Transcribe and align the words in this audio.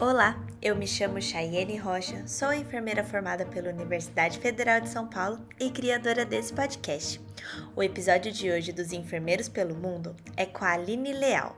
Olá, 0.00 0.42
eu 0.62 0.74
me 0.74 0.86
chamo 0.86 1.20
Chayenne 1.20 1.76
Rocha, 1.76 2.26
sou 2.26 2.54
enfermeira 2.54 3.04
formada 3.04 3.44
pela 3.44 3.68
Universidade 3.68 4.38
Federal 4.38 4.80
de 4.80 4.88
São 4.88 5.06
Paulo 5.06 5.46
e 5.60 5.70
criadora 5.70 6.24
desse 6.24 6.54
podcast. 6.54 7.20
O 7.76 7.82
episódio 7.82 8.32
de 8.32 8.50
hoje 8.50 8.72
dos 8.72 8.94
Enfermeiros 8.94 9.46
pelo 9.46 9.76
Mundo 9.76 10.16
é 10.38 10.46
com 10.46 10.64
a 10.64 10.72
Aline 10.72 11.12
Leal. 11.12 11.54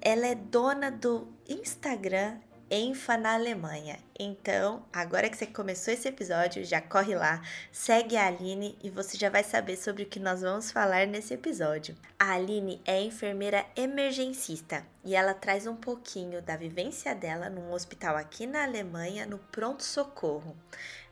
Ela 0.00 0.28
é 0.28 0.34
dona 0.36 0.92
do 0.92 1.26
Instagram 1.48 2.36
Enfa 2.74 3.18
na 3.18 3.34
Alemanha. 3.34 3.98
Então, 4.18 4.82
agora 4.90 5.28
que 5.28 5.36
você 5.36 5.46
começou 5.46 5.92
esse 5.92 6.08
episódio, 6.08 6.64
já 6.64 6.80
corre 6.80 7.14
lá, 7.14 7.42
segue 7.70 8.16
a 8.16 8.28
Aline 8.28 8.78
e 8.82 8.88
você 8.88 9.18
já 9.18 9.28
vai 9.28 9.44
saber 9.44 9.76
sobre 9.76 10.04
o 10.04 10.06
que 10.06 10.18
nós 10.18 10.40
vamos 10.40 10.70
falar 10.70 11.06
nesse 11.06 11.34
episódio. 11.34 11.94
A 12.18 12.32
Aline 12.32 12.80
é 12.86 12.98
enfermeira 13.02 13.66
emergencista 13.76 14.86
e 15.04 15.14
ela 15.14 15.34
traz 15.34 15.66
um 15.66 15.76
pouquinho 15.76 16.40
da 16.40 16.56
vivência 16.56 17.14
dela 17.14 17.50
num 17.50 17.72
hospital 17.74 18.16
aqui 18.16 18.46
na 18.46 18.62
Alemanha, 18.62 19.26
no 19.26 19.36
pronto-socorro. 19.36 20.56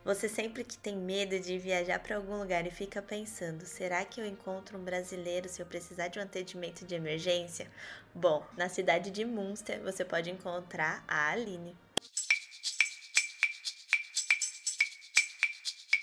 Você 0.03 0.27
sempre 0.27 0.63
que 0.63 0.79
tem 0.79 0.97
medo 0.97 1.39
de 1.39 1.59
viajar 1.59 1.99
para 1.99 2.15
algum 2.15 2.39
lugar 2.39 2.65
e 2.65 2.71
fica 2.71 3.03
pensando: 3.03 3.67
será 3.67 4.03
que 4.03 4.19
eu 4.19 4.25
encontro 4.25 4.79
um 4.79 4.83
brasileiro 4.83 5.47
se 5.47 5.61
eu 5.61 5.65
precisar 5.65 6.07
de 6.07 6.17
um 6.17 6.23
atendimento 6.23 6.83
de 6.83 6.95
emergência? 6.95 7.69
Bom, 8.13 8.43
na 8.57 8.67
cidade 8.67 9.11
de 9.11 9.23
Munster 9.23 9.79
você 9.83 10.03
pode 10.03 10.31
encontrar 10.31 11.03
a 11.07 11.29
Aline. 11.29 11.77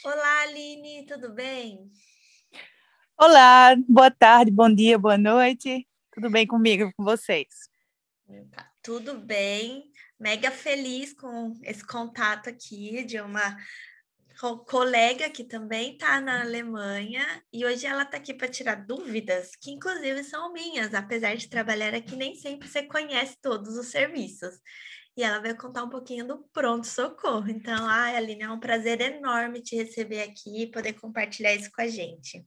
Olá, 0.04 0.42
Aline, 0.42 1.04
tudo 1.04 1.32
bem? 1.32 1.90
Olá, 3.18 3.74
boa 3.88 4.12
tarde, 4.12 4.52
bom 4.52 4.72
dia, 4.72 4.96
boa 4.96 5.18
noite. 5.18 5.88
Tudo 6.12 6.30
bem 6.30 6.46
comigo, 6.46 6.92
com 6.96 7.02
vocês? 7.02 7.68
Tá, 8.52 8.70
tudo 8.80 9.18
bem. 9.18 9.90
Mega 10.18 10.50
feliz 10.50 11.12
com 11.12 11.56
esse 11.62 11.84
contato 11.84 12.48
aqui 12.48 13.04
de 13.04 13.20
uma 13.20 13.56
colega 14.38 15.28
que 15.30 15.42
também 15.42 15.92
está 15.92 16.20
na 16.20 16.42
Alemanha 16.42 17.24
e 17.52 17.66
hoje 17.66 17.86
ela 17.86 18.04
está 18.04 18.18
aqui 18.18 18.32
para 18.32 18.46
tirar 18.46 18.86
dúvidas 18.86 19.50
que 19.60 19.72
inclusive 19.72 20.22
são 20.22 20.52
minhas, 20.52 20.94
apesar 20.94 21.34
de 21.36 21.48
trabalhar 21.48 21.92
aqui 21.92 22.14
nem 22.14 22.36
sempre 22.36 22.68
você 22.68 22.84
conhece 22.84 23.36
todos 23.42 23.76
os 23.76 23.88
serviços. 23.88 24.54
E 25.16 25.24
ela 25.24 25.40
vai 25.40 25.52
contar 25.56 25.82
um 25.82 25.90
pouquinho 25.90 26.24
do 26.24 26.48
pronto 26.52 26.86
socorro. 26.86 27.48
Então, 27.50 27.86
ai, 27.88 28.16
Aline, 28.16 28.44
é 28.44 28.50
um 28.50 28.60
prazer 28.60 29.00
enorme 29.00 29.60
te 29.60 29.74
receber 29.74 30.22
aqui 30.22 30.62
e 30.62 30.70
poder 30.70 30.92
compartilhar 30.92 31.56
isso 31.56 31.70
com 31.74 31.82
a 31.82 31.88
gente. 31.88 32.46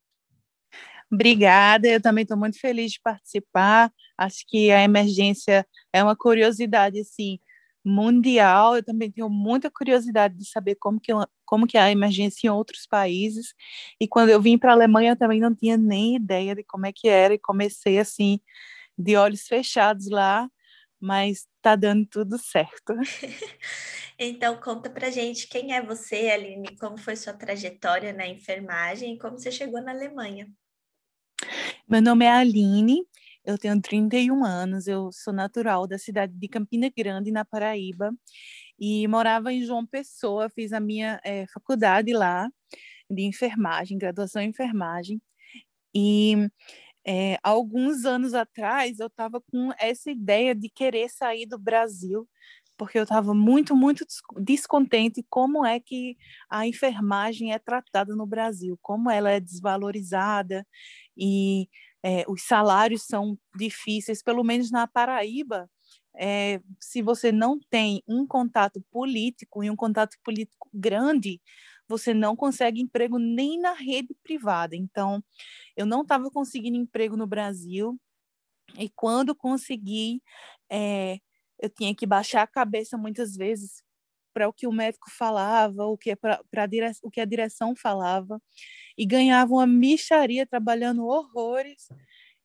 Obrigada, 1.11 1.89
eu 1.89 2.01
também 2.01 2.21
estou 2.21 2.37
muito 2.37 2.57
feliz 2.57 2.93
de 2.93 3.01
participar. 3.03 3.91
Acho 4.17 4.45
que 4.47 4.71
a 4.71 4.81
emergência 4.81 5.67
é 5.91 6.01
uma 6.01 6.15
curiosidade 6.15 7.01
assim 7.01 7.37
mundial. 7.83 8.75
Eu 8.75 8.83
também 8.83 9.11
tenho 9.11 9.29
muita 9.29 9.69
curiosidade 9.69 10.35
de 10.37 10.45
saber 10.49 10.75
como 10.75 10.99
que, 10.99 11.11
como 11.45 11.67
que 11.67 11.77
é 11.77 11.81
a 11.81 11.91
emergência 11.91 12.47
em 12.47 12.51
outros 12.51 12.85
países. 12.85 13.53
E 13.99 14.07
quando 14.07 14.29
eu 14.29 14.41
vim 14.41 14.57
para 14.57 14.71
a 14.71 14.75
Alemanha, 14.75 15.11
eu 15.11 15.17
também 15.17 15.39
não 15.39 15.53
tinha 15.53 15.77
nem 15.77 16.15
ideia 16.15 16.55
de 16.55 16.63
como 16.63 16.85
é 16.85 16.91
que 16.93 17.07
era 17.07 17.33
e 17.33 17.39
comecei 17.39 17.99
assim 17.99 18.39
de 18.97 19.15
olhos 19.15 19.47
fechados 19.47 20.09
lá, 20.09 20.49
mas 20.99 21.47
está 21.57 21.75
dando 21.75 22.05
tudo 22.05 22.37
certo. 22.37 22.93
então 24.17 24.59
conta 24.61 24.89
para 24.89 25.09
gente 25.09 25.47
quem 25.47 25.73
é 25.73 25.81
você, 25.81 26.29
Aline, 26.29 26.77
como 26.77 26.97
foi 26.97 27.15
sua 27.15 27.33
trajetória 27.33 28.13
na 28.13 28.27
enfermagem 28.27 29.15
e 29.15 29.19
como 29.19 29.39
você 29.39 29.51
chegou 29.51 29.81
na 29.81 29.91
Alemanha. 29.91 30.47
Meu 31.87 32.01
nome 32.01 32.25
é 32.25 32.31
Aline, 32.31 33.05
eu 33.45 33.57
tenho 33.57 33.81
31 33.81 34.43
anos, 34.45 34.87
eu 34.87 35.11
sou 35.11 35.33
natural 35.33 35.87
da 35.87 35.97
cidade 35.97 36.33
de 36.35 36.47
Campina 36.47 36.89
Grande, 36.95 37.31
na 37.31 37.45
Paraíba, 37.45 38.11
e 38.79 39.07
morava 39.07 39.53
em 39.53 39.63
João 39.65 39.85
Pessoa, 39.85 40.49
fiz 40.49 40.73
a 40.73 40.79
minha 40.79 41.19
é, 41.23 41.45
faculdade 41.53 42.13
lá 42.13 42.49
de 43.09 43.23
enfermagem, 43.23 43.97
graduação 43.97 44.41
em 44.41 44.49
enfermagem, 44.49 45.21
e 45.95 46.49
é, 47.05 47.37
alguns 47.43 48.05
anos 48.05 48.33
atrás 48.33 48.99
eu 48.99 49.07
estava 49.07 49.41
com 49.41 49.71
essa 49.79 50.11
ideia 50.11 50.55
de 50.55 50.69
querer 50.69 51.09
sair 51.09 51.45
do 51.47 51.57
Brasil, 51.59 52.27
porque 52.77 52.97
eu 52.99 53.03
estava 53.03 53.33
muito, 53.33 53.75
muito 53.75 54.05
descontente 54.39 55.23
como 55.29 55.65
é 55.65 55.79
que 55.79 56.17
a 56.49 56.67
enfermagem 56.67 57.53
é 57.53 57.59
tratada 57.59 58.15
no 58.15 58.25
Brasil, 58.25 58.77
como 58.81 59.09
ela 59.09 59.31
é 59.31 59.39
desvalorizada 59.39 60.65
e 61.17 61.67
é, 62.03 62.25
os 62.27 62.43
salários 62.43 63.03
são 63.03 63.37
difíceis, 63.55 64.23
pelo 64.23 64.43
menos 64.43 64.71
na 64.71 64.87
Paraíba. 64.87 65.69
É, 66.15 66.61
se 66.79 67.01
você 67.01 67.31
não 67.31 67.59
tem 67.69 68.03
um 68.07 68.27
contato 68.27 68.81
político 68.91 69.63
e 69.63 69.69
um 69.69 69.75
contato 69.75 70.17
político 70.23 70.69
grande, 70.73 71.41
você 71.87 72.13
não 72.13 72.35
consegue 72.35 72.81
emprego 72.81 73.19
nem 73.19 73.59
na 73.59 73.73
rede 73.73 74.15
privada. 74.23 74.75
Então, 74.75 75.23
eu 75.77 75.85
não 75.85 76.01
estava 76.03 76.29
conseguindo 76.31 76.77
emprego 76.77 77.17
no 77.17 77.27
Brasil, 77.27 77.99
e 78.77 78.89
quando 78.89 79.35
consegui, 79.35 80.21
é, 80.71 81.19
eu 81.59 81.69
tinha 81.69 81.95
que 81.95 82.05
baixar 82.05 82.43
a 82.43 82.47
cabeça 82.47 82.97
muitas 82.97 83.35
vezes 83.35 83.83
para 84.33 84.47
o 84.47 84.53
que 84.53 84.67
o 84.67 84.71
médico 84.71 85.09
falava, 85.11 85.85
o 85.85 85.97
que, 85.97 86.15
pra, 86.15 86.41
pra 86.49 86.65
dire... 86.65 86.91
o 87.03 87.11
que 87.11 87.21
a 87.21 87.25
direção 87.25 87.75
falava 87.75 88.41
e 88.97 89.05
ganhava 89.05 89.53
uma 89.53 89.67
micharia 89.67 90.45
trabalhando 90.45 91.05
horrores. 91.05 91.89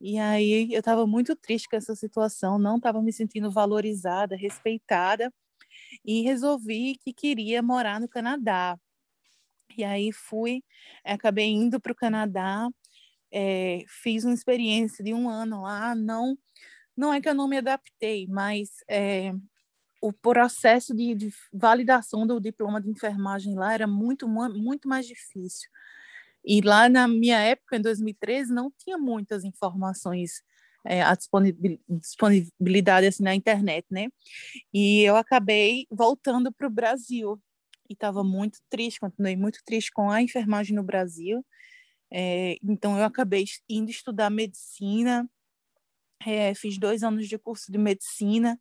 E 0.00 0.18
aí 0.18 0.72
eu 0.72 0.80
estava 0.80 1.06
muito 1.06 1.34
triste 1.36 1.68
com 1.68 1.76
essa 1.76 1.94
situação, 1.94 2.58
não 2.58 2.76
estava 2.76 3.02
me 3.02 3.12
sentindo 3.12 3.50
valorizada, 3.50 4.36
respeitada, 4.36 5.32
e 6.04 6.22
resolvi 6.22 6.96
que 6.98 7.12
queria 7.12 7.62
morar 7.62 8.00
no 8.00 8.08
Canadá. 8.08 8.78
E 9.76 9.84
aí 9.84 10.12
fui, 10.12 10.62
acabei 11.04 11.46
indo 11.48 11.80
para 11.80 11.92
o 11.92 11.96
Canadá, 11.96 12.68
é, 13.32 13.84
fiz 13.88 14.24
uma 14.24 14.34
experiência 14.34 15.04
de 15.04 15.12
um 15.14 15.28
ano 15.28 15.62
lá, 15.62 15.94
não 15.94 16.36
não 16.96 17.12
é 17.12 17.20
que 17.20 17.28
eu 17.28 17.34
não 17.34 17.46
me 17.46 17.58
adaptei, 17.58 18.26
mas 18.26 18.70
é, 18.88 19.32
o 20.00 20.12
processo 20.12 20.94
de, 20.94 21.14
de, 21.14 21.30
validação 21.52 22.26
do 22.26 22.40
diploma 22.40 22.80
de 22.80 22.88
enfermagem 22.90 23.54
lá 23.54 23.74
era 23.74 23.86
muito, 23.86 24.26
muito 24.28 24.88
mais 24.88 25.06
difícil. 25.06 25.68
E 26.46 26.60
lá 26.60 26.88
na 26.88 27.08
minha 27.08 27.40
época, 27.40 27.76
em 27.76 27.80
2013, 27.80 28.52
não 28.52 28.72
tinha 28.78 28.96
muitas 28.96 29.44
informações 29.44 30.42
é, 30.84 31.02
a 31.02 31.16
disponibilidade 31.88 33.08
assim, 33.08 33.24
na 33.24 33.34
internet, 33.34 33.84
né? 33.90 34.06
E 34.72 35.02
eu 35.02 35.16
acabei 35.16 35.86
voltando 35.90 36.52
para 36.52 36.66
o 36.68 36.70
Brasil 36.70 37.40
e 37.90 37.92
estava 37.92 38.22
muito 38.22 38.58
triste, 38.70 39.00
continuei 39.00 39.36
muito 39.36 39.58
triste 39.64 39.90
com 39.90 40.10
a 40.10 40.22
enfermagem 40.22 40.76
no 40.76 40.84
Brasil. 40.84 41.44
É, 42.12 42.56
então 42.62 42.96
eu 42.96 43.04
acabei 43.04 43.44
indo 43.68 43.90
estudar 43.90 44.30
medicina, 44.30 45.28
é, 46.24 46.54
fiz 46.54 46.78
dois 46.78 47.02
anos 47.02 47.28
de 47.28 47.36
curso 47.36 47.70
de 47.70 47.78
medicina 47.78 48.58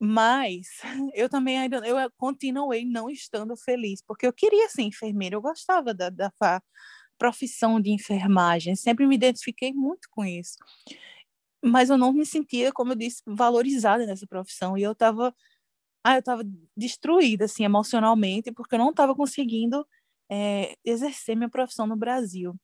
mas 0.00 0.66
eu 1.14 1.28
também 1.28 1.58
ainda 1.58 1.76
eu 1.86 2.10
continuei 2.16 2.84
não 2.86 3.10
estando 3.10 3.56
feliz, 3.56 4.02
porque 4.02 4.26
eu 4.26 4.32
queria 4.32 4.68
ser 4.68 4.82
enfermeira, 4.82 5.36
eu 5.36 5.42
gostava 5.42 5.92
da, 5.92 6.08
da 6.08 6.32
profissão 7.18 7.80
de 7.80 7.90
enfermagem, 7.90 8.74
sempre 8.74 9.06
me 9.06 9.14
identifiquei 9.14 9.72
muito 9.74 10.08
com 10.10 10.24
isso. 10.24 10.56
Mas 11.62 11.90
eu 11.90 11.98
não 11.98 12.12
me 12.12 12.24
sentia, 12.24 12.72
como 12.72 12.92
eu 12.92 12.96
disse, 12.96 13.22
valorizada 13.26 14.06
nessa 14.06 14.26
profissão 14.26 14.78
e 14.78 14.82
eu 14.82 14.92
estava 14.92 15.34
ah, 16.04 16.14
eu 16.14 16.20
estava 16.20 16.42
destruída 16.76 17.44
assim 17.44 17.64
emocionalmente, 17.64 18.52
porque 18.52 18.74
eu 18.74 18.78
não 18.78 18.90
estava 18.90 19.14
conseguindo 19.14 19.86
é, 20.30 20.74
exercer 20.84 21.36
minha 21.36 21.50
profissão 21.50 21.86
no 21.86 21.96
Brasil. 21.96 22.54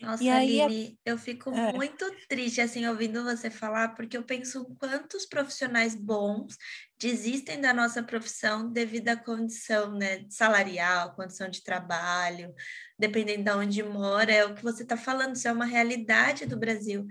Nossa, 0.00 0.24
e 0.24 0.28
aí, 0.28 0.60
Aline, 0.60 0.98
eu 1.04 1.16
fico 1.16 1.50
é. 1.50 1.72
muito 1.72 2.04
triste 2.28 2.60
assim 2.60 2.86
ouvindo 2.86 3.22
você 3.22 3.48
falar, 3.48 3.94
porque 3.94 4.16
eu 4.16 4.24
penso 4.24 4.64
quantos 4.78 5.24
profissionais 5.24 5.94
bons 5.94 6.56
desistem 6.98 7.60
da 7.60 7.72
nossa 7.72 8.02
profissão 8.02 8.70
devido 8.70 9.08
à 9.08 9.16
condição 9.16 9.92
né, 9.92 10.24
salarial, 10.28 11.14
condição 11.14 11.48
de 11.48 11.62
trabalho, 11.62 12.52
dependendo 12.98 13.44
de 13.44 13.50
onde 13.50 13.82
mora, 13.82 14.32
é 14.32 14.44
o 14.44 14.54
que 14.54 14.62
você 14.62 14.82
está 14.82 14.96
falando, 14.96 15.36
isso 15.36 15.46
é 15.46 15.52
uma 15.52 15.66
realidade 15.66 16.44
do 16.44 16.58
Brasil. 16.58 17.06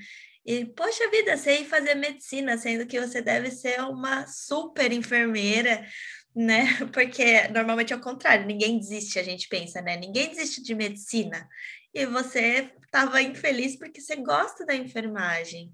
E, 0.45 0.65
poxa 0.65 1.09
vida, 1.09 1.37
sei 1.37 1.63
fazer 1.63 1.95
medicina, 1.95 2.57
sendo 2.57 2.85
que 2.85 2.99
você 2.99 3.21
deve 3.21 3.49
ser 3.49 3.79
uma 3.81 4.27
super 4.27 4.91
enfermeira, 4.91 5.87
né? 6.35 6.65
Porque 6.93 7.47
normalmente 7.47 7.93
é 7.93 7.95
o 7.95 8.01
contrário, 8.01 8.45
ninguém 8.45 8.77
desiste, 8.77 9.17
a 9.17 9.23
gente 9.23 9.47
pensa, 9.47 9.81
né? 9.81 9.95
Ninguém 9.95 10.29
desiste 10.29 10.61
de 10.61 10.75
medicina 10.75 11.47
e 11.93 12.05
você 12.05 12.71
estava 12.83 13.21
infeliz 13.21 13.75
porque 13.77 14.01
você 14.01 14.15
gosta 14.15 14.65
da 14.65 14.75
enfermagem. 14.75 15.73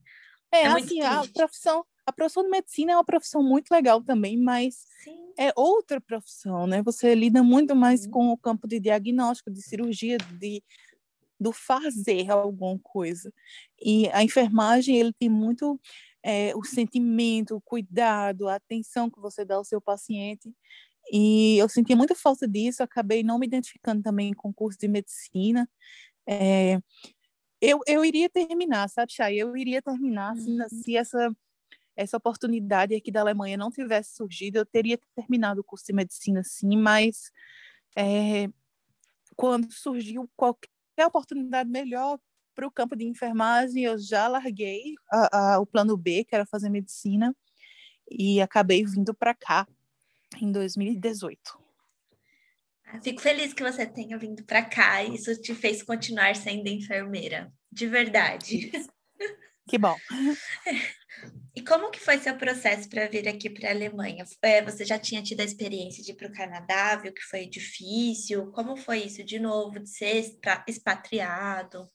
É, 0.51 0.63
é 0.63 0.67
assim, 0.67 1.01
a 1.01 1.23
profissão, 1.33 1.85
a 2.05 2.11
profissão 2.11 2.43
de 2.43 2.49
medicina 2.49 2.93
é 2.93 2.95
uma 2.95 3.05
profissão 3.05 3.43
muito 3.43 3.71
legal 3.71 4.03
também, 4.03 4.37
mas 4.37 4.85
Sim. 5.03 5.33
é 5.37 5.51
outra 5.55 6.01
profissão, 6.01 6.65
né? 6.65 6.81
Você 6.81 7.13
lida 7.13 7.43
muito 7.43 7.75
mais 7.75 8.01
Sim. 8.01 8.09
com 8.09 8.29
o 8.29 8.37
campo 8.37 8.67
de 8.67 8.79
diagnóstico, 8.79 9.51
de 9.51 9.61
cirurgia, 9.61 10.17
de 10.39 10.63
do 11.39 11.53
fazer 11.53 12.29
alguma 12.29 12.77
coisa. 12.79 13.31
E 13.81 14.09
a 14.09 14.21
enfermagem, 14.23 14.97
ele 14.97 15.13
tem 15.13 15.29
muito 15.29 15.79
é, 16.21 16.53
o 16.55 16.63
sentimento, 16.65 17.55
o 17.55 17.61
cuidado, 17.61 18.49
a 18.49 18.55
atenção 18.55 19.09
que 19.09 19.21
você 19.21 19.45
dá 19.45 19.55
ao 19.55 19.63
seu 19.63 19.79
paciente. 19.79 20.53
E 21.11 21.57
eu 21.57 21.69
sentia 21.69 21.95
muita 21.95 22.13
falta 22.13 22.47
disso, 22.47 22.83
acabei 22.83 23.23
não 23.23 23.39
me 23.39 23.47
identificando 23.47 24.03
também 24.03 24.33
com 24.33 24.49
o 24.49 24.53
curso 24.53 24.77
de 24.77 24.87
medicina. 24.87 25.67
É, 26.31 26.79
eu, 27.59 27.79
eu 27.87 28.05
iria 28.05 28.29
terminar, 28.29 28.87
sabe, 28.87 29.11
Chay? 29.11 29.37
Eu 29.37 29.57
iria 29.57 29.81
terminar 29.81 30.35
uhum. 30.35 30.69
se, 30.69 30.83
se 30.83 30.95
essa, 30.95 31.35
essa 31.95 32.17
oportunidade 32.17 32.93
aqui 32.93 33.11
da 33.11 33.21
Alemanha 33.21 33.57
não 33.57 33.71
tivesse 33.71 34.15
surgido, 34.15 34.59
eu 34.59 34.65
teria 34.65 34.99
terminado 35.15 35.61
o 35.61 35.63
curso 35.63 35.87
de 35.87 35.93
medicina, 35.93 36.43
sim, 36.43 36.77
mas 36.77 37.31
é, 37.97 38.47
quando 39.35 39.71
surgiu 39.71 40.29
qualquer 40.35 40.69
oportunidade 41.07 41.69
melhor 41.69 42.19
para 42.53 42.67
o 42.67 42.71
campo 42.71 42.95
de 42.95 43.05
enfermagem, 43.05 43.83
eu 43.83 43.97
já 43.97 44.27
larguei 44.27 44.93
a, 45.11 45.55
a, 45.55 45.59
o 45.59 45.65
plano 45.65 45.97
B, 45.97 46.23
que 46.25 46.35
era 46.35 46.45
fazer 46.45 46.69
medicina, 46.69 47.35
e 48.11 48.39
acabei 48.39 48.85
vindo 48.85 49.13
para 49.15 49.33
cá 49.33 49.67
em 50.39 50.51
2018. 50.51 51.68
Fico 53.03 53.21
feliz 53.21 53.53
que 53.53 53.63
você 53.63 53.85
tenha 53.85 54.17
vindo 54.17 54.43
para 54.43 54.63
cá 54.63 55.03
e 55.03 55.15
isso 55.15 55.39
te 55.41 55.53
fez 55.53 55.83
continuar 55.83 56.35
sendo 56.35 56.67
enfermeira, 56.67 57.51
de 57.71 57.87
verdade. 57.87 58.71
Que 59.67 59.77
bom. 59.77 59.95
E 61.55 61.61
como 61.61 61.91
que 61.91 61.99
foi 61.99 62.17
seu 62.17 62.35
processo 62.35 62.89
para 62.89 63.07
vir 63.07 63.27
aqui 63.27 63.51
para 63.51 63.69
a 63.69 63.71
Alemanha? 63.71 64.25
É, 64.41 64.63
você 64.63 64.83
já 64.83 64.97
tinha 64.97 65.21
tido 65.21 65.41
a 65.41 65.43
experiência 65.43 66.03
de 66.03 66.11
ir 66.11 66.15
para 66.15 66.27
o 66.27 66.31
Canadá, 66.31 66.95
viu 66.95 67.13
que 67.13 67.21
foi 67.21 67.45
difícil? 67.45 68.51
Como 68.51 68.75
foi 68.75 69.03
isso 69.03 69.23
de 69.23 69.37
novo, 69.37 69.79
de 69.79 69.87
ser 69.87 70.25
expatriado? 70.67 71.87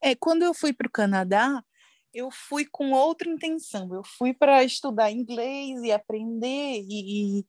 É, 0.00 0.14
quando 0.14 0.42
eu 0.42 0.54
fui 0.54 0.72
para 0.72 0.86
o 0.86 0.90
Canadá, 0.90 1.62
eu 2.14 2.30
fui 2.30 2.64
com 2.64 2.92
outra 2.92 3.28
intenção. 3.28 3.92
Eu 3.92 4.02
fui 4.02 4.32
para 4.32 4.64
estudar 4.64 5.10
inglês 5.10 5.82
e 5.82 5.92
aprender 5.92 6.80
e, 6.88 7.40
e, 7.40 7.46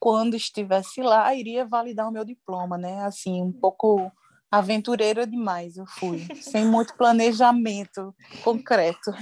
quando 0.00 0.34
estivesse 0.34 1.02
lá 1.02 1.32
iria 1.34 1.66
validar 1.66 2.08
o 2.08 2.10
meu 2.10 2.24
diploma, 2.24 2.78
né? 2.78 3.02
Assim, 3.04 3.42
um 3.42 3.52
pouco 3.52 4.10
aventureira 4.50 5.26
demais 5.26 5.76
eu 5.76 5.86
fui, 5.86 6.26
sem 6.40 6.64
muito 6.64 6.96
planejamento 6.96 8.14
concreto. 8.42 9.12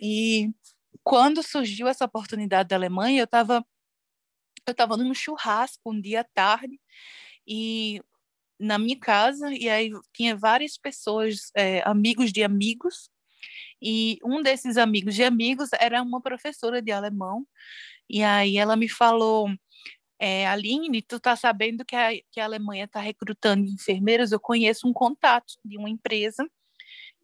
E 0.00 0.50
quando 1.04 1.42
surgiu 1.42 1.86
essa 1.86 2.04
oportunidade 2.04 2.68
da 2.68 2.76
Alemanha, 2.76 3.20
eu 3.20 3.24
estava 3.24 3.64
eu 4.66 4.72
estava 4.72 4.96
num 4.96 5.14
churrasco 5.14 5.90
um 5.90 6.00
dia 6.00 6.20
à 6.20 6.24
tarde 6.24 6.80
e 7.46 8.00
na 8.58 8.78
minha 8.78 8.98
casa 8.98 9.52
e 9.52 9.68
aí 9.68 9.90
tinha 10.12 10.36
várias 10.36 10.78
pessoas, 10.78 11.50
é, 11.56 11.82
amigos 11.84 12.32
de 12.32 12.44
amigos 12.44 13.10
e 13.80 14.18
um 14.24 14.40
desses 14.40 14.76
amigos 14.76 15.16
de 15.16 15.24
amigos 15.24 15.70
era 15.80 16.00
uma 16.00 16.20
professora 16.20 16.80
de 16.80 16.92
alemão 16.92 17.44
e 18.08 18.22
aí 18.22 18.56
ela 18.56 18.76
me 18.76 18.88
falou 18.88 19.48
é, 20.24 20.46
Aline, 20.46 21.02
tu 21.02 21.18
tá 21.18 21.34
sabendo 21.34 21.84
que 21.84 21.96
a, 21.96 22.10
que 22.30 22.38
a 22.38 22.44
Alemanha 22.44 22.84
está 22.84 23.00
recrutando 23.00 23.66
enfermeiras? 23.66 24.30
Eu 24.30 24.38
conheço 24.38 24.86
um 24.86 24.92
contato 24.92 25.54
de 25.64 25.76
uma 25.76 25.90
empresa 25.90 26.48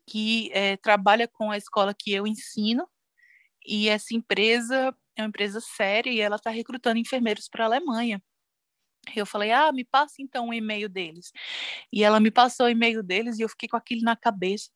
que 0.04 0.50
é, 0.52 0.76
trabalha 0.78 1.28
com 1.28 1.48
a 1.48 1.56
escola 1.56 1.94
que 1.96 2.12
eu 2.12 2.26
ensino 2.26 2.88
e 3.64 3.88
essa 3.88 4.16
empresa 4.16 4.92
é 5.14 5.22
uma 5.22 5.28
empresa 5.28 5.60
séria 5.60 6.10
e 6.10 6.18
ela 6.18 6.34
está 6.34 6.50
recrutando 6.50 6.98
enfermeiros 6.98 7.48
para 7.48 7.64
a 7.64 7.66
Alemanha. 7.68 8.20
Eu 9.14 9.24
falei, 9.24 9.52
ah, 9.52 9.70
me 9.72 9.84
passa 9.84 10.16
então 10.18 10.48
o 10.48 10.54
e-mail 10.54 10.88
deles. 10.88 11.30
E 11.92 12.02
ela 12.02 12.18
me 12.18 12.32
passou 12.32 12.66
o 12.66 12.70
e-mail 12.70 13.00
deles 13.00 13.38
e 13.38 13.42
eu 13.42 13.48
fiquei 13.48 13.68
com 13.68 13.76
aquilo 13.76 14.02
na 14.02 14.16
cabeça. 14.16 14.70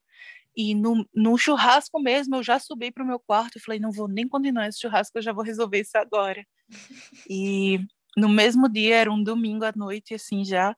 E 0.57 0.77
no, 0.77 1.05
no 1.13 1.37
churrasco 1.37 2.01
mesmo, 2.01 2.37
eu 2.37 2.43
já 2.45 2.61
subi 2.61 2.93
para 2.93 3.03
o 3.03 3.07
meu 3.07 3.19
quarto 3.19 3.59
e 3.59 3.61
falei, 3.61 3.81
não 3.81 3.91
vou 3.91 4.07
nem 4.07 4.29
continuar 4.29 4.69
esse 4.69 4.81
churrasco, 4.81 5.19
eu 5.19 5.23
já 5.23 5.33
vou 5.33 5.43
resolver 5.43 5.81
isso 5.81 5.99
agora. 5.99 6.47
e 7.29 7.81
no 8.17 8.29
mesmo 8.29 8.69
dia, 8.69 8.97
era 8.97 9.13
um 9.13 9.23
domingo 9.23 9.65
à 9.65 9.73
noite, 9.75 10.15
assim 10.15 10.45
já, 10.45 10.77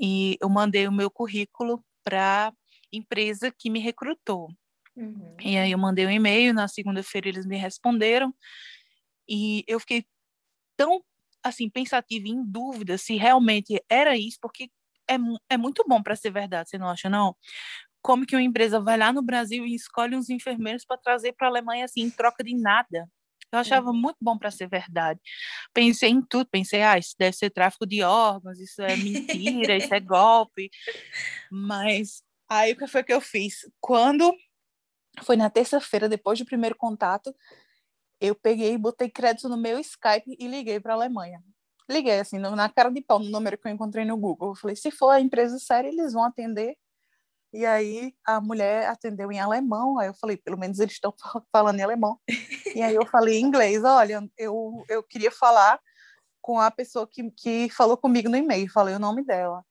e 0.00 0.36
eu 0.40 0.48
mandei 0.48 0.88
o 0.88 0.92
meu 0.92 1.10
currículo 1.10 1.84
para 2.04 2.52
empresa 2.92 3.50
que 3.50 3.70
me 3.70 3.80
recrutou. 3.80 4.48
Uhum. 4.96 5.36
E 5.40 5.56
aí 5.58 5.72
eu 5.72 5.78
mandei 5.78 6.06
um 6.06 6.10
e-mail, 6.10 6.54
na 6.54 6.68
segunda-feira 6.68 7.28
eles 7.28 7.46
me 7.46 7.56
responderam, 7.56 8.34
e 9.28 9.64
eu 9.66 9.80
fiquei 9.80 10.04
tão, 10.76 11.02
assim, 11.42 11.68
pensativa, 11.70 12.28
em 12.28 12.44
dúvida 12.44 12.98
se 12.98 13.16
realmente 13.16 13.82
era 13.88 14.16
isso, 14.16 14.38
porque 14.40 14.70
é, 15.08 15.16
é 15.50 15.56
muito 15.56 15.84
bom 15.86 16.02
para 16.02 16.16
ser 16.16 16.30
verdade, 16.30 16.70
você 16.70 16.78
não 16.78 16.88
acha, 16.88 17.08
não? 17.08 17.36
Como 18.02 18.26
que 18.26 18.36
uma 18.36 18.42
empresa 18.42 18.80
vai 18.80 18.98
lá 18.98 19.12
no 19.12 19.22
Brasil 19.22 19.66
e 19.66 19.74
escolhe 19.74 20.16
uns 20.16 20.30
enfermeiros 20.30 20.84
para 20.84 20.98
trazer 20.98 21.32
para 21.32 21.48
a 21.48 21.50
Alemanha, 21.50 21.84
assim, 21.86 22.02
em 22.02 22.10
troca 22.10 22.44
de 22.44 22.54
nada? 22.54 23.08
Eu 23.54 23.60
achava 23.60 23.92
muito 23.92 24.16
bom 24.20 24.36
para 24.36 24.50
ser 24.50 24.68
verdade. 24.68 25.20
Pensei 25.72 26.10
em 26.10 26.22
tudo, 26.22 26.48
pensei, 26.50 26.82
ah, 26.82 26.98
isso 26.98 27.14
deve 27.18 27.36
ser 27.36 27.50
tráfico 27.50 27.86
de 27.86 28.02
órgãos, 28.02 28.58
isso 28.58 28.82
é 28.82 28.96
mentira, 28.96 29.76
isso 29.76 29.94
é 29.94 30.00
golpe. 30.00 30.70
Mas 31.50 32.22
aí 32.48 32.72
o 32.72 32.76
que 32.76 32.86
foi 32.86 33.02
que 33.02 33.12
eu 33.12 33.20
fiz? 33.20 33.68
Quando 33.80 34.34
foi 35.22 35.36
na 35.36 35.48
terça-feira, 35.48 36.08
depois 36.08 36.38
do 36.38 36.44
primeiro 36.44 36.74
contato, 36.76 37.34
eu 38.20 38.34
peguei, 38.34 38.76
botei 38.76 39.08
crédito 39.08 39.48
no 39.48 39.56
meu 39.56 39.78
Skype 39.78 40.36
e 40.38 40.48
liguei 40.48 40.80
para 40.80 40.94
a 40.94 40.96
Alemanha. 40.96 41.42
Liguei 41.88 42.18
assim, 42.18 42.38
na 42.38 42.68
cara 42.68 42.90
de 42.90 43.02
pau, 43.02 43.18
no 43.18 43.30
número 43.30 43.58
que 43.58 43.68
eu 43.68 43.72
encontrei 43.72 44.04
no 44.04 44.16
Google. 44.16 44.50
Eu 44.50 44.54
falei, 44.54 44.74
se 44.74 44.90
for 44.90 45.10
a 45.10 45.20
empresa 45.20 45.58
séria, 45.58 45.88
eles 45.88 46.14
vão 46.14 46.24
atender 46.24 46.76
e 47.54 47.64
aí 47.64 48.12
a 48.26 48.40
mulher 48.40 48.88
atendeu 48.88 49.30
em 49.30 49.38
alemão, 49.38 49.96
aí 49.96 50.08
eu 50.08 50.14
falei, 50.14 50.36
pelo 50.36 50.58
menos 50.58 50.80
eles 50.80 50.94
estão 50.94 51.14
falando 51.52 51.78
em 51.78 51.82
alemão. 51.82 52.18
E 52.74 52.82
aí 52.82 52.96
eu 52.96 53.06
falei 53.06 53.38
em 53.38 53.44
inglês, 53.44 53.84
olha, 53.84 54.28
eu, 54.36 54.84
eu 54.88 55.04
queria 55.04 55.30
falar 55.30 55.80
com 56.42 56.58
a 56.58 56.68
pessoa 56.68 57.06
que, 57.06 57.30
que 57.30 57.70
falou 57.70 57.96
comigo 57.96 58.28
no 58.28 58.36
e-mail, 58.36 58.68
falei 58.72 58.96
o 58.96 58.98
nome 58.98 59.24
dela. 59.24 59.64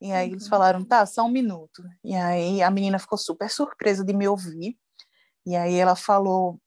E 0.00 0.10
aí 0.10 0.26
uhum. 0.26 0.34
eles 0.34 0.48
falaram, 0.48 0.84
tá, 0.84 1.06
só 1.06 1.24
um 1.24 1.30
minuto. 1.30 1.80
E 2.02 2.16
aí 2.16 2.60
a 2.60 2.70
menina 2.72 2.98
ficou 2.98 3.16
super 3.16 3.48
surpresa 3.48 4.04
de 4.04 4.12
me 4.12 4.26
ouvir. 4.26 4.76
E 5.46 5.54
aí 5.54 5.76
ela 5.76 5.94
falou, 5.94 6.60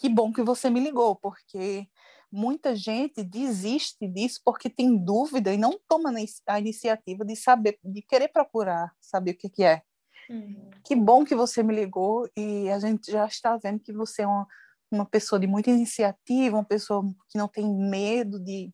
que 0.00 0.08
bom 0.08 0.32
que 0.32 0.42
você 0.42 0.70
me 0.70 0.80
ligou, 0.80 1.14
porque 1.16 1.86
muita 2.32 2.74
gente 2.74 3.22
desiste 3.22 4.08
disso 4.08 4.40
porque 4.42 4.70
tem 4.70 4.96
dúvida 4.96 5.52
e 5.52 5.58
não 5.58 5.78
toma 5.86 6.10
a 6.46 6.58
iniciativa 6.58 7.22
de 7.22 7.36
saber, 7.36 7.78
de 7.84 8.00
querer 8.00 8.28
procurar 8.28 8.90
saber 8.98 9.32
o 9.32 9.36
que, 9.36 9.50
que 9.50 9.62
é. 9.62 9.82
Uhum. 10.28 10.70
Que 10.84 10.94
bom 10.94 11.24
que 11.24 11.34
você 11.34 11.62
me 11.62 11.74
ligou 11.74 12.28
e 12.36 12.68
a 12.70 12.78
gente 12.78 13.10
já 13.10 13.26
está 13.26 13.56
vendo 13.56 13.80
que 13.80 13.92
você 13.92 14.22
é 14.22 14.26
uma, 14.26 14.46
uma 14.90 15.06
pessoa 15.06 15.38
de 15.38 15.46
muita 15.46 15.70
iniciativa, 15.70 16.56
uma 16.56 16.64
pessoa 16.64 17.02
que 17.28 17.38
não 17.38 17.48
tem 17.48 17.66
medo 17.66 18.38
de, 18.40 18.70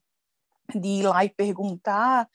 de 0.74 0.88
ir 0.88 1.02
lá 1.02 1.24
e 1.24 1.30
perguntar. 1.30 2.28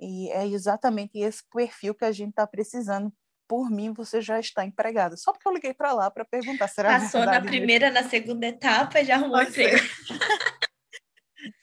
E 0.00 0.30
é 0.30 0.46
exatamente 0.46 1.18
esse 1.18 1.42
perfil 1.52 1.94
que 1.94 2.04
a 2.04 2.12
gente 2.12 2.30
está 2.30 2.46
precisando. 2.46 3.12
Por 3.48 3.70
mim, 3.70 3.92
você 3.92 4.20
já 4.20 4.40
está 4.40 4.64
empregada. 4.64 5.16
Só 5.16 5.32
porque 5.32 5.46
eu 5.46 5.52
liguei 5.52 5.74
para 5.74 5.92
lá 5.92 6.10
para 6.10 6.24
perguntar. 6.24 6.68
Será 6.68 6.98
Passou 6.98 7.24
na 7.26 7.40
primeira, 7.40 7.90
mesmo? 7.90 8.02
na 8.02 8.10
segunda 8.10 8.46
etapa 8.46 9.00
e 9.00 9.04
já 9.04 9.16
arrumou 9.16 9.42
emprego. 9.42 9.76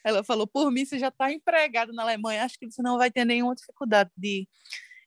Ela 0.04 0.24
falou: 0.24 0.46
por 0.46 0.72
mim, 0.72 0.86
você 0.86 1.00
já 1.00 1.08
está 1.08 1.32
empregada 1.32 1.92
na 1.92 2.04
Alemanha. 2.04 2.44
Acho 2.44 2.60
que 2.60 2.70
você 2.70 2.82
não 2.82 2.98
vai 2.98 3.10
ter 3.10 3.26
nenhuma 3.26 3.56
dificuldade 3.56 4.12
de, 4.16 4.48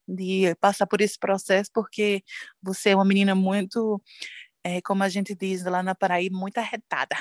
de 0.07 0.55
passar 0.57 0.87
por 0.87 1.01
esse 1.01 1.19
processo, 1.19 1.71
porque 1.73 2.23
você 2.63 2.91
é 2.91 2.95
uma 2.97 3.05
menina 3.05 3.35
muito, 3.35 4.03
é, 4.65 4.81
como 4.83 5.03
a 5.03 5.09
gente 5.09 5.35
diz 5.35 5.65
lá 5.65 5.83
na 5.83 5.95
Paraíba, 5.95 6.37
muito 6.39 6.59
arretada. 6.59 7.17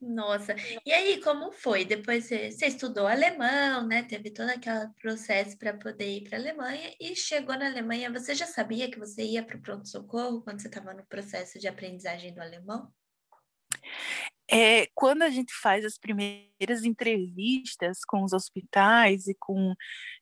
Nossa, 0.00 0.56
e 0.84 0.92
aí 0.92 1.20
como 1.22 1.52
foi? 1.52 1.84
Depois 1.84 2.24
você, 2.24 2.50
você 2.50 2.66
estudou 2.66 3.06
alemão, 3.06 3.86
né? 3.86 4.02
Teve 4.02 4.30
todo 4.30 4.50
aquele 4.50 4.88
processo 5.00 5.56
para 5.56 5.72
poder 5.72 6.18
ir 6.18 6.28
para 6.28 6.36
a 6.36 6.40
Alemanha 6.40 6.94
e 7.00 7.14
chegou 7.14 7.56
na 7.56 7.66
Alemanha. 7.66 8.10
Você 8.10 8.34
já 8.34 8.46
sabia 8.46 8.90
que 8.90 8.98
você 8.98 9.22
ia 9.22 9.42
para 9.44 9.56
o 9.56 9.62
pronto-socorro 9.62 10.42
quando 10.42 10.60
você 10.60 10.68
estava 10.68 10.92
no 10.92 11.06
processo 11.06 11.58
de 11.58 11.68
aprendizagem 11.68 12.34
do 12.34 12.40
alemão? 12.40 12.92
É, 14.50 14.86
quando 14.94 15.22
a 15.22 15.30
gente 15.30 15.52
faz 15.52 15.84
as 15.84 15.98
primeiras 15.98 16.84
entrevistas 16.84 17.98
com 18.06 18.22
os 18.22 18.32
hospitais 18.32 19.26
e 19.26 19.34
com 19.38 19.74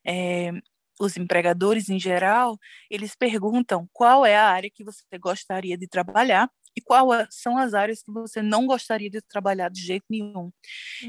é, 0.07 0.51
os 0.99 1.17
empregadores 1.17 1.89
em 1.89 1.99
geral, 1.99 2.59
eles 2.91 3.15
perguntam 3.15 3.89
qual 3.93 4.25
é 4.25 4.37
a 4.37 4.49
área 4.49 4.71
que 4.71 4.85
você 4.85 5.19
gostaria 5.19 5.77
de 5.77 5.87
trabalhar 5.87 6.51
e 6.77 6.81
quais 6.81 7.29
são 7.31 7.57
as 7.57 7.73
áreas 7.73 8.03
que 8.03 8.13
você 8.13 8.43
não 8.43 8.67
gostaria 8.67 9.09
de 9.09 9.21
trabalhar 9.23 9.71
de 9.71 9.81
jeito 9.81 10.05
nenhum. 10.11 10.45
Uhum. 10.45 10.53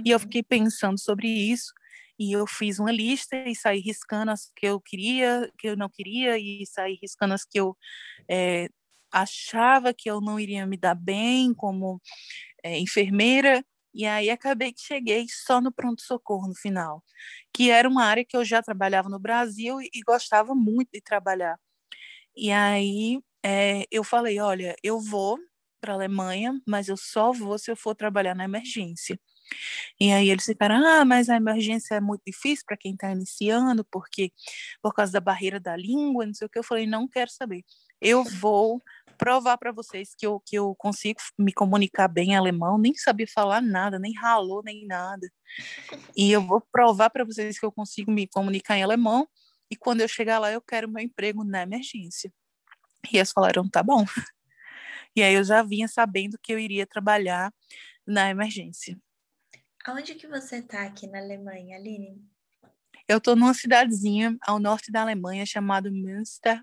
E 0.06 0.12
eu 0.12 0.18
uhum. 0.18 0.24
fiquei 0.24 0.44
pensando 0.44 1.00
sobre 1.00 1.28
isso 1.28 1.74
e 2.20 2.32
eu 2.34 2.48
fiz 2.48 2.80
uma 2.80 2.92
lista 2.92 3.36
e 3.48 3.56
saí 3.56 3.80
riscando 3.80 4.32
as 4.32 4.52
que 4.56 4.68
eu 4.68 4.80
queria, 4.80 5.52
que 5.58 5.68
eu 5.68 5.76
não 5.76 5.90
queria 5.90 6.38
e 6.38 6.66
saí 6.66 6.98
riscando 7.02 7.34
as 7.34 7.46
que 7.46 7.60
eu 7.60 7.78
é, 8.30 8.70
achava 9.12 9.94
que 9.94 10.10
eu 10.10 10.20
não 10.20 10.40
iria 10.40 10.66
me 10.66 10.78
dar 10.78 10.96
bem 10.96 11.54
como 11.54 12.02
é, 12.68 12.80
enfermeira, 12.80 13.64
e 13.94 14.06
aí 14.06 14.30
acabei 14.30 14.74
que 14.74 14.82
cheguei 14.82 15.26
só 15.30 15.62
no 15.62 15.72
pronto-socorro 15.72 16.48
no 16.48 16.56
final, 16.56 17.04
que 17.54 17.72
era 17.72 17.90
uma 17.90 18.04
área 18.06 18.26
que 18.26 18.38
eu 18.38 18.46
já 18.46 18.62
trabalhava 18.62 19.10
no 19.10 19.20
Brasil 19.20 19.82
e, 19.82 19.90
e 19.94 20.02
gostava 20.02 20.54
muito 20.54 20.90
de 20.94 21.02
trabalhar. 21.02 21.58
E 22.36 22.52
aí 22.52 23.20
é, 23.44 23.86
eu 23.92 24.04
falei, 24.04 24.40
olha, 24.40 24.76
eu 24.84 25.00
vou 25.00 25.40
para 25.82 25.94
a 25.94 25.96
Alemanha, 25.96 26.54
mas 26.68 26.88
eu 26.90 26.98
só 26.98 27.32
vou 27.32 27.58
se 27.58 27.72
eu 27.72 27.76
for 27.76 27.96
trabalhar 27.96 28.36
na 28.36 28.46
emergência. 28.46 29.20
E 30.00 30.12
aí 30.12 30.30
eles 30.30 30.46
ficaram, 30.46 30.86
ah, 30.86 31.06
mas 31.06 31.30
a 31.30 31.38
emergência 31.38 31.96
é 31.96 32.02
muito 32.02 32.24
difícil 32.28 32.66
para 32.68 32.78
quem 32.78 32.94
está 32.94 33.12
iniciando, 33.12 33.86
porque 33.92 34.32
por 34.82 34.94
causa 34.94 35.14
da 35.14 35.20
barreira 35.22 35.60
da 35.60 35.76
língua, 35.78 36.26
não 36.26 36.34
sei 36.34 36.48
o 36.48 36.50
que. 36.50 36.60
Eu 36.60 36.64
falei, 36.64 36.86
não 36.86 37.08
quero 37.08 37.32
saber. 37.32 37.64
Eu 38.01 38.24
vou 38.24 38.82
provar 39.18 39.58
para 39.58 39.72
vocês 39.72 40.13
que 40.16 40.25
eu, 40.25 40.39
que 40.39 40.56
eu 40.58 40.75
consigo 40.75 41.20
me 41.38 41.51
comunicar 41.51 42.08
bem 42.08 42.32
em 42.32 42.36
alemão, 42.36 42.77
nem 42.77 42.94
sabia 42.94 43.27
falar 43.27 43.62
nada, 43.62 43.98
nem 43.98 44.13
ralou, 44.13 44.62
nem 44.63 44.86
nada. 44.86 45.27
E 46.16 46.32
eu 46.32 46.42
vou 46.42 46.62
provar 46.72 47.10
para 47.10 47.25
vocês 47.25 47.60
que 47.60 47.66
eu 47.66 47.72
consigo 47.72 48.12
me 48.12 48.27
comunicar 48.27 48.77
em 48.77 48.84
alemão, 48.84 49.27
e 49.70 49.75
quando 49.75 50.01
eu 50.01 50.08
chegar 50.08 50.39
lá, 50.39 50.51
eu 50.51 50.62
quero 50.62 50.89
meu 50.89 51.04
emprego 51.04 51.44
na 51.44 51.63
emergência. 51.63 52.32
E 53.12 53.18
eles 53.18 53.32
falaram, 53.32 53.68
tá 53.68 53.84
bom. 53.84 54.06
E 55.16 55.24
aí 55.24 55.34
eu 55.34 55.44
já 55.44 55.63
vinha 55.63 55.88
sabendo 55.88 56.38
que 56.42 56.54
eu 56.54 56.60
iria 56.60 56.86
trabalhar 56.86 57.51
na 58.06 58.30
emergência. 58.30 58.98
Aonde 59.84 60.16
que 60.16 60.27
você 60.27 60.58
está 60.58 60.84
aqui 60.84 61.08
na 61.08 61.18
Alemanha, 61.18 61.77
Aline? 61.77 62.24
Eu 63.08 63.18
estou 63.18 63.36
numa 63.36 63.54
cidadezinha 63.54 64.38
ao 64.42 64.60
norte 64.60 64.92
da 64.92 65.01
Alemanha 65.01 65.46
chamada 65.46 65.89
Münster. 65.89 66.62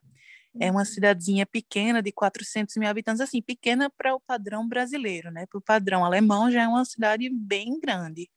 É 0.61 0.71
uma 0.71 0.81
uhum. 0.81 0.85
cidadezinha 0.85 1.45
pequena 1.45 2.03
de 2.03 2.13
400 2.13 2.77
mil 2.77 2.89
habitantes, 2.89 3.21
assim, 3.21 3.43
pequena 3.43 3.91
para 3.91 4.15
o 4.15 4.21
padrão 4.21 4.67
brasileiro, 4.69 5.31
né? 5.31 5.47
Para 5.47 5.59
o 5.59 5.63
padrão 5.63 6.05
alemão 6.05 6.51
já 6.51 6.63
é 6.63 6.69
uma 6.69 6.85
cidade 6.85 7.29
bem 7.29 7.79
grande. 7.81 8.31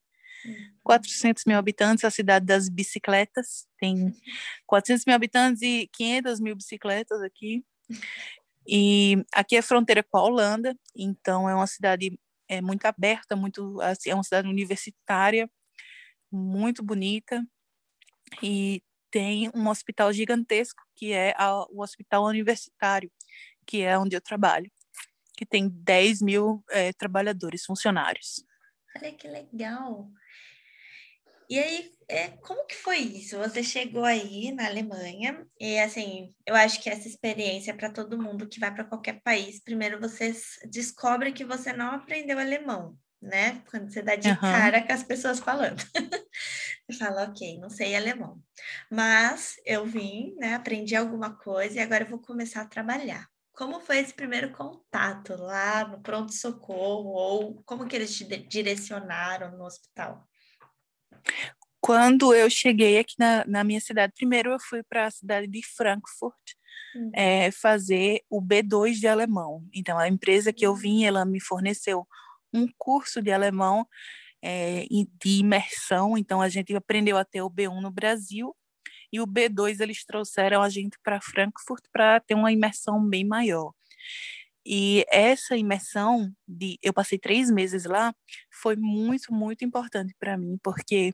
400 0.84 1.44
uhum. 1.44 1.52
mil 1.52 1.60
habitantes, 1.60 2.04
a 2.04 2.10
cidade 2.10 2.46
das 2.46 2.70
bicicletas. 2.70 3.68
Tem 3.80 4.14
400 4.66 5.06
mil 5.06 5.16
habitantes 5.16 5.62
e 5.62 5.90
500 5.94 6.40
mil 6.40 6.56
bicicletas 6.56 7.22
aqui. 7.22 7.64
E 8.68 9.24
aqui 9.34 9.56
é 9.56 9.62
fronteira 9.62 10.04
com 10.04 10.18
a 10.18 10.24
Holanda, 10.24 10.78
então 10.96 11.50
é 11.50 11.56
uma 11.56 11.68
cidade 11.68 12.20
é 12.50 12.62
muito 12.62 12.86
aberta, 12.86 13.36
muito 13.36 13.80
assim, 13.82 14.10
é 14.10 14.14
uma 14.14 14.24
cidade 14.24 14.48
universitária, 14.48 15.50
muito 16.32 16.84
bonita 16.84 17.46
e 18.42 18.82
tem 19.12 19.50
um 19.54 19.68
hospital 19.68 20.12
gigantesco 20.12 20.82
que 20.96 21.14
é 21.14 21.34
a, 21.38 21.66
o 21.70 21.82
hospital 21.82 22.26
universitário, 22.26 23.12
que 23.66 23.82
é 23.82 23.98
onde 23.98 24.16
eu 24.16 24.22
trabalho, 24.22 24.72
que 25.36 25.46
tem 25.46 25.70
10 25.70 26.22
mil 26.22 26.64
é, 26.70 26.92
trabalhadores, 26.94 27.66
funcionários. 27.66 28.44
Olha 28.96 29.12
que 29.14 29.28
legal! 29.28 30.10
E 31.50 31.58
aí, 31.58 31.92
é, 32.10 32.30
como 32.30 32.66
que 32.66 32.76
foi 32.76 32.98
isso? 32.98 33.38
Você 33.38 33.64
chegou 33.64 34.04
aí 34.04 34.52
na 34.52 34.66
Alemanha 34.66 35.48
e 35.58 35.80
assim, 35.80 36.34
eu 36.46 36.54
acho 36.56 36.82
que 36.82 36.90
essa 36.90 37.08
experiência 37.08 37.72
é 37.72 37.74
para 37.74 37.90
todo 37.90 38.22
mundo 38.22 38.50
que 38.50 38.60
vai 38.60 38.74
para 38.74 38.84
qualquer 38.84 39.22
país. 39.22 39.62
Primeiro 39.64 40.00
você 40.00 40.34
descobre 40.70 41.32
que 41.32 41.46
você 41.46 41.72
não 41.72 41.92
aprendeu 41.92 42.38
alemão, 42.38 42.98
né? 43.22 43.62
Quando 43.70 43.92
você 43.92 44.02
dá 44.02 44.16
de 44.16 44.30
uhum. 44.30 44.36
cara 44.38 44.86
com 44.86 44.94
as 44.94 45.04
pessoas 45.04 45.40
falando. 45.40 45.84
você 46.90 46.98
fala, 46.98 47.24
ok, 47.24 47.60
não 47.60 47.70
sei 47.70 47.96
alemão. 47.96 48.42
Mas 48.92 49.56
eu 49.66 49.86
vim, 49.86 50.36
né? 50.38 50.56
Aprendi 50.56 50.96
alguma 50.96 51.36
coisa 51.36 51.78
e 51.78 51.80
agora 51.80 52.04
eu 52.04 52.10
vou 52.10 52.20
começar 52.20 52.62
a 52.62 52.68
trabalhar. 52.68 53.28
Como 53.54 53.80
foi 53.80 53.98
esse 53.98 54.14
primeiro 54.14 54.52
contato 54.52 55.36
lá 55.36 55.88
no 55.88 56.02
pronto-socorro? 56.02 57.10
Ou 57.10 57.64
como 57.66 57.88
que 57.88 57.96
eles 57.96 58.16
te 58.16 58.24
direcionaram 58.24 59.58
no 59.58 59.66
hospital? 59.66 60.28
Quando 61.82 62.34
eu 62.34 62.50
cheguei 62.50 63.00
aqui 63.00 63.16
na, 63.18 63.46
na 63.46 63.64
minha 63.64 63.82
cidade, 63.82 64.14
primeiro 64.16 64.52
eu 64.52 64.60
fui 64.60 64.84
para 64.84 65.08
a 65.08 65.12
cidade 65.12 65.48
de 65.48 65.66
Frankfurt 65.66 66.36
uhum. 66.96 67.12
é, 67.16 67.52
fazer 67.52 68.22
o 68.30 68.42
B2 68.42 68.94
de 68.94 69.08
alemão. 69.08 69.64
Então, 69.74 69.98
a 69.98 70.08
empresa 70.08 70.54
que 70.54 70.66
eu 70.66 70.72
uhum. 70.72 70.78
vim, 70.78 71.04
ela 71.06 71.26
me 71.26 71.40
forneceu 71.40 72.06
um 72.54 72.68
curso 72.77 73.22
de 73.22 73.32
alemão 73.32 73.88
é, 74.42 74.86
de 74.89 75.39
imersão. 75.39 76.18
Então, 76.18 76.42
a 76.42 76.50
gente 76.50 76.75
aprendeu 76.75 77.18
a 77.18 77.25
ter 77.25 77.42
o 77.42 77.50
B1 77.50 77.82
no 77.82 77.92
Brasil 77.92 78.56
e 79.12 79.20
o 79.20 79.27
B2 79.27 79.80
eles 79.80 80.06
trouxeram 80.06 80.62
a 80.62 80.70
gente 80.70 80.98
para 81.04 81.22
Frankfurt 81.22 81.84
para 81.92 82.20
ter 82.20 82.36
uma 82.36 82.51
imersão 82.51 83.04
bem 83.08 83.25
maior. 83.25 83.74
E 84.66 85.06
essa 85.10 85.56
imersão 85.56 86.30
de 86.48 86.77
eu 86.84 86.94
passei 86.94 87.18
três 87.18 87.50
meses 87.50 87.86
lá 87.86 88.13
foi 88.51 88.75
muito 88.75 89.34
muito 89.34 89.63
importante 89.63 90.13
para 90.20 90.38
mim 90.38 90.58
porque 90.62 91.13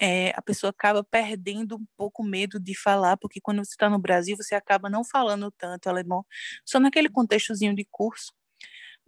é, 0.00 0.30
a 0.36 0.40
pessoa 0.40 0.70
acaba 0.70 1.04
perdendo 1.04 1.76
um 1.76 1.86
pouco 1.98 2.24
medo 2.24 2.58
de 2.58 2.74
falar 2.74 3.18
porque 3.18 3.40
quando 3.42 3.58
você 3.64 3.72
está 3.72 3.90
no 3.90 3.98
Brasil 3.98 4.36
você 4.36 4.54
acaba 4.54 4.88
não 4.88 5.04
falando 5.04 5.50
tanto 5.58 5.88
alemão 5.88 6.24
só 6.64 6.80
naquele 6.80 7.10
contextozinho 7.10 7.74
de 7.74 7.86
curso 7.90 8.32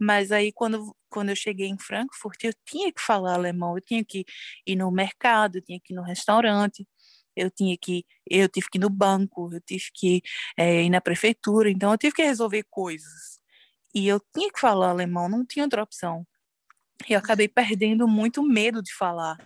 mas 0.01 0.31
aí 0.31 0.51
quando 0.51 0.95
quando 1.09 1.29
eu 1.29 1.35
cheguei 1.35 1.67
em 1.67 1.77
Frankfurt 1.77 2.43
eu 2.43 2.53
tinha 2.65 2.91
que 2.91 3.01
falar 3.01 3.35
alemão 3.35 3.75
eu 3.77 3.81
tinha 3.81 4.03
que 4.03 4.25
ir 4.65 4.75
no 4.75 4.91
mercado 4.91 5.57
eu 5.57 5.61
tinha 5.61 5.79
que 5.83 5.93
ir 5.93 5.95
no 5.95 6.03
restaurante 6.03 6.87
eu 7.35 7.49
tinha 7.49 7.77
que 7.77 8.05
eu 8.29 8.49
tive 8.49 8.67
que 8.69 8.77
ir 8.77 8.81
no 8.81 8.89
banco 8.89 9.49
eu 9.53 9.61
tive 9.61 9.85
que 9.93 10.21
é, 10.57 10.83
ir 10.83 10.89
na 10.89 11.01
prefeitura 11.01 11.69
então 11.69 11.91
eu 11.91 11.97
tive 11.97 12.13
que 12.13 12.23
resolver 12.23 12.65
coisas 12.69 13.41
e 13.93 14.07
eu 14.07 14.19
tinha 14.33 14.51
que 14.51 14.59
falar 14.59 14.89
alemão, 14.89 15.27
não 15.27 15.45
tinha 15.45 15.65
outra 15.65 15.83
opção. 15.83 16.25
E 17.07 17.13
eu 17.13 17.19
acabei 17.19 17.47
perdendo 17.47 18.07
muito 18.07 18.41
medo 18.43 18.81
de 18.81 18.93
falar. 18.93 19.37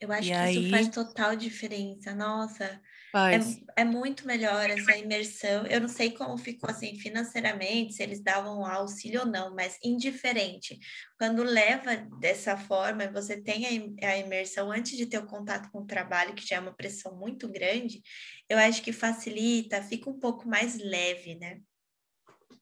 Eu 0.00 0.10
acho 0.10 0.28
e 0.28 0.32
que 0.32 0.36
aí... 0.36 0.58
isso 0.58 0.70
faz 0.70 0.88
total 0.88 1.36
diferença. 1.36 2.14
Nossa, 2.14 2.80
é, 3.14 3.82
é, 3.82 3.84
muito 3.84 4.26
melhor 4.26 4.70
essa 4.70 4.96
imersão. 4.96 5.66
Eu 5.66 5.82
não 5.82 5.88
sei 5.88 6.12
como 6.12 6.38
ficou 6.38 6.70
assim 6.70 6.96
financeiramente, 6.96 7.92
se 7.92 8.02
eles 8.02 8.22
davam 8.22 8.64
auxílio 8.64 9.20
ou 9.20 9.26
não, 9.26 9.54
mas 9.54 9.78
indiferente. 9.84 10.78
Quando 11.18 11.42
leva 11.42 11.96
dessa 12.18 12.56
forma, 12.56 13.10
você 13.12 13.40
tem 13.40 13.94
a, 14.02 14.16
imersão 14.16 14.72
antes 14.72 14.96
de 14.96 15.04
ter 15.04 15.18
o 15.18 15.26
contato 15.26 15.70
com 15.70 15.80
o 15.80 15.86
trabalho, 15.86 16.34
que 16.34 16.46
já 16.46 16.56
é 16.56 16.60
uma 16.60 16.74
pressão 16.74 17.14
muito 17.16 17.48
grande, 17.48 18.00
eu 18.48 18.56
acho 18.56 18.82
que 18.82 18.92
facilita, 18.92 19.82
fica 19.82 20.08
um 20.08 20.18
pouco 20.18 20.48
mais 20.48 20.78
leve, 20.78 21.34
né? 21.34 21.60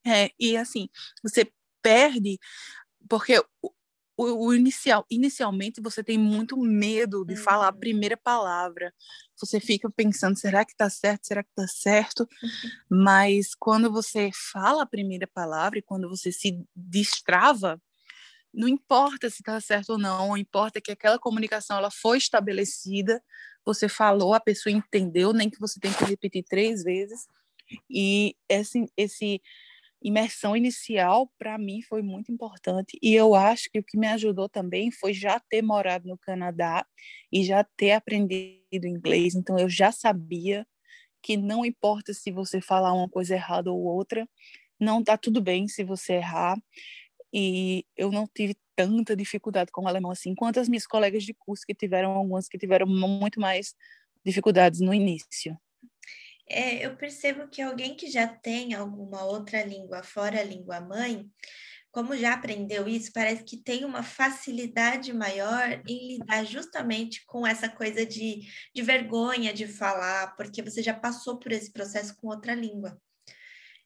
É, 0.04 0.30
e 0.38 0.56
assim, 0.56 0.88
você 1.22 1.48
perde, 1.82 2.38
porque 3.08 3.38
o, 4.20 4.46
o, 4.48 4.54
inicial, 4.54 5.06
inicialmente 5.10 5.80
você 5.80 6.04
tem 6.04 6.18
muito 6.18 6.54
medo 6.58 7.24
de 7.24 7.34
uhum. 7.34 7.40
falar 7.40 7.68
a 7.68 7.72
uhum. 7.72 7.80
primeira 7.80 8.16
palavra. 8.18 8.92
Você 9.40 9.60
fica 9.60 9.90
pensando, 9.90 10.38
será 10.38 10.64
que 10.64 10.76
tá 10.76 10.88
certo? 10.90 11.26
Será 11.26 11.42
que 11.42 11.50
tá 11.54 11.66
certo? 11.66 12.28
Uhum. 12.42 13.04
Mas 13.04 13.54
quando 13.54 13.90
você 13.90 14.30
fala 14.52 14.82
a 14.82 14.86
primeira 14.86 15.26
palavra 15.26 15.78
e 15.78 15.82
quando 15.82 16.08
você 16.08 16.30
se 16.30 16.62
destrava, 16.74 17.80
não 18.52 18.68
importa 18.68 19.30
se 19.30 19.42
está 19.42 19.60
certo 19.60 19.90
ou 19.90 19.98
não, 19.98 20.36
importa 20.36 20.80
que 20.80 20.90
aquela 20.90 21.18
comunicação 21.18 21.76
ela 21.76 21.90
foi 21.90 22.18
estabelecida, 22.18 23.22
você 23.64 23.88
falou, 23.88 24.34
a 24.34 24.40
pessoa 24.40 24.72
entendeu, 24.72 25.32
nem 25.32 25.48
que 25.48 25.60
você 25.60 25.78
tenha 25.78 25.94
que 25.94 26.04
repetir 26.04 26.44
três 26.44 26.82
vezes. 26.82 27.28
E 27.88 28.34
esse, 28.48 28.90
esse 28.96 29.40
imersão 30.02 30.56
inicial 30.56 31.30
para 31.38 31.58
mim 31.58 31.82
foi 31.82 32.02
muito 32.02 32.32
importante. 32.32 32.98
E 33.02 33.14
eu 33.14 33.34
acho 33.34 33.70
que 33.70 33.78
o 33.78 33.84
que 33.84 33.98
me 33.98 34.06
ajudou 34.08 34.48
também 34.48 34.90
foi 34.90 35.12
já 35.12 35.40
ter 35.40 35.62
morado 35.62 36.08
no 36.08 36.18
Canadá 36.18 36.86
e 37.32 37.44
já 37.44 37.64
ter 37.76 37.92
aprendido 37.92 38.86
inglês, 38.86 39.34
então 39.34 39.58
eu 39.58 39.68
já 39.68 39.92
sabia 39.92 40.66
que 41.22 41.36
não 41.36 41.64
importa 41.66 42.14
se 42.14 42.32
você 42.32 42.60
falar 42.60 42.92
uma 42.94 43.08
coisa 43.08 43.34
errada 43.34 43.70
ou 43.72 43.80
outra, 43.82 44.28
não 44.80 45.04
tá 45.04 45.18
tudo 45.18 45.40
bem 45.42 45.68
se 45.68 45.84
você 45.84 46.14
errar. 46.14 46.56
E 47.32 47.84
eu 47.96 48.10
não 48.12 48.26
tive 48.34 48.56
tanta 48.76 49.16
dificuldade 49.16 49.72
com 49.72 49.84
o 49.84 49.88
alemão 49.88 50.10
assim, 50.10 50.34
quanto 50.34 50.60
as 50.60 50.68
minhas 50.68 50.86
colegas 50.86 51.24
de 51.24 51.34
curso 51.34 51.64
que 51.66 51.74
tiveram 51.74 52.12
algumas 52.12 52.48
que 52.48 52.58
tiveram 52.58 52.86
muito 52.86 53.40
mais 53.40 53.74
dificuldades 54.24 54.80
no 54.80 54.94
início 54.94 55.58
é, 56.50 56.84
eu 56.84 56.96
percebo 56.96 57.48
que 57.48 57.62
alguém 57.62 57.94
que 57.94 58.10
já 58.10 58.26
tem 58.26 58.74
alguma 58.74 59.24
outra 59.24 59.62
língua 59.62 60.02
fora 60.02 60.40
a 60.40 60.44
língua 60.44 60.80
mãe, 60.80 61.30
como 61.90 62.16
já 62.16 62.34
aprendeu 62.34 62.86
isso, 62.86 63.10
parece 63.12 63.42
que 63.44 63.56
tem 63.56 63.84
uma 63.84 64.02
facilidade 64.02 65.12
maior 65.12 65.82
em 65.88 66.18
lidar 66.18 66.44
justamente 66.44 67.24
com 67.26 67.46
essa 67.46 67.68
coisa 67.68 68.06
de, 68.06 68.42
de 68.74 68.82
vergonha 68.82 69.52
de 69.52 69.66
falar, 69.66 70.36
porque 70.36 70.62
você 70.62 70.82
já 70.82 70.94
passou 70.94 71.38
por 71.38 71.50
esse 71.50 71.72
processo 71.72 72.14
com 72.16 72.28
outra 72.28 72.54
língua. 72.54 73.00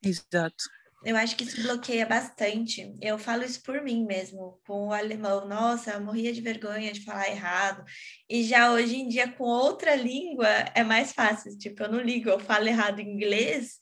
Exato. 0.02 0.64
Eu 1.04 1.16
acho 1.16 1.36
que 1.36 1.44
isso 1.44 1.62
bloqueia 1.62 2.06
bastante. 2.06 2.94
Eu 3.00 3.18
falo 3.18 3.44
isso 3.44 3.62
por 3.62 3.82
mim 3.82 4.04
mesmo, 4.04 4.58
com 4.66 4.88
o 4.88 4.92
alemão. 4.92 5.46
Nossa, 5.46 5.92
eu 5.92 6.00
morria 6.00 6.32
de 6.32 6.40
vergonha 6.40 6.92
de 6.92 7.04
falar 7.04 7.28
errado. 7.28 7.84
E 8.28 8.42
já 8.42 8.72
hoje 8.72 8.96
em 8.96 9.08
dia, 9.08 9.30
com 9.30 9.44
outra 9.44 9.94
língua, 9.94 10.48
é 10.74 10.82
mais 10.82 11.12
fácil. 11.12 11.56
Tipo, 11.58 11.84
eu 11.84 11.92
não 11.92 12.00
ligo, 12.00 12.30
eu 12.30 12.40
falo 12.40 12.66
errado 12.66 13.00
em 13.00 13.14
inglês, 13.14 13.78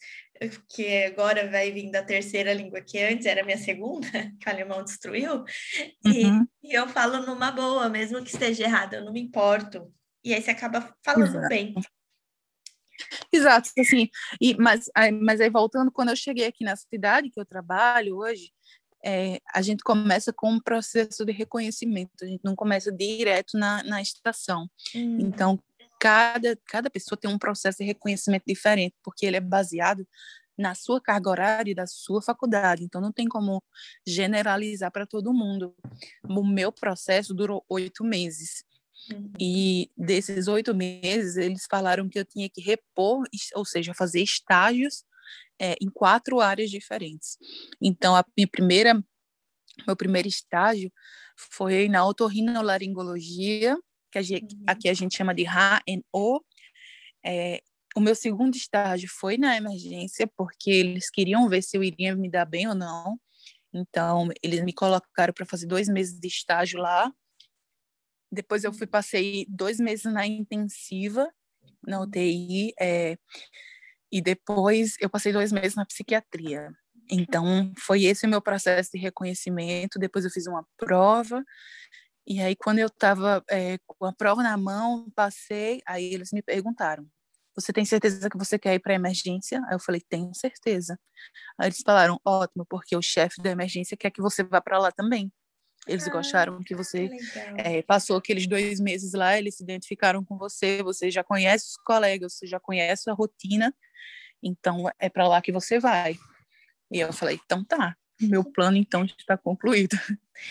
que 0.69 1.05
agora 1.05 1.50
vai 1.50 1.71
vir 1.71 1.91
da 1.91 2.02
terceira 2.02 2.52
língua, 2.52 2.81
que 2.81 2.99
antes 2.99 3.26
era 3.26 3.45
minha 3.45 3.59
segunda, 3.59 4.09
que 4.41 4.49
o 4.49 4.50
alemão 4.50 4.83
destruiu. 4.83 5.45
Uhum. 6.05 6.47
E, 6.62 6.71
e, 6.71 6.75
eu 6.75 6.88
falo 6.88 7.25
numa 7.25 7.50
boa, 7.50 7.88
mesmo 7.88 8.23
que 8.23 8.31
esteja 8.31 8.64
errado, 8.64 8.95
eu 8.95 9.05
não 9.05 9.12
me 9.12 9.21
importo. 9.21 9.93
E 10.25 10.35
aí 10.35 10.41
você 10.41 10.50
acaba 10.50 10.95
falando 11.05 11.37
Exato. 11.37 11.49
bem. 11.49 11.75
Exato, 13.32 13.70
assim, 13.78 14.08
e, 14.40 14.54
mas, 14.56 14.90
mas 15.20 15.40
aí 15.40 15.50
voltando, 15.50 15.90
quando 15.90 16.11
eu 16.11 16.16
cheguei 16.16 16.46
aqui 16.46 16.64
na 16.64 16.76
cidade 16.76 17.30
que 17.30 17.40
eu 17.40 17.44
trabalho 17.44 18.16
hoje, 18.18 18.52
é, 19.04 19.40
a 19.52 19.61
gente 19.61 19.82
começa 19.82 20.32
com 20.32 20.52
um 20.52 20.61
processo 20.61 21.25
de 21.25 21.32
reconhecimento, 21.32 22.11
a 22.22 22.26
gente 22.26 22.44
não 22.44 22.54
começa 22.54 22.92
direto 22.92 23.58
na, 23.58 23.82
na 23.82 24.00
estação. 24.00 24.70
Hum. 24.94 25.18
Então, 25.20 25.58
cada, 25.99 26.56
cada 26.66 26.88
pessoa 26.88 27.18
tem 27.18 27.30
um 27.30 27.38
processo 27.38 27.78
de 27.78 27.84
reconhecimento 27.84 28.44
diferente, 28.46 28.94
porque 29.02 29.26
ele 29.26 29.37
é 29.37 29.40
baseado 29.40 30.06
na 30.56 30.75
sua 30.75 31.00
carga 31.00 31.30
horária 31.30 31.75
da 31.75 31.87
sua 31.87 32.22
faculdade. 32.22 32.84
Então, 32.84 33.00
não 33.00 33.12
tem 33.12 33.26
como 33.26 33.62
generalizar 34.06 34.90
para 34.92 35.06
todo 35.06 35.32
mundo. 35.32 35.75
O 36.28 36.46
meu 36.46 36.70
processo 36.70 37.34
durou 37.34 37.64
oito 37.68 38.04
meses. 38.04 38.64
Uhum. 39.11 39.32
E 39.40 39.90
desses 39.97 40.49
oito 40.49 40.75
meses, 40.75 41.37
eles 41.37 41.66
falaram 41.68 42.09
que 42.09 42.18
eu 42.18 42.25
tinha 42.25 42.49
que 42.49 42.61
repor, 42.61 43.25
ou 43.54 43.64
seja, 43.64 43.94
fazer 43.94 44.21
estágios 44.21 45.04
é, 45.61 45.75
em 45.80 45.90
quatro 45.90 46.40
áreas 46.40 46.71
diferentes. 46.71 47.37
Então, 47.80 48.14
a 48.14 48.25
minha 48.37 48.49
primeira, 48.49 48.94
meu 49.87 49.97
primeiro 49.97 50.28
estágio 50.28 50.92
foi 51.37 51.88
na 51.88 52.06
otorrinolaringologia, 52.06 53.76
que 54.11 54.18
a 54.18 54.23
gente, 54.23 54.54
uhum. 54.54 54.64
aqui 54.66 54.88
a 54.88 54.94
gente 54.94 55.16
chama 55.16 55.35
de 55.35 55.44
RA-NO. 55.44 56.44
É, 57.25 57.62
o 57.97 58.00
meu 58.00 58.14
segundo 58.14 58.56
estágio 58.56 59.09
foi 59.09 59.37
na 59.37 59.56
emergência, 59.56 60.30
porque 60.37 60.71
eles 60.71 61.11
queriam 61.11 61.49
ver 61.49 61.62
se 61.62 61.76
eu 61.76 61.85
iria 61.85 62.14
me 62.14 62.30
dar 62.30 62.44
bem 62.44 62.68
ou 62.68 62.75
não. 62.75 63.18
Então, 63.73 64.28
eles 64.42 64.62
me 64.62 64.73
colocaram 64.73 65.32
para 65.32 65.47
fazer 65.47 65.66
dois 65.66 65.88
meses 65.88 66.18
de 66.18 66.28
estágio 66.28 66.78
lá. 66.78 67.11
Depois 68.33 68.65
eu 68.65 68.73
fui 68.73 68.87
passei 68.87 69.47
dois 69.49 69.79
meses 69.79 70.11
na 70.12 70.27
intensiva, 70.27 71.31
na 71.87 72.01
UTI, 72.01 72.73
é, 72.81 73.19
e 74.11 74.23
depois 74.23 74.97
eu 75.01 75.11
passei 75.11 75.33
dois 75.33 75.53
meses 75.53 75.75
na 75.75 75.85
psiquiatria. 75.85 76.71
Então, 77.11 77.73
foi 77.79 78.05
esse 78.05 78.27
o 78.27 78.29
meu 78.29 78.41
processo 78.41 78.91
de 78.95 78.99
reconhecimento. 78.99 79.99
Depois 79.99 80.25
eu 80.25 80.31
fiz 80.31 80.47
uma 80.47 80.67
prova, 80.79 81.45
e 82.27 82.41
aí 82.41 82.57
quando 82.57 82.79
eu 82.79 82.87
estava 82.87 83.43
é, 83.51 83.79
com 83.87 84.07
a 84.07 84.12
prova 84.15 84.43
na 84.43 84.57
mão, 84.57 85.11
passei, 85.15 85.81
aí 85.87 86.15
eles 86.15 86.31
me 86.33 86.43
perguntaram, 86.43 87.07
você 87.55 87.73
tem 87.73 87.85
certeza 87.85 88.31
que 88.31 88.39
você 88.39 88.59
quer 88.59 88.75
ir 88.75 88.81
para 88.81 88.95
emergência? 88.95 89.61
Aí 89.69 89.75
eu 89.75 89.81
falei, 89.81 90.01
tenho 90.09 90.35
certeza. 90.35 90.99
Aí 91.59 91.69
eles 91.69 91.83
falaram, 91.85 92.19
ótimo, 92.25 92.67
porque 92.69 92.97
o 92.97 93.03
chefe 93.03 93.43
da 93.43 93.51
emergência 93.51 93.97
quer 93.97 94.11
que 94.11 94.23
você 94.23 94.43
vá 94.43 94.61
para 94.61 94.79
lá 94.79 94.93
também. 94.93 95.31
Eles 95.87 96.07
ah, 96.07 96.11
gostaram 96.11 96.62
que 96.62 96.75
você 96.75 97.11
é, 97.57 97.83
passou 97.83 98.17
aqueles 98.17 98.47
dois 98.47 98.79
meses 98.79 99.15
lá, 99.15 99.37
eles 99.37 99.57
se 99.57 99.62
identificaram 99.65 100.25
com 100.25 100.39
você, 100.39 100.83
você 100.83 101.11
já 101.11 101.25
conhece 101.25 101.71
os 101.71 101.77
colegas, 101.77 102.35
você 102.35 102.47
já 102.47 102.61
conhece 102.61 103.11
a 103.11 103.15
rotina, 103.15 103.75
então 104.43 104.89
é 104.99 105.09
para 105.09 105.27
lá 105.27 105.43
que 105.43 105.51
você 105.51 105.81
vai. 105.81 106.17
E 106.91 107.01
eu 107.01 107.12
falei, 107.12 107.41
então 107.45 107.65
tá 107.65 107.97
meu 108.29 108.45
plano 108.53 108.77
então 108.77 109.05
está 109.05 109.37
concluído. 109.37 109.97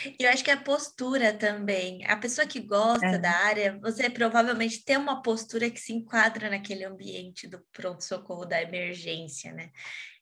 E 0.05 0.23
eu 0.23 0.29
acho 0.29 0.43
que 0.43 0.51
a 0.51 0.57
postura 0.57 1.33
também. 1.33 2.05
A 2.05 2.17
pessoa 2.17 2.45
que 2.47 2.59
gosta 2.59 3.05
é. 3.05 3.17
da 3.17 3.31
área, 3.31 3.79
você 3.79 4.09
provavelmente 4.09 4.83
tem 4.83 4.97
uma 4.97 5.21
postura 5.21 5.69
que 5.69 5.79
se 5.79 5.93
enquadra 5.93 6.49
naquele 6.49 6.83
ambiente 6.83 7.47
do 7.47 7.59
pronto-socorro 7.71 8.45
da 8.45 8.61
emergência, 8.61 9.51
né? 9.51 9.69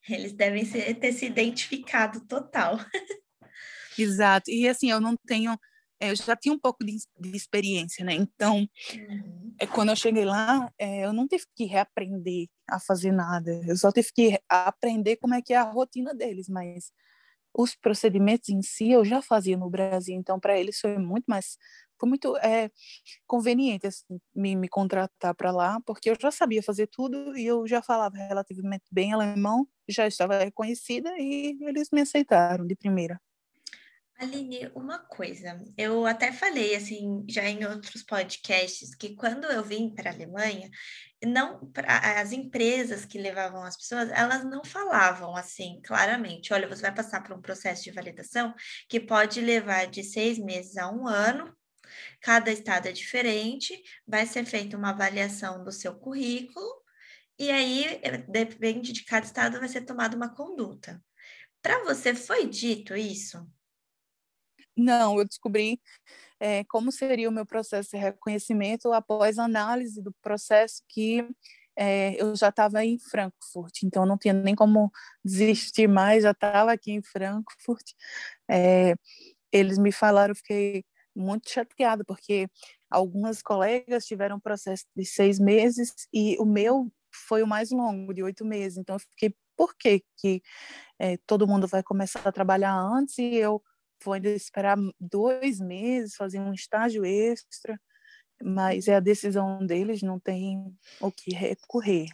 Eles 0.08 0.34
devem 0.34 0.66
ser, 0.66 0.94
ter 0.96 1.12
se 1.12 1.26
identificado 1.26 2.26
total. 2.26 2.78
Exato. 4.02 4.50
E 4.50 4.68
assim, 4.68 4.90
eu 4.90 5.00
não 5.02 5.16
tenho. 5.28 5.58
É, 6.00 6.12
eu 6.12 6.16
já 6.16 6.36
tinha 6.36 6.54
um 6.54 6.60
pouco 6.60 6.84
de, 6.86 6.98
de 7.20 7.36
experiência, 7.36 8.06
né? 8.06 8.14
Então, 8.14 8.68
uhum. 8.94 9.54
é, 9.60 9.68
quando 9.68 9.90
eu 9.90 9.96
cheguei 9.96 10.24
lá, 10.24 10.72
é, 10.78 11.06
eu 11.06 11.12
não 11.12 11.28
tive 11.28 11.44
que 11.56 11.66
reaprender 11.66 12.48
a 12.70 12.80
fazer 12.80 13.12
nada. 13.12 13.52
Eu 13.68 13.76
só 13.76 13.92
tive 13.92 14.10
que 14.14 14.40
aprender 14.48 15.18
como 15.18 15.34
é 15.34 15.42
que 15.42 15.54
é 15.54 15.58
a 15.58 15.64
rotina 15.64 16.14
deles, 16.14 16.48
mas 16.48 16.92
os 17.54 17.76
procedimentos 17.76 18.50
em 18.50 18.62
si 18.62 18.92
eu 18.92 19.04
já 19.04 19.22
fazia 19.22 19.58
no 19.58 19.70
Brasil, 19.70 20.16
então 20.16 20.40
para 20.40 20.58
eles 20.58 20.80
foi 20.80 20.98
muito 20.98 21.26
mais 21.28 21.58
foi 22.00 22.08
muito 22.08 22.38
é, 22.38 22.72
conveniente 23.28 23.86
assim, 23.88 24.06
me, 24.34 24.56
me 24.56 24.70
contratar 24.70 25.36
para 25.36 25.52
lá, 25.52 25.82
porque 25.86 26.10
eu 26.10 26.16
já 26.20 26.32
sabia 26.32 26.64
fazer 26.64 26.88
tudo 26.88 27.38
e 27.38 27.46
eu 27.46 27.68
já 27.68 27.82
falava 27.82 28.16
relativamente 28.16 28.86
bem 28.90 29.12
alemão, 29.12 29.68
já 29.90 30.08
estava 30.08 30.38
reconhecida 30.40 31.12
e 31.20 31.58
eles 31.62 31.90
me 31.92 32.02
aceitaram 32.02 32.66
de 32.66 32.76
primeira. 32.76 33.20
Aline, 34.20 34.70
uma 34.76 35.00
coisa, 35.00 35.58
eu 35.78 36.06
até 36.06 36.30
falei 36.34 36.76
assim 36.76 37.26
já 37.30 37.44
em 37.48 37.66
outros 37.66 38.04
podcasts 38.04 38.94
que 38.94 39.16
quando 39.16 39.46
eu 39.46 39.64
vim 39.64 39.96
para 39.96 40.10
a 40.12 40.14
Alemanha, 40.14 40.70
não 41.24 41.72
as 41.88 42.34
empresas 42.34 43.06
que 43.06 43.18
levavam 43.18 43.64
as 43.64 43.78
pessoas, 43.78 44.10
elas 44.12 44.44
não 44.44 44.62
falavam 44.66 45.38
assim 45.38 45.80
claramente, 45.86 46.54
olha, 46.54 46.68
você 46.68 46.82
vai 46.82 46.94
passar 46.94 47.24
por 47.24 47.34
um 47.38 47.42
processo 47.42 47.84
de 47.86 47.92
validação 47.92 48.54
que 48.90 49.00
pode 49.00 49.40
levar 49.40 49.88
de 49.88 50.04
seis 50.04 50.38
meses 50.38 50.76
a 50.76 50.92
um 50.92 51.08
ano, 51.08 51.56
cada 52.22 52.52
estado 52.52 52.88
é 52.88 52.92
diferente, 52.94 53.82
vai 54.08 54.26
ser 54.26 54.46
feita 54.46 54.78
uma 54.78 54.92
avaliação 54.92 55.64
do 55.64 55.72
seu 55.72 55.96
currículo, 56.00 56.68
e 57.40 57.52
aí, 57.52 58.00
eh, 58.04 58.18
depende 58.30 58.94
de 58.94 59.06
cada 59.06 59.26
estado, 59.26 59.60
vai 59.60 59.70
ser 59.70 59.82
tomada 59.82 60.16
uma 60.18 60.34
conduta. 60.36 61.02
Para 61.62 61.84
você 61.86 62.16
foi 62.16 62.48
dito 62.48 62.96
isso? 62.96 63.48
Não, 64.80 65.18
eu 65.20 65.26
descobri 65.26 65.80
é, 66.40 66.64
como 66.66 66.92
seria 66.92 67.30
o 67.30 67.32
meu 67.32 67.46
processo 67.46 67.92
de 67.92 67.98
reconhecimento 67.98 68.92
após 68.94 69.38
análise 69.38 70.02
do 70.02 70.14
processo 70.22 70.84
que 70.88 71.28
é, 71.78 72.22
eu 72.22 72.36
já 72.36 72.50
estava 72.50 72.84
em 72.84 73.00
Frankfurt, 73.00 73.84
então 73.84 74.06
não 74.06 74.18
tinha 74.18 74.34
nem 74.34 74.54
como 74.56 74.92
desistir 75.24 75.88
mais, 75.88 76.24
já 76.24 76.32
estava 76.32 76.74
aqui 76.74 76.92
em 76.92 77.02
Frankfurt. 77.02 77.94
É, 78.50 78.96
eles 79.52 79.78
me 79.78 79.92
falaram, 79.92 80.32
eu 80.32 80.36
fiquei 80.36 80.84
muito 81.16 81.50
chateada, 81.50 82.04
porque 82.06 82.50
algumas 82.90 83.42
colegas 83.42 84.06
tiveram 84.06 84.38
um 84.38 84.40
processo 84.40 84.86
de 84.96 85.06
seis 85.06 85.40
meses 85.40 85.94
e 86.14 86.38
o 86.40 86.46
meu 86.46 86.92
foi 87.28 87.44
o 87.44 87.48
mais 87.48 87.72
longo, 87.72 88.14
de 88.14 88.24
oito 88.24 88.46
meses. 88.46 88.78
Então 88.78 88.96
eu 88.96 89.00
fiquei, 89.00 89.36
por 89.58 89.76
que, 89.78 90.04
que 90.18 90.42
é, 91.00 91.18
todo 91.28 91.48
mundo 91.48 91.68
vai 91.68 91.84
começar 91.84 92.28
a 92.28 92.32
trabalhar 92.32 92.74
antes 92.74 93.18
e 93.20 93.36
eu 93.36 93.62
vou 94.04 94.14
ainda 94.14 94.30
esperar 94.30 94.78
dois 95.00 95.60
meses, 95.60 96.16
fazer 96.16 96.40
um 96.40 96.54
estágio 96.54 97.06
extra, 97.06 97.80
mas 98.42 98.88
é 98.88 98.96
a 98.96 99.02
decisão 99.02 99.66
deles, 99.66 100.02
não 100.02 100.20
tem 100.20 100.64
o 101.00 101.12
que 101.12 101.34
recorrer. 101.34 102.08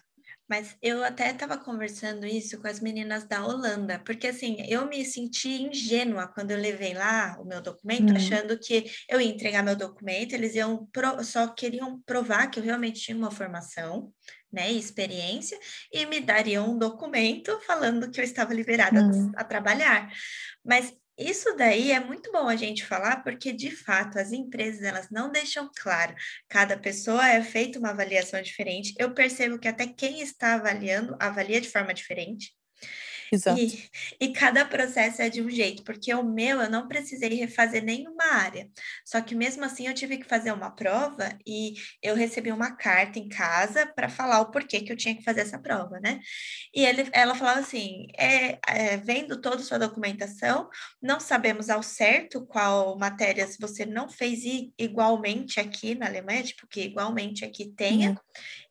Mas 0.48 0.78
eu 0.80 1.04
até 1.04 1.32
estava 1.32 1.58
conversando 1.58 2.26
isso 2.26 2.62
com 2.62 2.68
as 2.68 2.80
meninas 2.80 3.24
da 3.24 3.44
Holanda, 3.44 4.00
porque 4.06 4.28
assim, 4.28 4.58
eu 4.70 4.88
me 4.88 5.04
senti 5.04 5.64
ingênua 5.64 6.28
quando 6.28 6.52
eu 6.52 6.58
levei 6.58 6.94
lá 6.94 7.36
o 7.40 7.46
meu 7.46 7.62
documento, 7.62 8.12
uhum. 8.12 8.16
achando 8.16 8.60
que 8.60 8.86
eu 9.10 9.20
ia 9.20 9.32
entregar 9.32 9.64
meu 9.64 9.76
documento, 9.76 10.34
eles 10.34 10.54
iam 10.54 10.88
só 11.24 11.48
queriam 11.48 12.00
provar 12.06 12.48
que 12.52 12.60
eu 12.60 12.64
realmente 12.64 13.02
tinha 13.02 13.18
uma 13.18 13.32
formação, 13.32 14.14
né, 14.54 14.72
experiência, 14.72 15.60
e 15.92 16.06
me 16.06 16.20
dariam 16.20 16.72
um 16.72 16.78
documento 16.78 17.60
falando 17.62 18.12
que 18.12 18.20
eu 18.22 18.24
estava 18.24 18.54
liberada 18.54 19.00
a, 19.36 19.42
a 19.42 19.44
trabalhar. 19.44 20.12
Mas 20.64 20.94
isso 21.18 21.56
daí 21.56 21.92
é 21.92 22.00
muito 22.00 22.32
bom 22.32 22.48
a 22.48 22.56
gente 22.56 22.86
falar, 22.86 23.24
porque 23.24 23.54
de 23.54 23.72
fato 23.72 24.20
as 24.20 24.32
empresas 24.32 24.82
elas 24.84 25.10
não 25.10 25.32
deixam 25.32 25.70
claro. 25.78 26.14
Cada 26.50 26.78
pessoa 26.78 27.28
é 27.30 27.42
feita 27.44 27.80
uma 27.80 27.92
avaliação 27.92 28.42
diferente. 28.42 28.94
Eu 29.00 29.14
percebo 29.14 29.58
que 29.58 29.68
até 29.68 29.88
quem 29.88 30.22
está 30.22 30.56
avaliando 30.56 31.16
avalia 31.20 31.62
de 31.62 31.70
forma 31.70 31.94
diferente. 31.94 32.54
Exato. 33.32 33.60
E, 33.60 33.90
e 34.20 34.34
cada 34.34 34.66
processo 34.66 35.22
é 35.22 35.30
de 35.30 35.42
um 35.42 35.50
jeito, 35.50 35.84
porque 35.84 36.14
o 36.14 36.24
meu 36.24 36.62
eu 36.62 36.70
não 36.70 36.88
precisei 36.88 37.30
refazer 37.36 37.84
nenhuma 37.84 38.24
área. 38.26 38.70
Só 39.04 39.22
que 39.22 39.36
mesmo 39.36 39.64
assim 39.64 39.88
eu 39.88 39.94
tive 39.94 40.18
que 40.18 40.26
fazer 40.26 40.52
uma 40.52 40.72
prova 40.72 41.38
e 41.46 41.74
eu 42.02 42.16
recebi 42.16 42.52
uma 42.52 42.76
carta 42.76 43.20
em 43.20 43.28
casa 43.28 43.86
para 43.86 44.10
falar 44.10 44.42
o 44.42 44.52
porquê 44.52 44.82
que 44.82 44.92
eu 44.92 44.98
tinha 44.98 45.16
que 45.16 45.24
fazer 45.24 45.42
essa 45.42 45.60
prova, 45.60 46.00
né? 46.00 46.20
E 46.74 46.86
ele, 46.86 47.08
ela 47.14 47.36
falava 47.36 47.60
assim: 47.60 48.08
é, 48.18 48.60
é, 48.68 48.98
vendo 48.98 49.42
toda 49.42 49.58
a 49.58 49.64
sua 49.64 49.80
documentação, 49.80 50.70
não 51.02 51.20
sabemos 51.20 51.70
ao 51.70 51.84
certo 51.84 52.46
qual 52.46 52.98
matérias 52.98 53.58
você 53.60 53.86
não 53.86 54.10
fez 54.10 54.44
igualmente 54.78 55.60
aqui 55.60 55.96
na 55.96 56.08
Alemanha, 56.08 56.44
tipo, 56.44 56.68
que 56.68 56.82
igualmente 56.82 57.46
aqui 57.46 57.72
tenha. 57.76 58.12
Uhum. 58.12 58.18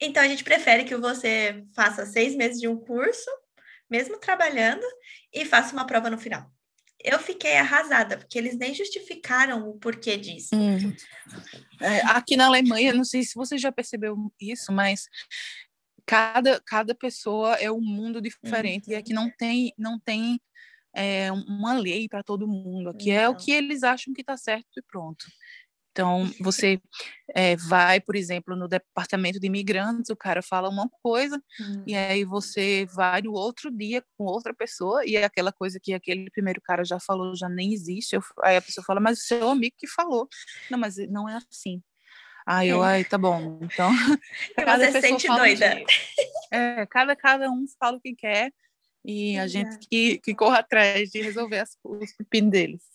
Então 0.00 0.22
a 0.22 0.28
gente 0.28 0.44
prefere 0.44 0.84
que 0.84 0.96
você 0.96 1.64
faça 1.74 2.06
seis 2.06 2.34
meses 2.36 2.60
de 2.60 2.68
um 2.68 2.76
curso 2.76 3.30
mesmo 3.94 4.18
trabalhando, 4.18 4.84
e 5.32 5.44
faço 5.44 5.72
uma 5.72 5.86
prova 5.86 6.10
no 6.10 6.18
final. 6.18 6.50
Eu 6.98 7.20
fiquei 7.20 7.56
arrasada, 7.56 8.18
porque 8.18 8.36
eles 8.36 8.58
nem 8.58 8.74
justificaram 8.74 9.68
o 9.68 9.78
porquê 9.78 10.16
disso. 10.16 10.50
Hum. 10.52 10.92
É, 11.80 12.00
aqui 12.06 12.36
na 12.36 12.46
Alemanha, 12.46 12.92
não 12.92 13.04
sei 13.04 13.22
se 13.22 13.34
você 13.36 13.56
já 13.56 13.70
percebeu 13.70 14.16
isso, 14.40 14.72
mas 14.72 15.06
cada, 16.04 16.60
cada 16.66 16.92
pessoa 16.92 17.54
é 17.54 17.70
um 17.70 17.80
mundo 17.80 18.20
diferente, 18.20 18.88
uhum. 18.88 18.94
e 18.94 18.96
aqui 18.96 19.12
não 19.12 19.30
tem, 19.30 19.72
não 19.78 19.96
tem 20.00 20.40
é, 20.92 21.30
uma 21.30 21.74
lei 21.74 22.08
para 22.08 22.24
todo 22.24 22.48
mundo. 22.48 22.90
Aqui 22.90 23.12
é 23.12 23.28
o 23.28 23.36
que 23.36 23.52
eles 23.52 23.84
acham 23.84 24.12
que 24.12 24.22
está 24.22 24.36
certo 24.36 24.76
e 24.76 24.82
pronto. 24.82 25.24
Então, 25.94 26.28
você 26.40 26.80
é, 27.36 27.54
vai, 27.54 28.00
por 28.00 28.16
exemplo, 28.16 28.56
no 28.56 28.66
departamento 28.66 29.38
de 29.38 29.46
imigrantes, 29.46 30.10
o 30.10 30.16
cara 30.16 30.42
fala 30.42 30.68
uma 30.68 30.90
coisa, 31.00 31.40
hum. 31.60 31.84
e 31.86 31.94
aí 31.94 32.24
você 32.24 32.84
vai 32.92 33.22
no 33.22 33.30
outro 33.30 33.70
dia 33.70 34.04
com 34.18 34.24
outra 34.24 34.52
pessoa, 34.52 35.06
e 35.06 35.14
é 35.14 35.22
aquela 35.22 35.52
coisa 35.52 35.78
que 35.80 35.94
aquele 35.94 36.28
primeiro 36.32 36.60
cara 36.60 36.84
já 36.84 36.98
falou 36.98 37.36
já 37.36 37.48
nem 37.48 37.72
existe. 37.72 38.16
Eu, 38.16 38.22
aí 38.42 38.56
a 38.56 38.62
pessoa 38.62 38.84
fala, 38.84 38.98
mas 38.98 39.20
o 39.20 39.22
seu 39.22 39.48
amigo 39.48 39.76
que 39.78 39.86
falou. 39.86 40.28
Não, 40.68 40.76
mas 40.76 40.96
não 41.08 41.28
é 41.28 41.38
assim. 41.48 41.80
Aí 42.44 42.70
eu, 42.70 42.82
é. 42.84 42.88
ai, 42.88 43.04
tá 43.04 43.16
bom. 43.16 43.60
Então, 43.62 43.88
cada 44.58 44.90
você 44.90 45.00
sente 45.00 45.28
doida. 45.28 45.76
De, 45.76 45.84
é, 46.50 46.86
cada, 46.86 47.14
cada 47.14 47.48
um 47.48 47.66
fala 47.78 47.98
o 47.98 48.00
que 48.00 48.16
quer, 48.16 48.52
e 49.04 49.38
a 49.38 49.46
gente 49.46 49.78
que, 49.88 50.18
que 50.18 50.34
corra 50.34 50.58
atrás 50.58 51.10
de 51.10 51.22
resolver 51.22 51.60
as, 51.60 51.78
os 51.84 52.12
pepinos 52.14 52.50
deles. 52.50 52.93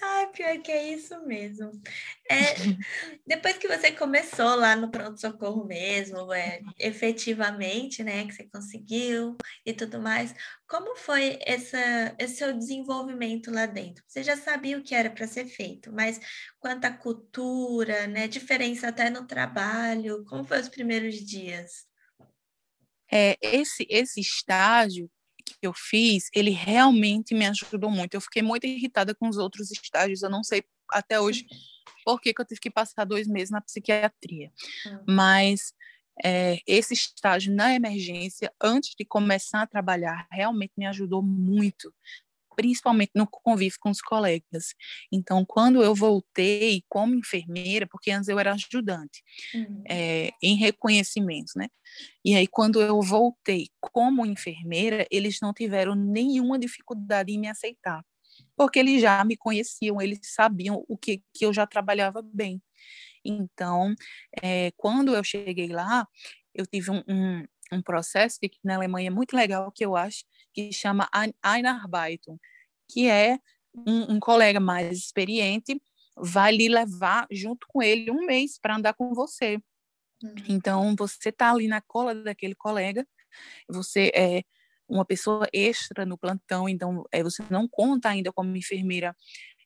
Ai, 0.00 0.26
pior 0.28 0.58
que 0.62 0.72
é 0.72 0.92
isso 0.92 1.20
mesmo. 1.26 1.70
É, 2.30 2.54
depois 3.26 3.56
que 3.58 3.68
você 3.68 3.92
começou 3.92 4.54
lá 4.56 4.74
no 4.74 4.90
pronto-socorro 4.90 5.64
mesmo, 5.64 6.32
é, 6.32 6.60
efetivamente, 6.78 8.02
né, 8.02 8.26
que 8.26 8.32
você 8.32 8.48
conseguiu 8.48 9.36
e 9.64 9.72
tudo 9.72 10.00
mais, 10.00 10.34
como 10.68 10.96
foi 10.96 11.38
essa, 11.42 12.14
esse 12.18 12.36
seu 12.36 12.56
desenvolvimento 12.56 13.50
lá 13.50 13.66
dentro? 13.66 14.02
Você 14.06 14.22
já 14.22 14.36
sabia 14.36 14.78
o 14.78 14.82
que 14.82 14.94
era 14.94 15.10
para 15.10 15.26
ser 15.26 15.46
feito, 15.46 15.92
mas 15.92 16.20
quanto 16.58 16.84
à 16.84 16.90
cultura, 16.90 18.06
né, 18.06 18.28
diferença 18.28 18.88
até 18.88 19.10
no 19.10 19.26
trabalho, 19.26 20.24
como 20.24 20.44
foi 20.44 20.60
os 20.60 20.68
primeiros 20.68 21.16
dias? 21.16 21.88
É, 23.12 23.36
esse, 23.42 23.86
esse 23.90 24.20
estágio 24.20 25.10
que 25.54 25.66
eu 25.66 25.72
fiz, 25.74 26.28
ele 26.34 26.50
realmente 26.50 27.34
me 27.34 27.46
ajudou 27.46 27.90
muito. 27.90 28.14
Eu 28.14 28.20
fiquei 28.20 28.42
muito 28.42 28.66
irritada 28.66 29.14
com 29.14 29.28
os 29.28 29.36
outros 29.36 29.70
estágios, 29.70 30.22
eu 30.22 30.30
não 30.30 30.42
sei 30.42 30.64
até 30.90 31.20
hoje 31.20 31.46
por 32.04 32.20
que, 32.20 32.32
que 32.32 32.40
eu 32.40 32.46
tive 32.46 32.60
que 32.60 32.70
passar 32.70 33.04
dois 33.04 33.26
meses 33.28 33.50
na 33.50 33.60
psiquiatria. 33.60 34.50
Uhum. 34.86 35.04
Mas 35.08 35.72
é, 36.24 36.58
esse 36.66 36.94
estágio 36.94 37.54
na 37.54 37.74
emergência, 37.74 38.52
antes 38.60 38.94
de 38.94 39.04
começar 39.04 39.62
a 39.62 39.66
trabalhar, 39.66 40.26
realmente 40.30 40.72
me 40.76 40.86
ajudou 40.86 41.22
muito, 41.22 41.92
principalmente 42.56 43.12
no 43.14 43.26
convívio 43.26 43.78
com 43.80 43.90
os 43.90 44.00
colegas. 44.00 44.74
Então, 45.12 45.44
quando 45.44 45.82
eu 45.82 45.94
voltei 45.94 46.82
como 46.88 47.14
enfermeira, 47.14 47.86
porque 47.86 48.10
antes 48.10 48.28
eu 48.28 48.38
era 48.38 48.52
ajudante, 48.54 49.22
uhum. 49.54 49.82
é, 49.88 50.30
em 50.42 50.56
reconhecimento, 50.56 51.52
né? 51.56 51.68
E 52.24 52.34
aí, 52.34 52.46
quando 52.46 52.80
eu 52.80 53.00
voltei 53.00 53.68
como 53.80 54.26
enfermeira, 54.26 55.06
eles 55.10 55.38
não 55.40 55.52
tiveram 55.52 55.94
nenhuma 55.94 56.58
dificuldade 56.58 57.32
em 57.32 57.38
me 57.38 57.48
aceitar, 57.48 58.04
porque 58.56 58.78
eles 58.78 59.00
já 59.00 59.24
me 59.24 59.36
conheciam, 59.36 60.00
eles 60.00 60.20
sabiam 60.22 60.84
o 60.88 60.96
que, 60.96 61.22
que 61.34 61.44
eu 61.44 61.52
já 61.52 61.66
trabalhava 61.66 62.22
bem. 62.22 62.62
Então, 63.24 63.94
é, 64.42 64.70
quando 64.76 65.14
eu 65.14 65.22
cheguei 65.22 65.68
lá, 65.68 66.06
eu 66.54 66.66
tive 66.66 66.90
um, 66.90 67.02
um, 67.08 67.44
um 67.72 67.82
processo 67.82 68.38
que 68.40 68.50
na 68.64 68.76
Alemanha 68.76 69.08
é 69.08 69.10
muito 69.10 69.34
legal, 69.36 69.70
que 69.72 69.84
eu 69.84 69.96
acho, 69.96 70.24
que 70.52 70.72
chama 70.72 71.08
Einarbeitung, 71.44 72.38
que 72.90 73.08
é 73.08 73.38
um, 73.74 74.14
um 74.14 74.20
colega 74.20 74.60
mais 74.60 74.98
experiente 74.98 75.80
vai 76.16 76.52
lhe 76.52 76.68
levar 76.68 77.26
junto 77.30 77.66
com 77.68 77.82
ele 77.82 78.10
um 78.10 78.26
mês 78.26 78.58
para 78.58 78.76
andar 78.76 78.94
com 78.94 79.14
você. 79.14 79.58
Uhum. 80.22 80.34
Então, 80.48 80.94
você 80.96 81.30
está 81.30 81.50
ali 81.50 81.66
na 81.66 81.80
cola 81.80 82.14
daquele 82.14 82.54
colega, 82.54 83.06
você 83.68 84.10
é 84.14 84.42
uma 84.88 85.04
pessoa 85.04 85.48
extra 85.52 86.04
no 86.04 86.18
plantão, 86.18 86.68
então 86.68 87.04
é, 87.12 87.22
você 87.22 87.42
não 87.48 87.66
conta 87.68 88.08
ainda 88.08 88.32
como 88.32 88.56
enfermeira 88.56 89.16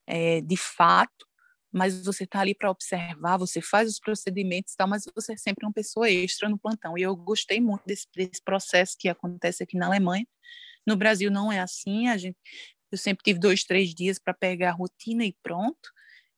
é, 0.07 0.41
de 0.43 0.57
fato, 0.57 1.27
mas 1.73 2.05
você 2.05 2.23
está 2.25 2.41
ali 2.41 2.55
para 2.55 2.71
observar, 2.71 3.37
você 3.37 3.61
faz 3.61 3.89
os 3.91 3.99
procedimentos 3.99 4.75
e 4.75 4.77
tal, 4.77 4.87
mas 4.87 5.05
você 5.15 5.33
é 5.33 5.37
sempre 5.37 5.67
uma 5.67 5.73
pessoa 5.73 6.09
extra 6.09 6.49
no 6.49 6.59
plantão. 6.59 6.97
E 6.97 7.03
eu 7.03 7.17
gostei 7.17 7.61
muito 7.61 7.83
desse, 7.85 8.07
desse 8.15 8.41
processo 8.45 8.97
que 8.99 9.09
acontece 9.09 9.65
aqui 9.65 9.77
na 9.77 9.87
Alemanha. 9.87 10.27
No 10.87 10.97
Brasil 10.97 11.31
não 11.31 11.51
é 11.51 11.61
assim, 11.61 12.09
a 12.09 12.17
gente, 12.17 12.37
eu 12.91 12.99
sempre 12.99 13.25
tive 13.25 13.39
dois, 13.39 13.65
três 13.65 13.95
dias 13.95 14.19
para 14.19 14.35
pegar 14.35 14.71
a 14.71 14.75
rotina 14.75 15.25
e 15.25 15.35
pronto. 15.43 15.91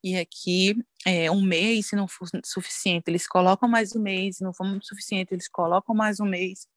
E 0.02 0.16
aqui, 0.16 0.76
é, 1.04 1.30
um 1.30 1.42
mês, 1.42 1.88
se 1.88 1.96
não 1.96 2.06
for 2.06 2.28
suficiente, 2.44 3.04
eles 3.09 3.26
colocam 3.26 3.68
mais 3.68 3.94
um 3.96 4.00
mês, 4.00 4.37
se 4.37 4.44
não 4.44 4.52
for 4.52 4.66
suficiente, 4.82 5.35
eles 5.35 5.48
colocam 5.48 5.94
mais 5.94 6.20
um 6.20 6.26
mês. 6.26 6.68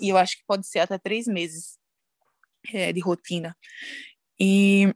E 0.00 0.10
eu 0.10 0.16
acho 0.16 0.36
que 0.36 0.44
pode 0.46 0.66
ser 0.66 0.80
até 0.80 0.98
três 0.98 1.26
meses 1.26 1.78
é, 2.72 2.92
de 2.92 3.00
rotina. 3.00 3.56
E 4.38 4.94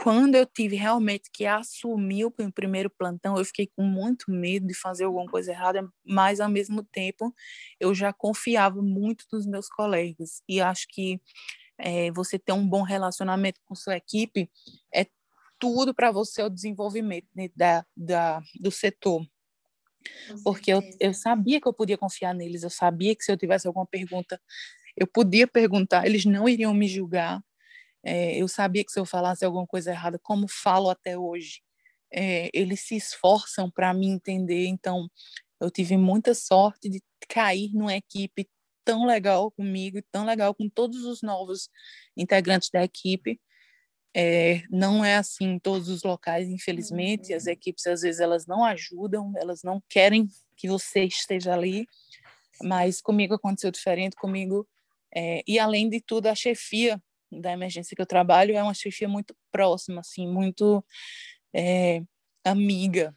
quando 0.00 0.36
eu 0.36 0.46
tive 0.46 0.76
realmente 0.76 1.28
que 1.32 1.44
assumir 1.44 2.24
o 2.24 2.30
primeiro 2.52 2.88
plantão, 2.88 3.36
eu 3.36 3.44
fiquei 3.44 3.66
com 3.66 3.82
muito 3.82 4.30
medo 4.30 4.64
de 4.64 4.72
fazer 4.72 5.02
alguma 5.02 5.26
coisa 5.26 5.50
errada, 5.50 5.88
mas 6.06 6.38
ao 6.38 6.48
mesmo 6.48 6.84
tempo 6.84 7.34
eu 7.80 7.92
já 7.92 8.12
confiava 8.12 8.80
muito 8.80 9.24
nos 9.32 9.44
meus 9.44 9.68
colegas. 9.68 10.40
E 10.48 10.60
acho 10.60 10.86
que 10.88 11.20
é, 11.76 12.12
você 12.12 12.38
ter 12.38 12.52
um 12.52 12.64
bom 12.64 12.82
relacionamento 12.82 13.60
com 13.64 13.74
sua 13.74 13.96
equipe 13.96 14.48
é 14.94 15.04
tudo 15.58 15.92
para 15.92 16.12
você 16.12 16.44
o 16.44 16.48
desenvolvimento 16.48 17.26
né, 17.34 17.50
da, 17.56 17.84
da, 17.96 18.40
do 18.60 18.70
setor. 18.70 19.26
Porque 20.44 20.72
eu, 20.72 20.80
eu 21.00 21.12
sabia 21.12 21.60
que 21.60 21.66
eu 21.66 21.74
podia 21.74 21.98
confiar 21.98 22.32
neles, 22.32 22.62
eu 22.62 22.70
sabia 22.70 23.16
que 23.16 23.24
se 23.24 23.32
eu 23.32 23.36
tivesse 23.36 23.66
alguma 23.66 23.84
pergunta, 23.84 24.40
eu 24.96 25.08
podia 25.08 25.48
perguntar, 25.48 26.06
eles 26.06 26.24
não 26.24 26.48
iriam 26.48 26.72
me 26.72 26.86
julgar, 26.86 27.42
é, 28.04 28.36
eu 28.36 28.48
sabia 28.48 28.84
que 28.84 28.92
se 28.92 29.00
eu 29.00 29.04
falasse 29.04 29.44
alguma 29.44 29.66
coisa 29.66 29.90
errada, 29.90 30.18
como 30.22 30.46
falo 30.48 30.90
até 30.90 31.18
hoje, 31.18 31.60
é, 32.12 32.48
eles 32.52 32.80
se 32.80 32.96
esforçam 32.96 33.70
para 33.70 33.92
me 33.92 34.06
entender. 34.06 34.66
Então, 34.66 35.08
eu 35.60 35.70
tive 35.70 35.96
muita 35.96 36.34
sorte 36.34 36.88
de 36.88 37.02
cair 37.28 37.70
numa 37.74 37.94
equipe 37.94 38.48
tão 38.84 39.04
legal 39.04 39.50
comigo, 39.50 40.00
tão 40.10 40.24
legal 40.24 40.54
com 40.54 40.68
todos 40.68 41.04
os 41.04 41.20
novos 41.20 41.68
integrantes 42.16 42.70
da 42.70 42.82
equipe. 42.82 43.40
É, 44.16 44.62
não 44.70 45.04
é 45.04 45.16
assim 45.16 45.44
em 45.44 45.58
todos 45.58 45.88
os 45.88 46.02
locais, 46.02 46.48
infelizmente. 46.48 47.34
As 47.34 47.44
uhum. 47.44 47.52
equipes 47.52 47.86
às 47.86 48.00
vezes 48.00 48.20
elas 48.20 48.46
não 48.46 48.64
ajudam, 48.64 49.32
elas 49.36 49.62
não 49.62 49.82
querem 49.88 50.28
que 50.56 50.68
você 50.68 51.04
esteja 51.04 51.52
ali. 51.52 51.86
Mas 52.62 53.00
comigo 53.00 53.34
aconteceu 53.34 53.70
diferente. 53.70 54.16
Comigo 54.16 54.66
é, 55.14 55.42
e 55.46 55.58
além 55.58 55.88
de 55.88 56.00
tudo 56.00 56.28
a 56.28 56.34
chefia 56.34 57.00
da 57.30 57.52
emergência 57.52 57.94
que 57.94 58.02
eu 58.02 58.06
trabalho 58.06 58.56
é 58.56 58.62
uma 58.62 58.74
chefia 58.74 59.08
muito 59.08 59.36
próxima, 59.50 60.00
assim, 60.00 60.26
muito 60.26 60.84
é, 61.54 62.02
amiga. 62.44 63.16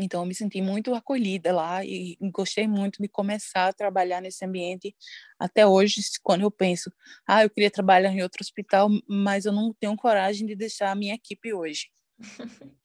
Então, 0.00 0.22
eu 0.22 0.26
me 0.26 0.34
senti 0.34 0.62
muito 0.62 0.94
acolhida 0.94 1.52
lá 1.52 1.84
e 1.84 2.16
gostei 2.32 2.66
muito 2.66 3.02
de 3.02 3.08
começar 3.08 3.68
a 3.68 3.72
trabalhar 3.72 4.20
nesse 4.22 4.44
ambiente. 4.44 4.94
Até 5.38 5.66
hoje, 5.66 6.00
quando 6.22 6.42
eu 6.42 6.50
penso, 6.50 6.90
ah, 7.26 7.44
eu 7.44 7.50
queria 7.50 7.70
trabalhar 7.70 8.10
em 8.12 8.22
outro 8.22 8.42
hospital, 8.42 8.88
mas 9.08 9.44
eu 9.44 9.52
não 9.52 9.74
tenho 9.74 9.96
coragem 9.96 10.46
de 10.46 10.56
deixar 10.56 10.90
a 10.90 10.94
minha 10.94 11.14
equipe 11.14 11.52
hoje. 11.52 11.90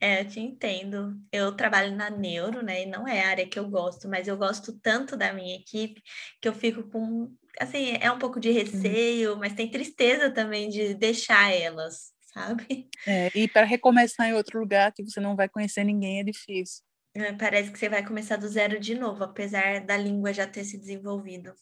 É, 0.00 0.20
eu 0.20 0.28
te 0.28 0.40
entendo. 0.40 1.16
Eu 1.32 1.54
trabalho 1.54 1.94
na 1.94 2.10
neuro, 2.10 2.62
né? 2.62 2.82
E 2.82 2.86
não 2.86 3.06
é 3.06 3.22
a 3.22 3.28
área 3.28 3.48
que 3.48 3.58
eu 3.58 3.68
gosto, 3.68 4.08
mas 4.08 4.28
eu 4.28 4.36
gosto 4.36 4.78
tanto 4.80 5.16
da 5.16 5.32
minha 5.32 5.56
equipe 5.56 6.02
que 6.40 6.48
eu 6.48 6.54
fico 6.54 6.84
com 6.84 7.34
assim, 7.58 7.96
é 8.00 8.10
um 8.10 8.18
pouco 8.18 8.38
de 8.40 8.50
receio, 8.50 9.36
mas 9.36 9.54
tem 9.54 9.70
tristeza 9.70 10.30
também 10.30 10.68
de 10.68 10.94
deixar 10.94 11.52
elas, 11.52 12.12
sabe? 12.32 12.88
É, 13.06 13.30
e 13.34 13.48
para 13.48 13.64
recomeçar 13.64 14.28
em 14.28 14.34
outro 14.34 14.60
lugar 14.60 14.92
que 14.92 15.02
você 15.02 15.20
não 15.20 15.36
vai 15.36 15.48
conhecer 15.48 15.84
ninguém 15.84 16.20
é 16.20 16.24
difícil. 16.24 16.82
É, 17.14 17.32
parece 17.32 17.70
que 17.72 17.78
você 17.78 17.88
vai 17.88 18.06
começar 18.06 18.36
do 18.36 18.48
zero 18.48 18.78
de 18.78 18.94
novo, 18.94 19.24
apesar 19.24 19.80
da 19.80 19.96
língua 19.96 20.32
já 20.32 20.46
ter 20.46 20.64
se 20.64 20.78
desenvolvido. 20.78 21.52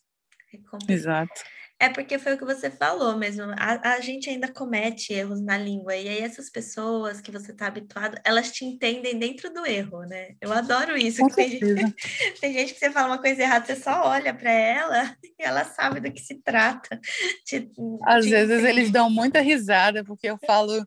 É 0.53 0.93
Exato. 0.93 1.43
É 1.81 1.89
porque 1.89 2.19
foi 2.19 2.35
o 2.35 2.39
que 2.39 2.45
você 2.45 2.73
falou 2.73 3.17
mesmo. 3.17 3.45
A, 3.57 3.95
a, 3.95 4.01
gente 4.01 4.29
ainda 4.29 4.53
comete 4.53 5.13
erros 5.13 5.41
na 5.41 5.57
língua. 5.57 5.95
E 5.95 6.09
aí, 6.09 6.19
essas 6.19 6.51
pessoas 6.51 7.21
que 7.21 7.31
você 7.31 7.53
está 7.53 7.69
habituado, 7.69 8.19
elas 8.25 8.51
te 8.51 8.65
entendem 8.65 9.17
dentro 9.17 9.53
do 9.55 9.65
erro, 9.65 10.03
né? 10.03 10.35
Eu 10.41 10.53
adoro 10.53 10.97
isso. 10.97 11.25
tem, 11.29 11.51
gente, 11.51 11.61
tem, 12.41 12.53
gente, 12.53 12.75
que 12.75 12.81
você 12.81 12.91
fala 12.91 13.07
uma 13.07 13.23
coisa 13.23 13.43
errada, 13.43 13.65
você 13.65 13.77
só 13.77 14.09
olha 14.09 14.35
para 14.35 14.51
ela 14.51 15.17
e 15.23 15.35
ela 15.39 15.65
sabe 15.65 16.01
do 16.01 16.13
que 16.13 16.21
se 16.21 16.43
trata. 16.43 17.01
Te, 17.45 17.71
Às 18.03 18.25
te 18.25 18.31
vezes 18.31 18.59
entende. 18.59 18.69
eles 18.69 18.91
dão 18.91 19.09
muita 19.09 19.41
risada, 19.41 20.03
porque 20.03 20.27
eu 20.27 20.39
falo, 20.45 20.85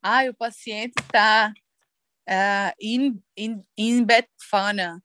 ah, 0.00 0.22
o 0.30 0.34
paciente 0.34 0.94
está 1.00 1.52
uh, 1.52 2.30
ah, 2.30 2.74
in, 2.80 3.20
in, 3.36 3.60
in 3.76 4.04
Betfana. 4.04 5.02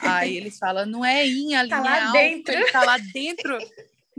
Aí 0.00 0.36
eles 0.36 0.58
falam, 0.58 0.84
não 0.86 1.04
é 1.04 1.24
in 1.24 1.54
a 1.54 1.68
tá 1.68 1.80
linha 1.80 2.06
alta, 2.06 2.18
dentro. 2.18 2.52
ele 2.52 2.72
tá 2.72 2.84
lá 2.84 2.98
dentro. 2.98 3.58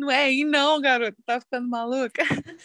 Não 0.02 0.10
é 0.10 0.24
aí, 0.24 0.44
não, 0.44 0.82
garoto, 0.82 1.22
tá 1.24 1.40
ficando 1.40 1.70
maluca. 1.70 2.24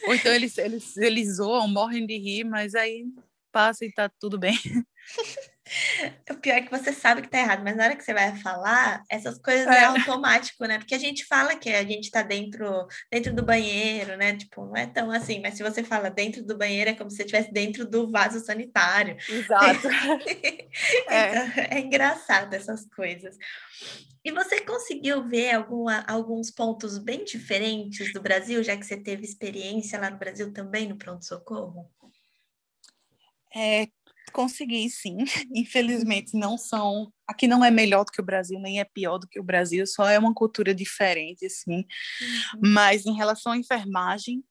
Ou 0.08 0.14
então 0.14 0.32
eles, 0.32 0.56
eles, 0.56 0.96
eles 0.96 1.36
zoam, 1.36 1.68
morrem 1.68 2.06
de 2.06 2.16
rir, 2.16 2.44
mas 2.44 2.74
aí 2.74 3.04
passa 3.52 3.84
e 3.84 3.92
tá 3.92 4.08
tudo 4.08 4.38
bem. 4.38 4.58
O 6.30 6.34
pior 6.34 6.56
é 6.56 6.62
que 6.62 6.70
você 6.70 6.92
sabe 6.92 7.22
que 7.22 7.28
tá 7.28 7.38
errado, 7.38 7.62
mas 7.62 7.76
na 7.76 7.84
hora 7.84 7.96
que 7.96 8.04
você 8.04 8.14
vai 8.14 8.36
falar, 8.36 9.02
essas 9.08 9.38
coisas 9.38 9.66
é, 9.66 9.80
é 9.80 9.84
automático, 9.84 10.64
né? 10.64 10.78
Porque 10.78 10.94
a 10.94 10.98
gente 10.98 11.24
fala 11.24 11.56
que 11.56 11.68
a 11.70 11.84
gente 11.84 12.10
tá 12.10 12.22
dentro, 12.22 12.86
dentro 13.10 13.34
do 13.34 13.44
banheiro, 13.44 14.16
né? 14.16 14.36
Tipo, 14.36 14.64
não 14.64 14.76
é 14.76 14.86
tão 14.86 15.10
assim, 15.10 15.40
mas 15.40 15.54
se 15.54 15.62
você 15.62 15.82
fala 15.82 16.10
dentro 16.10 16.44
do 16.44 16.56
banheiro, 16.56 16.90
é 16.90 16.94
como 16.94 17.10
se 17.10 17.16
você 17.16 17.22
estivesse 17.22 17.52
dentro 17.52 17.88
do 17.88 18.10
vaso 18.10 18.40
sanitário. 18.40 19.16
Exato. 19.28 19.88
é. 21.08 21.30
Então, 21.30 21.64
é 21.70 21.78
engraçado 21.80 22.54
essas 22.54 22.86
coisas. 22.94 23.36
E 24.24 24.32
você 24.32 24.60
conseguiu 24.60 25.26
ver 25.26 25.54
alguma, 25.54 26.04
alguns 26.08 26.50
pontos 26.50 26.98
bem 26.98 27.24
diferentes 27.24 28.12
do 28.12 28.20
Brasil, 28.20 28.62
já 28.62 28.76
que 28.76 28.84
você 28.84 28.96
teve 28.96 29.24
experiência 29.24 29.98
lá 30.00 30.10
no 30.10 30.18
Brasil 30.18 30.52
também 30.52 30.88
no 30.88 30.96
pronto-socorro? 30.96 31.88
É, 33.54 33.86
consegui, 34.32 34.88
sim. 34.90 35.18
Infelizmente, 35.54 36.36
não 36.36 36.56
são. 36.58 37.12
Aqui 37.26 37.46
não 37.46 37.64
é 37.64 37.70
melhor 37.70 38.04
do 38.04 38.12
que 38.12 38.20
o 38.20 38.24
Brasil, 38.24 38.58
nem 38.58 38.80
é 38.80 38.84
pior 38.84 39.18
do 39.18 39.28
que 39.28 39.40
o 39.40 39.44
Brasil, 39.44 39.86
só 39.86 40.08
é 40.08 40.18
uma 40.18 40.34
cultura 40.34 40.74
diferente, 40.74 41.46
assim. 41.46 41.84
Uhum. 42.54 42.60
Mas 42.72 43.06
em 43.06 43.14
relação 43.14 43.52
à 43.52 43.56
enfermagem, 43.56 44.44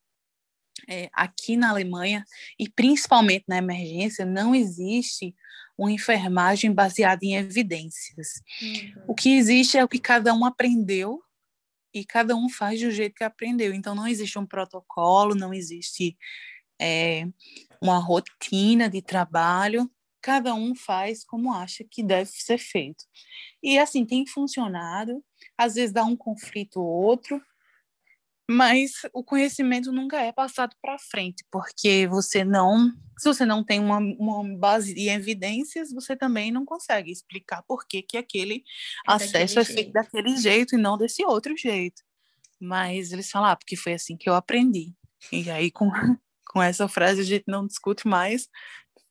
é, 0.90 1.10
aqui 1.14 1.56
na 1.56 1.70
Alemanha, 1.70 2.24
e 2.60 2.70
principalmente 2.70 3.46
na 3.48 3.58
emergência, 3.58 4.26
não 4.26 4.54
existe 4.54 5.34
uma 5.78 5.92
enfermagem 5.92 6.72
baseada 6.72 7.24
em 7.24 7.36
evidências. 7.36 8.42
Uhum. 8.62 9.04
O 9.08 9.16
que 9.16 9.36
existe 9.36 9.78
é 9.78 9.84
o 9.84 9.88
que 9.88 10.00
cada 10.00 10.34
um 10.34 10.46
aprendeu 10.46 11.22
e 11.94 12.04
cada 12.04 12.36
um 12.36 12.50
faz 12.50 12.82
do 12.82 12.92
jeito 12.92 13.16
que 13.16 13.24
aprendeu. 13.24 13.74
Então, 13.74 13.96
não 13.96 14.08
existe 14.08 14.38
um 14.38 14.46
protocolo, 14.46 15.34
não 15.34 15.54
existe 15.54 16.18
é, 16.80 17.28
uma 17.82 17.98
rotina 17.98 18.90
de 18.90 19.02
trabalho, 19.02 19.90
cada 20.22 20.54
um 20.56 20.74
faz 20.74 21.24
como 21.24 21.54
acha 21.54 21.84
que 21.90 22.02
deve 22.02 22.32
ser 22.32 22.58
feito. 22.58 23.06
E 23.62 23.78
assim, 23.78 24.06
tem 24.06 24.26
funcionado, 24.26 25.24
às 25.58 25.76
vezes 25.76 25.94
dá 25.94 26.04
um 26.04 26.16
conflito 26.16 26.82
ou 26.82 26.88
outro, 26.88 27.42
mas 28.50 28.92
o 29.12 29.24
conhecimento 29.24 29.92
nunca 29.92 30.22
é 30.22 30.32
passado 30.32 30.76
para 30.82 31.00
frente, 31.00 31.44
porque 31.52 32.08
você 32.08 32.44
não, 32.44 32.92
se 33.18 33.28
você 33.28 33.46
não 33.46 33.64
tem 33.64 33.80
uma, 33.80 33.98
uma 33.98 34.58
base 34.58 34.94
de 34.94 35.10
evidências, 35.10 35.92
você 35.92 36.16
também 36.16 36.52
não 36.52 36.64
consegue 36.64 37.12
explicar 37.12 37.64
por 37.64 37.88
que, 37.88 38.04
que 38.04 38.18
aquele 38.18 38.64
é 39.08 39.12
acesso 39.14 39.60
é 39.60 39.66
feito 39.66 39.78
jeito. 39.78 39.94
daquele 39.94 40.38
jeito 40.38 40.76
e 40.76 40.78
não 40.78 40.98
desse 40.98 41.26
outro 41.26 41.58
jeito. 41.58 42.04
Mas 42.60 43.12
eles 43.12 43.30
falam, 43.30 43.50
ah, 43.50 43.56
porque 43.56 43.76
foi 43.76 43.94
assim 43.94 44.16
que 44.16 44.30
eu 44.30 44.36
aprendi. 44.36 44.94
E 45.32 45.50
aí, 45.50 45.72
com, 45.72 45.90
com 46.48 46.62
essa 46.62 46.88
frase 46.88 47.22
a 47.22 47.24
gente 47.24 47.46
não 47.48 47.66
discute 47.66 48.08
mais, 48.08 48.48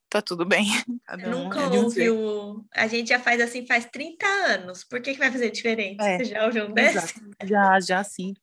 tá 0.08 0.22
tudo 0.22 0.44
bem. 0.44 0.66
Cada 1.04 1.28
Nunca 1.28 1.68
um 1.68 1.74
é 1.74 1.78
ouviu. 1.78 2.64
A 2.74 2.86
gente 2.86 3.08
já 3.08 3.18
faz 3.18 3.40
assim 3.40 3.66
faz 3.66 3.86
30 3.86 4.26
anos. 4.26 4.84
Por 4.84 5.00
que, 5.00 5.12
que 5.12 5.18
vai 5.18 5.30
fazer 5.30 5.50
diferente? 5.50 6.00
É, 6.00 6.18
Você 6.18 6.24
já 6.26 6.46
ouviu 6.46 6.66
um 6.66 6.72
desse? 6.72 7.14
Já, 7.44 7.80
já 7.80 8.04
sim. 8.04 8.34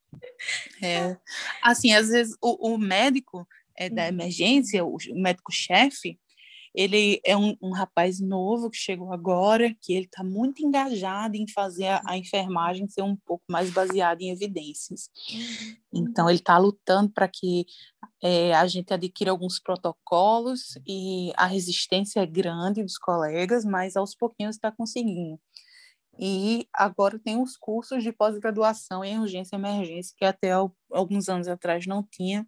É, 0.83 1.15
assim, 1.61 1.93
às 1.93 2.09
vezes 2.09 2.35
o, 2.41 2.73
o 2.73 2.77
médico 2.77 3.47
é, 3.77 3.89
da 3.89 4.03
uhum. 4.03 4.09
emergência, 4.09 4.83
o 4.83 4.97
médico-chefe, 5.13 6.19
ele 6.73 7.19
é 7.25 7.35
um, 7.35 7.55
um, 7.61 7.71
rapaz 7.71 8.19
novo 8.19 8.69
que 8.69 8.77
chegou 8.77 9.11
agora, 9.11 9.75
que 9.81 9.93
ele 9.93 10.05
está 10.05 10.23
muito 10.23 10.63
engajado 10.63 11.35
em 11.35 11.47
fazer 11.47 11.87
a, 11.87 12.01
a, 12.05 12.17
enfermagem 12.17 12.87
ser 12.87 13.01
um 13.01 13.15
pouco 13.15 13.43
mais 13.49 13.69
baseada 13.71 14.23
em 14.23 14.29
evidências. 14.29 15.09
Uhum. 15.29 15.75
Então, 15.93 16.29
ele 16.29 16.39
está 16.39 16.57
lutando 16.57 17.11
para 17.11 17.27
que 17.27 17.65
é, 18.23 18.53
a 18.53 18.65
gente 18.67 18.93
adquira 18.93 19.31
alguns 19.31 19.59
protocolos 19.59 20.77
e 20.87 21.33
a 21.35 21.45
resistência 21.45 22.21
é 22.21 22.25
grande 22.25 22.83
dos 22.83 22.97
colegas, 22.97 23.65
mas 23.65 23.97
aos 23.97 24.15
pouquinhos 24.15 24.55
está 24.55 24.71
conseguindo. 24.71 25.39
E 26.17 26.67
agora 26.73 27.19
tem 27.19 27.41
os 27.41 27.57
cursos 27.57 28.03
de 28.03 28.11
pós-graduação 28.11 29.03
em 29.03 29.19
urgência 29.19 29.55
e 29.55 29.59
emergência, 29.59 30.15
que 30.17 30.25
até 30.25 30.51
alguns 30.91 31.27
anos 31.27 31.47
atrás 31.47 31.85
não 31.85 32.03
tinha. 32.03 32.47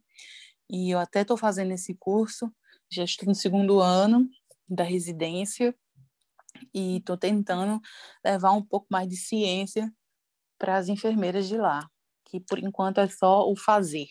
E 0.69 0.91
eu 0.91 0.99
até 0.99 1.21
estou 1.21 1.35
fazendo 1.35 1.71
esse 1.71 1.93
curso 1.95 2.51
já 2.93 3.03
estou 3.03 3.27
no 3.27 3.35
segundo 3.35 3.79
ano 3.79 4.29
da 4.69 4.83
residência 4.83 5.75
e 6.73 6.97
estou 6.97 7.17
tentando 7.17 7.81
levar 8.23 8.51
um 8.51 8.63
pouco 8.63 8.87
mais 8.91 9.07
de 9.07 9.17
ciência 9.17 9.91
para 10.59 10.77
as 10.77 10.87
enfermeiras 10.87 11.47
de 11.47 11.57
lá, 11.57 11.87
que 12.25 12.39
por 12.39 12.59
enquanto 12.59 12.99
é 12.99 13.07
só 13.07 13.49
o 13.49 13.55
fazer. 13.55 14.07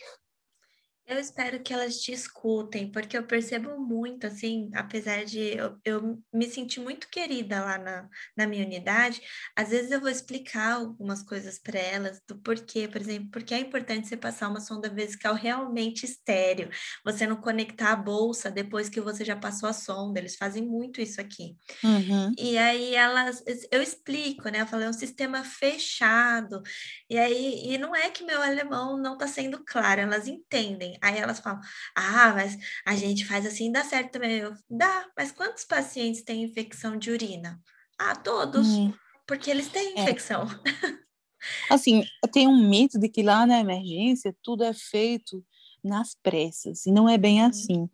Eu 1.05 1.19
espero 1.19 1.61
que 1.63 1.73
elas 1.73 1.97
te 2.01 2.13
escutem, 2.13 2.91
porque 2.91 3.19
eu 3.19 3.27
percebo 3.27 3.77
muito, 3.79 4.27
assim, 4.27 4.71
apesar 4.73 5.25
de 5.25 5.57
eu, 5.57 5.77
eu 5.85 6.23
me 6.33 6.47
sentir 6.47 6.81
muito 6.81 7.09
querida 7.09 7.61
lá 7.61 7.77
na, 7.77 8.09
na 8.37 8.47
minha 8.47 8.65
unidade, 8.65 9.21
às 9.57 9.71
vezes 9.71 9.91
eu 9.91 10.01
vou 10.01 10.09
explicar 10.09 10.75
algumas 10.75 11.23
coisas 11.23 11.59
para 11.59 11.79
elas 11.79 12.21
do 12.27 12.39
porquê, 12.39 12.87
por 12.87 13.01
exemplo, 13.01 13.31
porque 13.33 13.53
é 13.53 13.59
importante 13.59 14.07
você 14.07 14.17
passar 14.17 14.49
uma 14.49 14.61
sonda 14.61 14.89
vesical 14.89 15.35
realmente 15.35 16.07
estéreo, 16.07 16.71
você 17.05 17.27
não 17.27 17.37
conectar 17.37 17.93
a 17.93 17.97
bolsa 17.97 18.49
depois 18.51 18.89
que 18.89 19.01
você 19.01 19.25
já 19.25 19.37
passou 19.37 19.69
a 19.69 19.73
sonda, 19.73 20.21
eles 20.21 20.37
fazem 20.37 20.65
muito 20.65 21.01
isso 21.01 21.21
aqui. 21.21 21.57
Uhum. 21.83 22.33
E 22.39 22.57
aí 22.57 22.95
elas, 22.95 23.43
eu 23.73 23.83
explico, 23.83 24.49
né? 24.49 24.61
Eu 24.61 24.67
falei, 24.67 24.87
é 24.87 24.91
um 24.91 24.93
sistema 24.93 25.43
fechado, 25.43 26.63
e 27.11 27.19
aí, 27.19 27.73
e 27.75 27.77
não 27.77 27.95
é 27.95 28.09
que 28.09 28.25
meu 28.25 28.41
alemão 28.41 28.97
não 28.97 29.15
está 29.15 29.27
sendo 29.27 29.63
claro, 29.65 30.01
elas 30.01 30.29
entendem. 30.29 30.92
Aí 31.01 31.19
elas 31.19 31.41
falam: 31.41 31.61
ah, 31.95 32.33
mas 32.35 32.57
a 32.87 32.95
gente 32.95 33.25
faz 33.25 33.47
assim, 33.47 33.71
dá 33.71 33.85
certo 33.85 34.13
também. 34.13 34.39
Eu, 34.39 34.53
dá, 34.69 35.07
mas 35.17 35.33
quantos 35.33 35.65
pacientes 35.65 36.23
têm 36.23 36.43
infecção 36.43 36.97
de 36.97 37.11
urina? 37.11 37.61
Ah, 37.99 38.17
todos, 38.17 38.67
hum. 38.67 38.93
porque 39.27 39.51
eles 39.51 39.69
têm 39.69 39.99
é. 39.99 40.03
infecção. 40.03 40.47
É. 40.47 41.75
Assim, 41.75 42.05
tem 42.33 42.47
um 42.47 42.69
mito 42.69 42.99
de 42.99 43.09
que 43.09 43.23
lá 43.23 43.45
na 43.45 43.59
emergência 43.59 44.35
tudo 44.43 44.63
é 44.63 44.73
feito 44.73 45.45
nas 45.83 46.15
pressas, 46.15 46.87
e 46.87 46.93
não 46.93 47.09
é 47.09 47.19
bem 47.19 47.41
uhum. 47.41 47.49
assim 47.49 47.91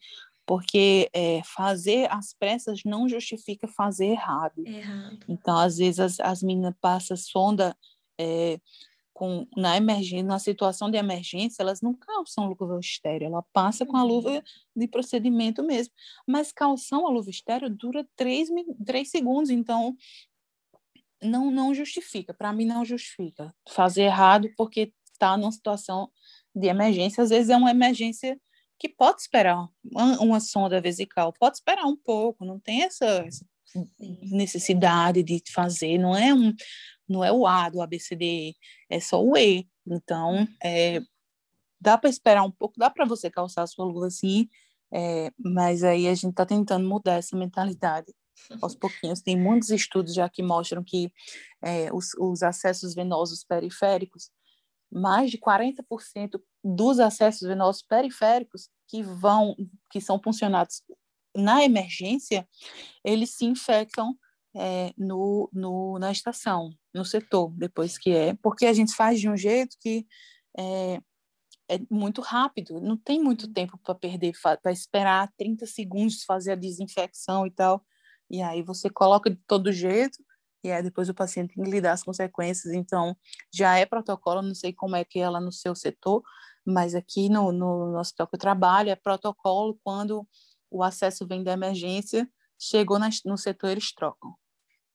porque 0.48 1.10
é, 1.12 1.42
fazer 1.44 2.10
as 2.10 2.32
pressas 2.32 2.82
não 2.82 3.06
justifica 3.06 3.68
fazer 3.68 4.06
errado. 4.06 4.66
errado. 4.66 5.18
Então, 5.28 5.58
às 5.58 5.76
vezes, 5.76 6.00
as, 6.00 6.18
as 6.20 6.42
meninas 6.42 6.72
passam 6.80 7.14
sonda 7.18 7.76
é, 8.18 8.58
com, 9.18 9.48
na 9.56 9.76
emergência, 9.76 10.22
na 10.22 10.38
situação 10.38 10.88
de 10.88 10.96
emergência, 10.96 11.60
elas 11.60 11.80
não 11.80 11.92
calçam 11.92 12.46
luva 12.46 12.78
estéreo, 12.78 13.26
ela 13.26 13.42
passa 13.52 13.84
com 13.84 13.96
a 13.96 14.02
uhum. 14.02 14.06
luva 14.06 14.44
de 14.76 14.86
procedimento 14.86 15.60
mesmo. 15.60 15.92
Mas 16.24 16.52
calção 16.52 17.04
a 17.04 17.10
luva 17.10 17.28
estéreo 17.28 17.68
dura 17.68 18.06
três, 18.14 18.48
três 18.86 19.10
segundos, 19.10 19.50
então 19.50 19.96
não, 21.20 21.50
não 21.50 21.74
justifica, 21.74 22.32
para 22.32 22.52
mim 22.52 22.64
não 22.64 22.84
justifica 22.84 23.52
fazer 23.68 24.02
errado 24.02 24.48
porque 24.56 24.92
está 25.12 25.36
numa 25.36 25.50
situação 25.50 26.08
de 26.54 26.68
emergência, 26.68 27.24
às 27.24 27.30
vezes 27.30 27.50
é 27.50 27.56
uma 27.56 27.72
emergência 27.72 28.40
que 28.78 28.88
pode 28.88 29.20
esperar 29.20 29.68
uma, 29.84 30.20
uma 30.20 30.38
sonda 30.38 30.80
vesical, 30.80 31.32
pode 31.32 31.56
esperar 31.56 31.86
um 31.86 31.96
pouco, 31.96 32.44
não 32.44 32.60
tem 32.60 32.84
essa, 32.84 33.04
essa 33.26 33.44
necessidade 34.30 35.24
de 35.24 35.42
fazer, 35.52 35.98
não 35.98 36.16
é 36.16 36.32
um, 36.32 36.54
não 37.08 37.24
é 37.24 37.32
o 37.32 37.46
A 37.46 37.68
do 37.68 37.80
ABCD, 37.80 38.54
é 38.88 39.00
só 39.00 39.22
o 39.22 39.36
E. 39.36 39.68
Então, 39.86 40.46
é, 40.62 41.00
dá 41.80 41.96
para 41.96 42.10
esperar 42.10 42.42
um 42.44 42.50
pouco, 42.50 42.74
dá 42.78 42.90
para 42.90 43.04
você 43.04 43.30
calçar 43.30 43.62
a 43.62 43.66
sua 43.66 43.84
luva 43.84 44.06
assim, 44.06 44.48
é, 44.92 45.30
mas 45.38 45.84
aí 45.84 46.08
a 46.08 46.14
gente 46.14 46.30
está 46.30 46.46
tentando 46.46 46.88
mudar 46.88 47.14
essa 47.14 47.36
mentalidade 47.36 48.12
aos 48.60 48.74
pouquinhos. 48.74 49.20
Tem 49.20 49.38
muitos 49.38 49.70
estudos 49.70 50.14
já 50.14 50.28
que 50.28 50.42
mostram 50.42 50.82
que 50.84 51.12
é, 51.62 51.92
os, 51.92 52.14
os 52.18 52.42
acessos 52.42 52.94
venosos 52.94 53.44
periféricos, 53.44 54.30
mais 54.90 55.30
de 55.30 55.38
40% 55.38 56.40
dos 56.64 56.98
acessos 56.98 57.46
venosos 57.46 57.82
periféricos 57.82 58.68
que 58.88 59.02
vão, 59.02 59.54
que 59.90 60.00
são 60.00 60.20
funcionados 60.22 60.82
na 61.36 61.62
emergência, 61.62 62.48
eles 63.04 63.34
se 63.36 63.44
infectam 63.44 64.16
é, 64.58 64.92
no, 64.98 65.48
no, 65.52 65.98
na 66.00 66.10
estação, 66.10 66.70
no 66.92 67.04
setor, 67.04 67.52
depois 67.56 67.96
que 67.96 68.10
é, 68.10 68.34
porque 68.42 68.66
a 68.66 68.72
gente 68.72 68.92
faz 68.92 69.20
de 69.20 69.28
um 69.28 69.36
jeito 69.36 69.76
que 69.80 70.04
é, 70.58 71.00
é 71.68 71.78
muito 71.88 72.20
rápido, 72.20 72.80
não 72.80 72.96
tem 72.96 73.22
muito 73.22 73.46
uhum. 73.46 73.52
tempo 73.52 73.78
para 73.78 73.94
perder, 73.94 74.32
para 74.60 74.72
esperar 74.72 75.32
30 75.38 75.64
segundos 75.64 76.24
fazer 76.24 76.52
a 76.52 76.56
desinfecção 76.56 77.46
e 77.46 77.52
tal. 77.52 77.84
E 78.28 78.42
aí 78.42 78.60
você 78.62 78.90
coloca 78.90 79.30
de 79.30 79.40
todo 79.46 79.70
jeito, 79.70 80.18
e 80.64 80.72
aí 80.72 80.82
depois 80.82 81.08
o 81.08 81.14
paciente 81.14 81.54
tem 81.54 81.64
que 81.64 81.70
lidar 81.70 81.92
as 81.92 82.02
consequências. 82.02 82.74
Então, 82.74 83.16
já 83.54 83.78
é 83.78 83.86
protocolo, 83.86 84.42
não 84.42 84.56
sei 84.56 84.72
como 84.72 84.96
é 84.96 85.04
que 85.04 85.20
é 85.20 85.30
lá 85.30 85.40
no 85.40 85.52
seu 85.52 85.74
setor, 85.76 86.22
mas 86.66 86.96
aqui 86.96 87.28
no, 87.28 87.52
no, 87.52 87.92
no 87.92 87.98
hospital 87.98 88.26
que 88.26 88.34
eu 88.34 88.40
trabalho, 88.40 88.90
é 88.90 88.96
protocolo 88.96 89.78
quando 89.84 90.26
o 90.68 90.82
acesso 90.82 91.26
vem 91.28 91.44
da 91.44 91.52
emergência, 91.52 92.28
chegou 92.58 92.98
no 93.24 93.38
setor, 93.38 93.70
eles 93.70 93.94
trocam. 93.94 94.34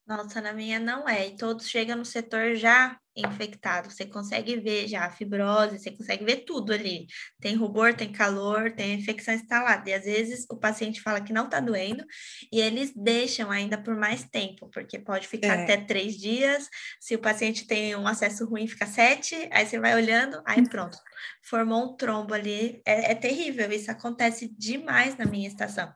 Nossa, 0.06 0.42
na 0.42 0.52
minha 0.52 0.80
não 0.80 1.08
é. 1.08 1.28
E 1.28 1.38
todos 1.38 1.70
chegam 1.70 1.96
no 1.96 2.06
setor 2.06 2.56
já 2.56 2.98
infectado. 3.16 3.90
Você 3.90 4.06
consegue 4.06 4.58
ver 4.58 4.88
já 4.88 5.06
a 5.06 5.10
fibrose, 5.10 5.80
você 5.80 5.92
consegue 5.92 6.26
ver 6.26 6.44
tudo 6.46 6.74
ali. 6.74 7.06
Tem 7.40 7.56
rubor, 7.56 7.94
tem 7.94 8.12
calor, 8.12 8.72
tem 8.72 8.96
infecção 8.96 9.34
instalada. 9.34 9.90
E 9.90 9.94
às 9.94 10.04
vezes 10.04 10.46
o 10.50 10.58
paciente 10.58 11.02
fala 11.02 11.22
que 11.22 11.32
não 11.32 11.46
está 11.46 11.60
doendo 11.60 12.04
e 12.52 12.60
eles 12.60 12.92
deixam 12.96 13.50
ainda 13.50 13.78
por 13.78 13.96
mais 13.96 14.24
tempo, 14.24 14.70
porque 14.74 15.00
pode 15.00 15.28
ficar 15.28 15.60
é. 15.60 15.64
até 15.64 15.78
três 15.78 16.16
dias. 16.18 16.68
Se 17.00 17.16
o 17.16 17.20
paciente 17.20 17.66
tem 17.66 17.96
um 17.96 18.08
acesso 18.08 18.46
ruim, 18.46 18.68
fica 18.68 18.86
sete. 18.86 19.36
Aí 19.52 19.66
você 19.66 19.80
vai 19.80 19.96
olhando, 19.96 20.42
aí 20.46 20.68
pronto. 20.68 20.98
Formou 21.44 21.94
um 21.94 21.96
trombo 21.96 22.34
ali. 22.34 22.82
É, 22.86 23.12
é 23.12 23.16
terrível. 23.16 23.72
Isso 23.72 23.90
acontece 23.90 24.54
demais 24.58 25.18
na 25.18 25.26
minha 25.26 25.48
estação. 25.48 25.94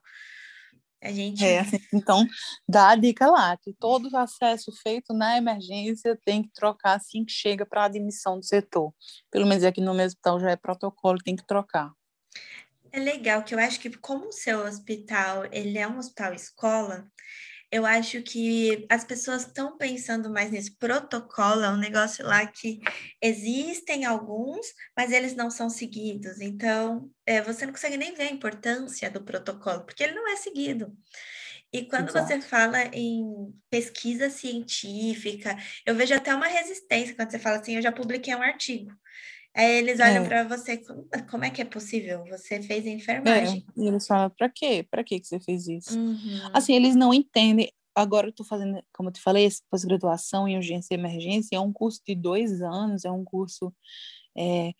A 1.02 1.12
gente... 1.12 1.46
É, 1.46 1.64
então, 1.94 2.26
dá 2.68 2.90
a 2.90 2.96
dica 2.96 3.28
lá, 3.28 3.56
que 3.58 3.72
todo 3.74 4.16
acesso 4.18 4.72
feito 4.82 5.14
na 5.14 5.38
emergência 5.38 6.20
tem 6.26 6.42
que 6.42 6.50
trocar 6.54 6.96
assim 6.96 7.24
que 7.24 7.32
chega 7.32 7.66
para 7.66 7.84
a 7.84 7.86
admissão 7.86 8.40
do 8.40 8.46
setor. 8.46 8.94
Pelo 9.30 9.46
menos 9.46 9.64
aqui 9.64 9.80
no 9.80 9.94
meu 9.94 10.06
hospital 10.06 10.40
já 10.40 10.52
é 10.52 10.56
protocolo, 10.56 11.20
tem 11.24 11.36
que 11.36 11.46
trocar. 11.46 11.92
É 12.92 13.00
legal 13.00 13.44
que 13.44 13.54
eu 13.54 13.60
acho 13.60 13.80
que 13.80 13.96
como 13.98 14.30
o 14.30 14.32
seu 14.32 14.66
hospital, 14.66 15.46
ele 15.52 15.78
é 15.78 15.88
um 15.88 15.98
hospital 16.00 16.34
escola, 16.34 17.06
eu 17.72 17.86
acho 17.86 18.22
que 18.22 18.86
as 18.90 19.04
pessoas 19.04 19.42
estão 19.46 19.78
pensando 19.78 20.30
mais 20.30 20.50
nesse 20.52 20.76
protocolo, 20.78 21.64
é 21.64 21.70
um 21.70 21.78
negócio 21.78 22.26
lá 22.26 22.46
que 22.46 22.80
existem 23.22 24.06
alguns, 24.06 24.66
mas 24.96 25.12
eles 25.12 25.36
não 25.36 25.50
são 25.52 25.70
seguidos. 25.70 26.40
Então, 26.40 27.12
é, 27.26 27.42
você 27.42 27.66
não 27.66 27.74
consegue 27.74 27.98
nem 27.98 28.14
ver 28.14 28.24
a 28.24 28.32
importância 28.32 29.12
do 29.12 29.24
protocolo, 29.24 29.86
porque 29.86 30.04
ele 30.04 30.14
não 30.14 30.30
é 30.30 30.38
seguido. 30.38 30.96
E 31.74 31.84
quando 31.84 32.10
Exato. 32.10 32.28
você 32.28 32.42
fala 32.42 32.84
em 32.94 33.54
pesquisa 33.70 34.30
científica, 34.30 35.58
eu 35.86 35.94
vejo 35.94 36.14
até 36.14 36.34
uma 36.34 36.48
resistência 36.48 37.16
quando 37.16 37.32
você 37.32 37.40
fala 37.40 37.58
assim, 37.58 37.76
eu 37.76 37.82
já 37.82 37.92
publiquei 37.92 38.34
um 38.34 38.42
artigo. 38.42 38.92
Aí 39.58 39.78
eles 39.78 40.00
olham 40.00 40.24
é. 40.24 40.28
para 40.28 40.44
você, 40.44 40.80
como, 41.32 41.44
é 41.44 41.50
que 41.50 41.64
é 41.64 41.66
possível? 41.66 42.24
Você 42.26 42.62
fez 42.62 42.86
enfermagem. 42.86 43.66
É. 43.76 43.82
E 43.82 43.88
eles 43.88 44.06
falam, 44.06 44.30
para 44.30 44.48
quê? 44.50 44.86
Para 44.88 45.04
que 45.04 45.20
você 45.24 45.40
fez 45.40 45.68
isso? 45.68 45.98
Uhum. 45.98 46.50
Assim, 46.54 46.76
eles 46.76 46.96
não 46.96 47.12
entendem. 47.12 47.72
Agora 47.96 48.28
eu 48.28 48.30
estou 48.30 48.46
fazendo, 48.46 48.80
como 48.94 49.10
eu 49.10 49.14
te 49.14 49.20
falei, 49.20 49.50
pós-graduação 49.72 50.48
em 50.48 50.56
urgência 50.58 50.94
e 50.94 50.98
emergência 51.00 51.56
é 51.56 51.60
um 51.60 51.74
curso 51.74 52.00
de 52.08 52.14
dois 52.14 52.62
anos, 52.62 53.04
é 53.04 53.10
um 53.10 53.24
curso 53.24 53.74
é, 54.38 54.74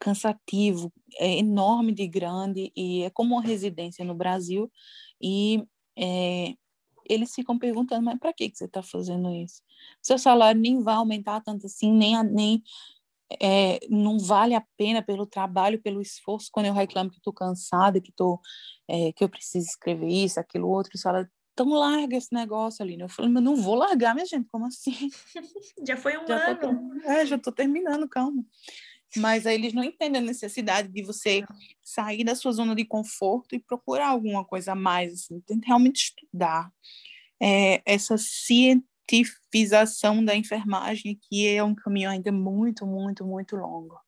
cansativo, 0.00 0.92
é 1.20 1.38
enorme 1.38 1.92
de 1.92 2.08
grande 2.08 2.72
e 2.76 3.04
é 3.04 3.10
como 3.10 3.36
uma 3.36 3.42
residência 3.42 4.04
no 4.04 4.16
Brasil 4.16 4.68
e 5.22 5.64
é, 5.96 6.54
eles 7.08 7.32
ficam 7.32 7.56
perguntando, 7.56 8.04
mas 8.04 8.18
para 8.18 8.32
que, 8.32 8.50
que 8.50 8.58
você 8.58 8.64
está 8.64 8.82
fazendo 8.82 9.32
isso? 9.32 9.62
Seu 10.02 10.18
salário 10.18 10.60
nem 10.60 10.82
vai 10.82 10.96
aumentar 10.96 11.40
tanto 11.40 11.66
assim, 11.66 11.92
nem, 11.92 12.20
nem 12.24 12.62
é, 13.40 13.80
não 13.88 14.18
vale 14.18 14.54
a 14.54 14.64
pena 14.76 15.02
pelo 15.02 15.26
trabalho, 15.26 15.80
pelo 15.80 16.00
esforço, 16.00 16.48
quando 16.52 16.66
eu 16.66 16.74
reclamo 16.74 17.10
que 17.10 17.16
estou 17.16 17.32
cansada, 17.32 18.00
que, 18.00 18.12
tô, 18.12 18.40
é, 18.88 19.12
que 19.12 19.22
eu 19.22 19.28
preciso 19.28 19.66
escrever 19.66 20.08
isso, 20.08 20.40
aquilo, 20.40 20.68
outro, 20.68 20.90
eles 20.92 21.02
falam, 21.02 21.26
então 21.52 21.68
larga 21.68 22.16
esse 22.16 22.34
negócio 22.34 22.82
ali. 22.82 22.98
Eu 22.98 23.08
falei, 23.08 23.30
mas 23.30 23.42
não 23.42 23.56
vou 23.56 23.76
largar, 23.76 24.14
minha 24.14 24.26
gente, 24.26 24.48
como 24.50 24.66
assim? 24.66 25.08
já 25.86 25.96
foi 25.96 26.18
um 26.18 26.26
já 26.26 26.50
ano. 26.50 26.60
Tô, 27.00 27.08
é, 27.08 27.24
já 27.24 27.36
estou 27.36 27.52
terminando, 27.52 28.08
calma. 28.08 28.44
Mas 29.16 29.46
aí 29.46 29.54
eles 29.54 29.72
não 29.72 29.84
entendem 29.84 30.20
a 30.20 30.24
necessidade 30.24 30.88
de 30.88 31.02
você 31.02 31.44
sair 31.82 32.24
da 32.24 32.34
sua 32.34 32.50
zona 32.50 32.74
de 32.74 32.84
conforto 32.84 33.54
e 33.54 33.60
procurar 33.60 34.08
alguma 34.08 34.44
coisa 34.44 34.72
a 34.72 34.74
mais, 34.74 35.12
assim, 35.12 35.42
realmente 35.64 36.06
estudar. 36.06 36.68
É, 37.40 37.80
essa 37.86 38.16
ciência 38.18 38.84
cientifização 39.08 40.24
da 40.24 40.34
enfermagem, 40.34 41.18
que 41.22 41.46
é 41.46 41.62
um 41.62 41.74
caminho 41.74 42.10
ainda 42.10 42.32
muito, 42.32 42.86
muito, 42.86 43.24
muito 43.24 43.56
longo. 43.56 43.98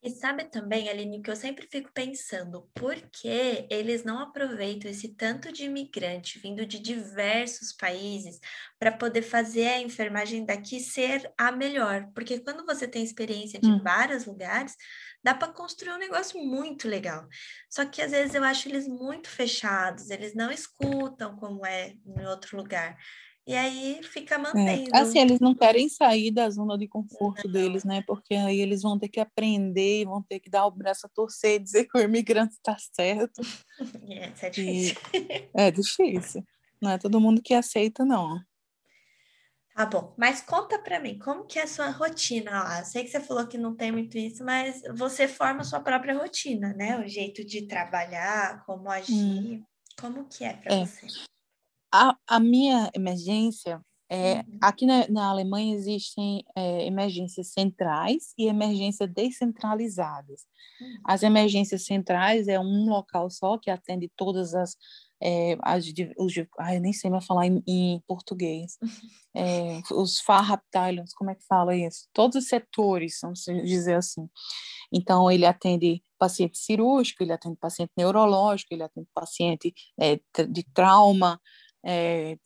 E 0.00 0.10
sabe 0.10 0.44
também, 0.44 0.88
Aline, 0.88 1.20
que 1.20 1.28
eu 1.28 1.34
sempre 1.34 1.66
fico 1.66 1.90
pensando, 1.92 2.70
por 2.72 2.94
que 3.10 3.66
eles 3.68 4.04
não 4.04 4.20
aproveitam 4.20 4.88
esse 4.88 5.08
tanto 5.08 5.50
de 5.50 5.64
imigrante 5.64 6.38
vindo 6.38 6.64
de 6.64 6.78
diversos 6.78 7.72
países 7.72 8.38
para 8.78 8.92
poder 8.92 9.22
fazer 9.22 9.66
a 9.66 9.80
enfermagem 9.80 10.46
daqui 10.46 10.78
ser 10.78 11.28
a 11.36 11.50
melhor? 11.50 12.08
Porque 12.14 12.38
quando 12.38 12.64
você 12.64 12.86
tem 12.86 13.02
experiência 13.02 13.58
de 13.58 13.68
hum. 13.68 13.82
vários 13.82 14.24
lugares, 14.24 14.76
dá 15.20 15.34
para 15.34 15.52
construir 15.52 15.92
um 15.92 15.98
negócio 15.98 16.40
muito 16.40 16.86
legal. 16.86 17.26
Só 17.68 17.84
que 17.84 18.00
às 18.00 18.12
vezes 18.12 18.36
eu 18.36 18.44
acho 18.44 18.68
eles 18.68 18.86
muito 18.86 19.28
fechados, 19.28 20.10
eles 20.10 20.32
não 20.32 20.52
escutam 20.52 21.34
como 21.36 21.66
é 21.66 21.94
em 22.06 22.24
outro 22.24 22.56
lugar. 22.56 22.96
E 23.48 23.54
aí 23.54 24.02
fica 24.02 24.34
é, 24.34 24.38
mantendo. 24.38 24.90
É. 24.94 25.00
Assim, 25.00 25.20
eles 25.20 25.40
não 25.40 25.54
querem 25.54 25.88
sair 25.88 26.30
da 26.30 26.50
zona 26.50 26.76
de 26.76 26.86
conforto 26.86 27.46
não. 27.46 27.52
deles, 27.52 27.82
né? 27.82 28.04
Porque 28.06 28.34
aí 28.34 28.60
eles 28.60 28.82
vão 28.82 28.98
ter 28.98 29.08
que 29.08 29.18
aprender, 29.18 30.04
vão 30.04 30.22
ter 30.22 30.38
que 30.38 30.50
dar 30.50 30.66
o 30.66 30.70
braço 30.70 31.06
a 31.06 31.08
torcer 31.08 31.54
e 31.54 31.58
dizer 31.58 31.86
que 31.86 31.96
o 31.96 32.00
imigrante 32.02 32.52
está 32.52 32.76
certo. 32.78 33.40
É, 34.10 34.28
isso 34.28 34.44
é 34.44 34.50
difícil. 34.50 34.96
E 35.14 35.50
é 35.54 35.70
difícil. 35.70 36.44
Não 36.82 36.90
é 36.90 36.98
todo 36.98 37.20
mundo 37.20 37.40
que 37.40 37.54
aceita, 37.54 38.04
não. 38.04 38.38
Tá 39.74 39.86
bom, 39.86 40.12
mas 40.18 40.42
conta 40.42 40.78
para 40.78 40.98
mim, 41.00 41.18
como 41.18 41.46
que 41.46 41.58
é 41.58 41.62
a 41.62 41.66
sua 41.66 41.88
rotina 41.90 42.50
lá? 42.50 42.84
Sei 42.84 43.04
que 43.04 43.10
você 43.10 43.20
falou 43.20 43.46
que 43.46 43.56
não 43.56 43.76
tem 43.76 43.92
muito 43.92 44.18
isso, 44.18 44.44
mas 44.44 44.82
você 44.96 45.28
forma 45.28 45.60
a 45.60 45.64
sua 45.64 45.80
própria 45.80 46.18
rotina, 46.18 46.74
né? 46.74 46.98
O 46.98 47.08
jeito 47.08 47.44
de 47.44 47.66
trabalhar, 47.66 48.64
como 48.66 48.90
agir, 48.90 49.14
hum. 49.14 49.64
como 49.98 50.28
que 50.28 50.44
é 50.44 50.54
para 50.54 50.74
é. 50.74 50.84
você? 50.84 51.06
A, 51.92 52.16
a 52.26 52.40
minha 52.40 52.90
emergência 52.94 53.80
é, 54.10 54.36
uhum. 54.36 54.58
aqui 54.62 54.86
na, 54.86 55.06
na, 55.08 55.28
Alemanha 55.28 55.74
existem 55.74 56.42
é, 56.56 56.86
emergências 56.86 57.48
centrais 57.48 58.32
e 58.38 58.46
emergências 58.46 59.10
descentralizadas. 59.12 60.46
Uhum. 60.80 61.00
As 61.04 61.22
emergências 61.22 61.84
centrais 61.84 62.48
é 62.48 62.58
um 62.58 62.88
local 62.88 63.28
só 63.28 63.58
que 63.58 63.70
atende 63.70 64.10
todas 64.16 64.54
as, 64.54 64.76
é, 65.22 65.58
as 65.60 65.84
os, 66.16 66.32
ai, 66.58 66.80
nem 66.80 66.92
sei 66.92 67.10
mais 67.10 67.26
falar 67.26 67.46
em, 67.46 67.62
em 67.66 68.02
português. 68.06 68.78
É, 69.36 69.80
os 69.92 70.20
Fachabteilungen, 70.20 71.04
como 71.16 71.30
é 71.30 71.34
que 71.34 71.44
fala 71.46 71.76
isso? 71.76 72.08
Todos 72.12 72.42
os 72.42 72.48
setores, 72.48 73.18
vamos 73.22 73.44
dizer 73.64 73.94
assim. 73.94 74.26
Então 74.92 75.30
ele 75.30 75.44
atende 75.44 76.02
paciente 76.18 76.58
cirúrgico, 76.58 77.22
ele 77.22 77.32
atende 77.32 77.56
paciente 77.56 77.92
neurológico, 77.96 78.72
ele 78.72 78.82
atende 78.82 79.06
paciente 79.14 79.72
é, 80.00 80.18
de 80.48 80.64
trauma 80.74 81.38
é, 81.88 82.36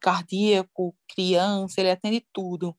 cardíaco, 0.00 0.96
criança, 1.06 1.78
ele 1.78 1.90
atende 1.90 2.26
tudo. 2.32 2.74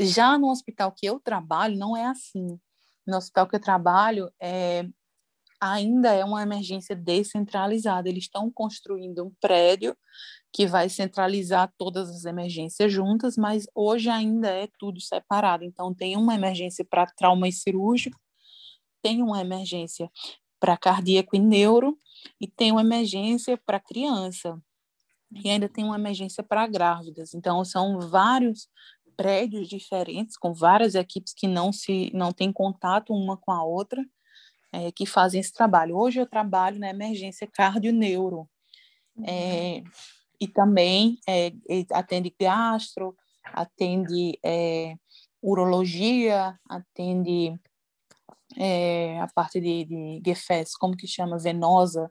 Já 0.00 0.36
no 0.36 0.50
hospital 0.50 0.90
que 0.90 1.06
eu 1.06 1.20
trabalho, 1.20 1.78
não 1.78 1.96
é 1.96 2.06
assim. 2.06 2.58
No 3.06 3.16
hospital 3.16 3.46
que 3.46 3.54
eu 3.54 3.60
trabalho, 3.60 4.28
é, 4.40 4.84
ainda 5.60 6.12
é 6.12 6.24
uma 6.24 6.42
emergência 6.42 6.96
descentralizada. 6.96 8.08
Eles 8.08 8.24
estão 8.24 8.50
construindo 8.50 9.24
um 9.24 9.32
prédio 9.40 9.96
que 10.52 10.66
vai 10.66 10.88
centralizar 10.88 11.72
todas 11.78 12.10
as 12.10 12.24
emergências 12.24 12.92
juntas, 12.92 13.36
mas 13.36 13.66
hoje 13.74 14.10
ainda 14.10 14.48
é 14.48 14.68
tudo 14.76 15.00
separado. 15.00 15.64
Então, 15.64 15.94
tem 15.94 16.16
uma 16.16 16.34
emergência 16.34 16.84
para 16.84 17.06
trauma 17.06 17.48
e 17.48 17.52
cirúrgico, 17.52 18.20
tem 19.00 19.22
uma 19.22 19.40
emergência 19.40 20.10
para 20.60 20.76
cardíaco 20.76 21.36
e 21.36 21.38
neuro, 21.38 21.96
e 22.40 22.46
tem 22.46 22.72
uma 22.72 22.82
emergência 22.82 23.56
para 23.56 23.80
criança 23.80 24.60
e 25.34 25.48
ainda 25.48 25.68
tem 25.68 25.84
uma 25.84 25.96
emergência 25.96 26.42
para 26.42 26.66
grávidas. 26.66 27.34
Então, 27.34 27.64
são 27.64 28.00
vários 28.00 28.68
prédios 29.16 29.68
diferentes, 29.68 30.36
com 30.36 30.52
várias 30.52 30.94
equipes 30.94 31.32
que 31.32 31.46
não 31.46 31.72
se 31.72 32.10
não 32.14 32.32
têm 32.32 32.52
contato 32.52 33.12
uma 33.14 33.36
com 33.36 33.52
a 33.52 33.62
outra, 33.62 34.04
é, 34.72 34.90
que 34.90 35.06
fazem 35.06 35.40
esse 35.40 35.52
trabalho. 35.52 35.96
Hoje 35.96 36.20
eu 36.20 36.26
trabalho 36.26 36.78
na 36.78 36.88
emergência 36.88 37.46
cardio-neuro, 37.46 38.48
uhum. 39.16 39.84
e 40.40 40.48
também 40.48 41.18
é, 41.28 41.52
atende 41.92 42.34
gastro, 42.38 43.14
atende 43.44 44.38
é, 44.42 44.94
urologia, 45.42 46.58
atende 46.68 47.58
é, 48.56 49.20
a 49.20 49.28
parte 49.28 49.60
de, 49.60 49.84
de 50.20 50.34
como 50.78 50.96
que 50.96 51.06
chama, 51.06 51.38
venosa, 51.38 52.10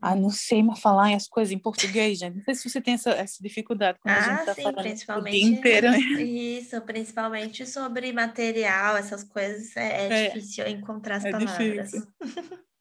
ah, 0.00 0.14
não 0.14 0.30
sei 0.30 0.62
mais 0.62 0.78
falar 0.78 1.12
as 1.14 1.26
coisas 1.26 1.52
em 1.52 1.58
português, 1.58 2.18
gente. 2.18 2.36
Não 2.36 2.44
sei 2.44 2.54
se 2.54 2.68
você 2.68 2.80
tem 2.80 2.94
essa, 2.94 3.10
essa 3.10 3.42
dificuldade 3.42 3.98
quando 4.00 4.14
ah, 4.14 4.18
a 4.18 4.22
gente 4.22 4.40
está 4.40 4.54
falando 4.54 4.82
principalmente, 4.82 5.36
o 5.36 5.40
dia 5.40 5.58
inteiro. 5.58 5.90
Né? 5.90 5.98
Isso, 5.98 6.80
principalmente 6.82 7.66
sobre 7.66 8.12
material, 8.12 8.96
essas 8.96 9.24
coisas, 9.24 9.76
é, 9.76 10.06
é, 10.06 10.26
é 10.26 10.28
difícil 10.28 10.68
encontrar 10.68 11.16
as 11.16 11.24
é 11.24 11.30
palavras. 11.32 11.90
Difícil. 11.90 12.08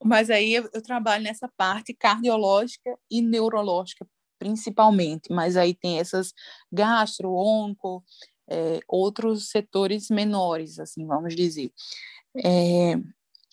Mas 0.03 0.29
aí 0.29 0.53
eu, 0.53 0.69
eu, 0.71 0.81
trabalho 0.81 1.23
nessa 1.23 1.49
parte 1.57 1.91
cardiológica 1.91 2.95
e 3.09 3.19
neurológica, 3.21 4.07
principalmente. 4.37 5.31
Mas 5.31 5.57
aí 5.57 5.73
tem 5.73 5.99
essas 5.99 6.33
gastro, 6.71 7.33
onco, 7.33 8.03
é, 8.47 8.79
outros 8.87 9.49
setores 9.49 10.09
menores, 10.09 10.77
assim, 10.77 11.05
vamos 11.05 11.35
dizer. 11.35 11.71
É, 12.35 12.95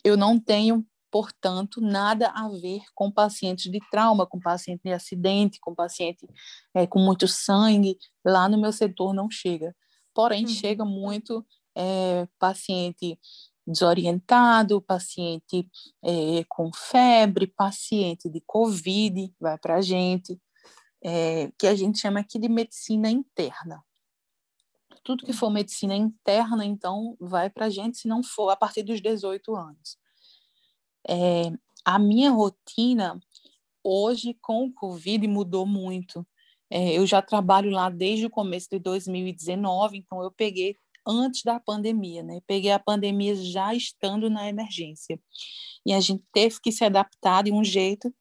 eu 0.05 0.19
não 0.19 0.39
tenho 0.39 0.87
portanto, 1.15 1.81
nada 1.81 2.27
a 2.31 2.49
ver 2.49 2.83
com 2.93 3.09
pacientes 3.09 3.71
de 3.71 3.79
trauma, 3.89 4.27
com 4.27 4.41
paciente 4.41 4.81
de 4.83 4.93
acidente, 4.93 5.61
com 5.61 5.73
paciente 5.73 6.27
é, 6.75 6.89
com 6.89 6.99
muito 6.99 7.29
sangue. 7.29 7.97
Lá 8.25 8.49
no 8.49 8.61
meu 8.61 8.73
setor 8.73 9.15
não 9.15 9.31
chega. 9.31 9.77
porém 10.13 10.43
uhum. 10.43 10.51
chega 10.51 10.85
muito 10.85 11.47
é, 11.73 12.27
paciente 12.37 13.17
desorientado, 13.65 14.83
paciente 14.83 15.71
é, 16.03 16.45
com 16.49 16.73
febre, 16.75 17.47
paciente 17.47 18.29
de 18.29 18.43
Covid, 18.45 19.33
vai 19.39 19.57
para 19.57 19.77
a 19.77 19.81
gente, 19.81 20.37
é, 21.01 21.49
que 21.57 21.69
a 21.69 21.77
gente 21.77 22.01
chama 22.01 22.19
aqui 22.19 22.41
de 22.41 22.49
medicina 22.49 23.09
interna. 23.09 23.81
Tudo 25.05 25.25
que 25.25 25.33
for 25.33 25.49
medicina 25.49 25.95
interna, 25.95 26.65
então, 26.65 27.17
vai 27.21 27.49
para 27.49 27.67
a 27.67 27.71
gente, 27.71 27.99
se 27.99 28.09
não 28.09 28.21
for 28.21 28.51
a 28.51 28.57
partir 28.57 28.83
dos 28.83 29.01
18 29.01 29.55
anos. 29.55 30.03
É, 31.09 31.53
a 31.85 31.99
minha 31.99 32.31
rotina, 32.31 33.21
hoje, 33.83 34.37
com 34.41 34.67
o 34.67 34.73
Covid, 34.73 35.27
mudou 35.27 35.67
muito. 35.67 36.27
É, 36.71 36.99
eu 36.99 37.07
já 37.07 37.21
trabalho 37.21 37.71
lá 37.71 37.91
desde 37.91 38.27
o 38.27 38.31
começo 38.31 38.69
de 38.71 38.79
2019, 38.79 39.99
então 39.99 40.23
eu 40.23 40.31
peguei 40.31 40.77
antes 41.07 41.43
da 41.43 41.61
pandemia, 41.61 42.23
né? 42.23 42.41
Peguei 42.47 42.73
a 42.73 42.79
pandemia 42.79 43.37
já 43.37 43.75
estando 43.75 44.31
na 44.31 44.49
emergência. 44.49 45.21
E 45.85 45.93
a 45.93 46.01
gente 46.01 46.25
teve 46.33 46.59
que 46.61 46.73
se 46.73 46.85
adaptar 46.85 47.45
de 47.45 47.53
um 47.53 47.63
jeito 47.63 48.13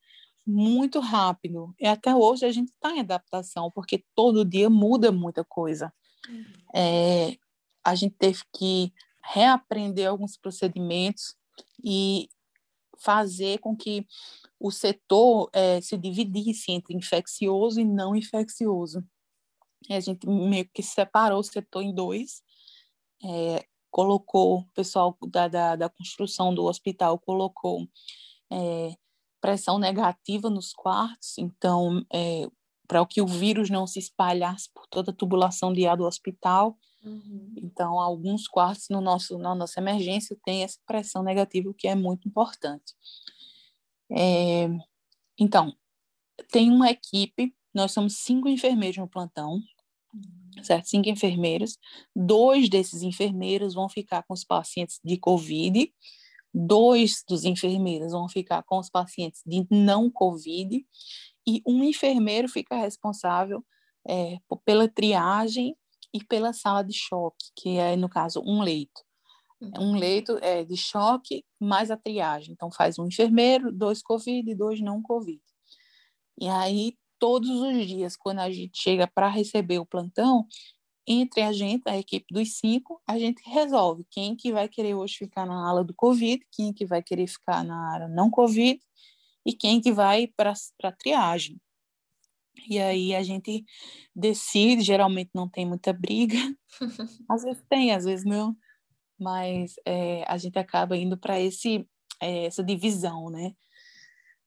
muito 0.46 1.00
rápido. 1.00 1.74
E 1.80 1.88
até 1.88 2.14
hoje 2.14 2.46
a 2.46 2.52
gente 2.52 2.70
está 2.70 2.92
em 2.92 3.00
adaptação, 3.00 3.72
porque 3.74 4.04
todo 4.14 4.44
dia 4.44 4.70
muda 4.70 5.12
muita 5.12 5.44
coisa. 5.46 5.94
Uhum. 6.28 6.46
É, 6.76 7.38
a 7.84 7.96
gente 7.96 8.16
teve 8.18 8.42
que 8.54 8.92
reaprender 9.24 10.10
alguns 10.10 10.38
procedimentos 10.38 11.36
e 11.84 12.28
fazer 13.04 13.60
com 13.60 13.76
que 13.76 14.06
o 14.60 14.72
setor 14.72 15.50
é, 15.54 15.82
se 15.82 15.98
dividisse 15.98 16.72
entre 16.72 16.96
infeccioso 16.96 17.80
e 17.80 17.86
não 17.86 18.16
infeccioso. 18.16 19.04
E 19.90 19.94
a 19.94 20.00
gente 20.00 20.26
meio 20.28 20.68
que 20.74 20.82
separou 20.82 21.40
o 21.40 21.44
setor 21.44 21.82
em 21.82 21.94
dois 21.94 22.42
é, 23.24 23.66
colocou, 23.92 24.60
o 24.60 24.70
pessoal 24.74 25.18
da, 25.28 25.48
da, 25.48 25.76
da, 25.76 25.90
construção 25.90 26.54
do 26.54 26.64
hospital 26.64 27.20
colocou 27.20 27.88
é, 28.52 28.96
pressão 29.40 29.78
negativa 29.78 30.50
nos 30.50 30.74
quartos, 30.74 31.38
então, 31.38 32.06
para 32.88 33.06
que 33.06 33.22
o 33.22 33.28
vírus 33.28 33.70
não 33.70 33.86
se 33.86 34.00
espalhasse 34.00 34.70
por 34.74 34.88
toda 34.88 35.12
a 35.12 35.14
tubulação 35.14 35.74
de 35.74 35.86
ar 35.86 35.98
do 35.98 36.06
hospital. 36.06 36.78
Uhum. 37.04 37.54
Então, 37.58 38.00
alguns 38.00 38.48
quartos 38.48 38.88
no 38.90 39.02
nosso, 39.02 39.38
na 39.38 39.54
nossa 39.54 39.80
emergência 39.80 40.38
tem 40.46 40.64
essa 40.64 40.80
pressão 40.86 41.22
negativa, 41.22 41.70
o 41.70 41.74
que 41.74 41.88
é 41.88 41.96
muito 41.96 42.28
importante. 42.28 42.94
É, 44.12 44.70
então, 45.40 45.76
tem 46.52 46.72
uma 46.72 46.90
equipe, 46.90 47.54
nós 47.74 47.92
somos 47.92 48.18
cinco 48.18 48.48
enfermeiros 48.48 48.98
no 48.98 49.08
plantão, 49.08 49.62
certo? 50.62 50.86
Cinco 50.88 51.10
enfermeiros. 51.10 51.78
Dois 52.16 52.70
desses 52.70 53.02
enfermeiros 53.02 53.74
vão 53.74 53.90
ficar 53.90 54.24
com 54.24 54.34
os 54.34 54.44
pacientes 54.44 55.00
de 55.04 55.18
COVID, 55.18 55.92
dois 56.54 57.24
dos 57.28 57.44
enfermeiros 57.44 58.12
vão 58.12 58.30
ficar 58.30 58.64
com 58.64 58.78
os 58.78 58.90
pacientes 58.90 59.42
de 59.46 59.66
não 59.70 60.10
COVID, 60.10 60.86
e 61.46 61.62
um 61.68 61.84
enfermeiro 61.84 62.48
fica 62.48 62.76
responsável 62.76 63.66
é, 64.08 64.38
pela 64.64 64.88
triagem 64.88 65.76
e 66.14 66.24
pela 66.24 66.54
sala 66.54 66.84
de 66.84 66.94
choque, 66.94 67.46
que 67.56 67.78
é, 67.78 67.96
no 67.96 68.08
caso, 68.08 68.42
um 68.46 68.62
leito. 68.62 69.02
Um 69.62 69.92
uhum. 69.92 69.96
leito 69.96 70.38
é, 70.42 70.64
de 70.64 70.76
choque 70.76 71.46
mais 71.60 71.90
a 71.90 71.98
triagem. 71.98 72.54
Então, 72.54 72.70
faz 72.72 73.00
um 73.00 73.08
enfermeiro, 73.08 73.72
dois 73.72 74.02
COVID 74.02 74.50
e 74.50 74.56
dois 74.56 74.82
não 74.82 75.02
COVID. 75.02 75.42
E 76.40 76.48
aí 76.48 76.98
todos 77.24 77.50
os 77.50 77.88
dias, 77.88 78.18
quando 78.18 78.40
a 78.40 78.52
gente 78.52 78.78
chega 78.78 79.08
para 79.08 79.30
receber 79.30 79.80
o 79.80 79.86
plantão, 79.86 80.46
entre 81.08 81.42
a 81.42 81.54
gente, 81.54 81.84
a 81.88 81.98
equipe 81.98 82.26
dos 82.30 82.58
cinco, 82.58 83.02
a 83.08 83.18
gente 83.18 83.42
resolve 83.50 84.06
quem 84.10 84.36
que 84.36 84.52
vai 84.52 84.68
querer 84.68 84.94
hoje 84.94 85.20
ficar 85.20 85.46
na 85.46 85.68
ala 85.68 85.86
do 85.86 85.94
Covid, 85.94 86.46
quem 86.52 86.74
que 86.74 86.86
vai 86.86 87.02
querer 87.02 87.28
ficar 87.28 87.64
na 87.64 87.94
área 87.94 88.08
não 88.10 88.30
Covid 88.30 88.78
e 89.46 89.54
quem 89.54 89.80
que 89.80 89.92
vai 89.92 90.28
para 90.28 90.54
a 90.84 90.92
triagem. 90.92 91.62
E 92.68 92.80
aí 92.80 93.16
a 93.16 93.24
gente 93.24 93.66
decide, 94.16 94.82
geralmente 94.84 95.32
não 95.34 95.50
tem 95.50 95.66
muita 95.66 95.92
briga, 95.92 96.38
às 97.30 97.44
vezes 97.44 97.64
tem, 97.70 97.92
às 97.92 98.06
vezes 98.06 98.26
não, 98.26 98.56
mas 99.20 99.74
é, 99.86 100.24
a 100.28 100.38
gente 100.38 100.58
acaba 100.58 100.96
indo 100.98 101.18
para 101.18 101.40
esse 101.40 101.88
é, 102.22 102.46
essa 102.46 102.64
divisão, 102.64 103.30
né? 103.30 103.54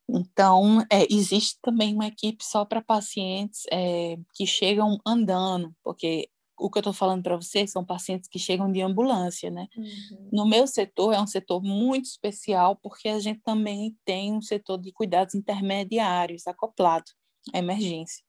Então, 0.09 0.81
é, 0.91 1.05
existe 1.13 1.59
também 1.61 1.95
uma 1.95 2.07
equipe 2.07 2.45
só 2.45 2.65
para 2.65 2.81
pacientes 2.81 3.63
é, 3.73 4.17
que 4.35 4.47
chegam 4.47 4.99
andando, 5.05 5.75
porque 5.83 6.29
o 6.59 6.71
que 6.71 6.79
eu 6.79 6.81
estou 6.81 6.93
falando 6.93 7.23
para 7.23 7.37
vocês 7.37 7.71
são 7.71 7.85
pacientes 7.85 8.29
que 8.29 8.39
chegam 8.39 8.71
de 8.71 8.81
ambulância, 8.81 9.51
né? 9.51 9.67
Uhum. 9.77 10.29
No 10.33 10.47
meu 10.47 10.67
setor 10.67 11.13
é 11.13 11.21
um 11.21 11.27
setor 11.27 11.63
muito 11.63 12.07
especial, 12.07 12.77
porque 12.77 13.09
a 13.09 13.19
gente 13.19 13.41
também 13.43 13.97
tem 14.05 14.33
um 14.33 14.41
setor 14.41 14.79
de 14.79 14.93
cuidados 14.93 15.35
intermediários 15.35 16.47
acoplado 16.47 17.11
emergência. 17.55 18.25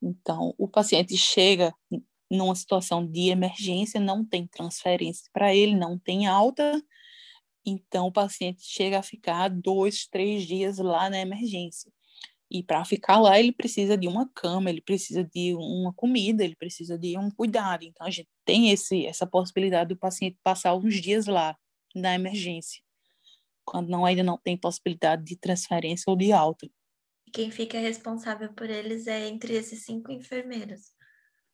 Então, 0.00 0.54
o 0.58 0.68
paciente 0.68 1.16
chega 1.16 1.74
numa 2.30 2.54
situação 2.54 3.06
de 3.06 3.28
emergência, 3.28 4.00
não 4.00 4.24
tem 4.24 4.46
transferência 4.46 5.28
para 5.32 5.54
ele, 5.54 5.76
não 5.76 5.98
tem 5.98 6.26
alta, 6.26 6.82
então, 7.64 8.08
o 8.08 8.12
paciente 8.12 8.62
chega 8.64 8.98
a 8.98 9.02
ficar 9.02 9.48
dois, 9.48 10.06
três 10.06 10.44
dias 10.46 10.78
lá 10.78 11.08
na 11.08 11.18
emergência. 11.18 11.92
E 12.50 12.62
para 12.62 12.84
ficar 12.84 13.18
lá, 13.18 13.38
ele 13.38 13.52
precisa 13.52 13.96
de 13.96 14.06
uma 14.08 14.28
cama, 14.34 14.68
ele 14.68 14.80
precisa 14.80 15.24
de 15.24 15.54
uma 15.54 15.92
comida, 15.94 16.44
ele 16.44 16.56
precisa 16.56 16.98
de 16.98 17.16
um 17.16 17.30
cuidado. 17.30 17.84
Então, 17.84 18.06
a 18.06 18.10
gente 18.10 18.28
tem 18.44 18.70
esse, 18.70 19.06
essa 19.06 19.26
possibilidade 19.26 19.88
do 19.90 19.96
paciente 19.96 20.36
passar 20.42 20.74
uns 20.74 21.00
dias 21.00 21.26
lá 21.26 21.56
na 21.94 22.14
emergência, 22.14 22.82
quando 23.64 23.88
não, 23.88 24.04
ainda 24.04 24.22
não 24.22 24.36
tem 24.36 24.56
possibilidade 24.56 25.24
de 25.24 25.36
transferência 25.36 26.04
ou 26.10 26.16
de 26.16 26.32
alta. 26.32 26.68
Quem 27.32 27.50
fica 27.50 27.78
responsável 27.78 28.52
por 28.52 28.68
eles 28.68 29.06
é 29.06 29.26
entre 29.28 29.54
esses 29.54 29.84
cinco 29.84 30.12
enfermeiros. 30.12 30.92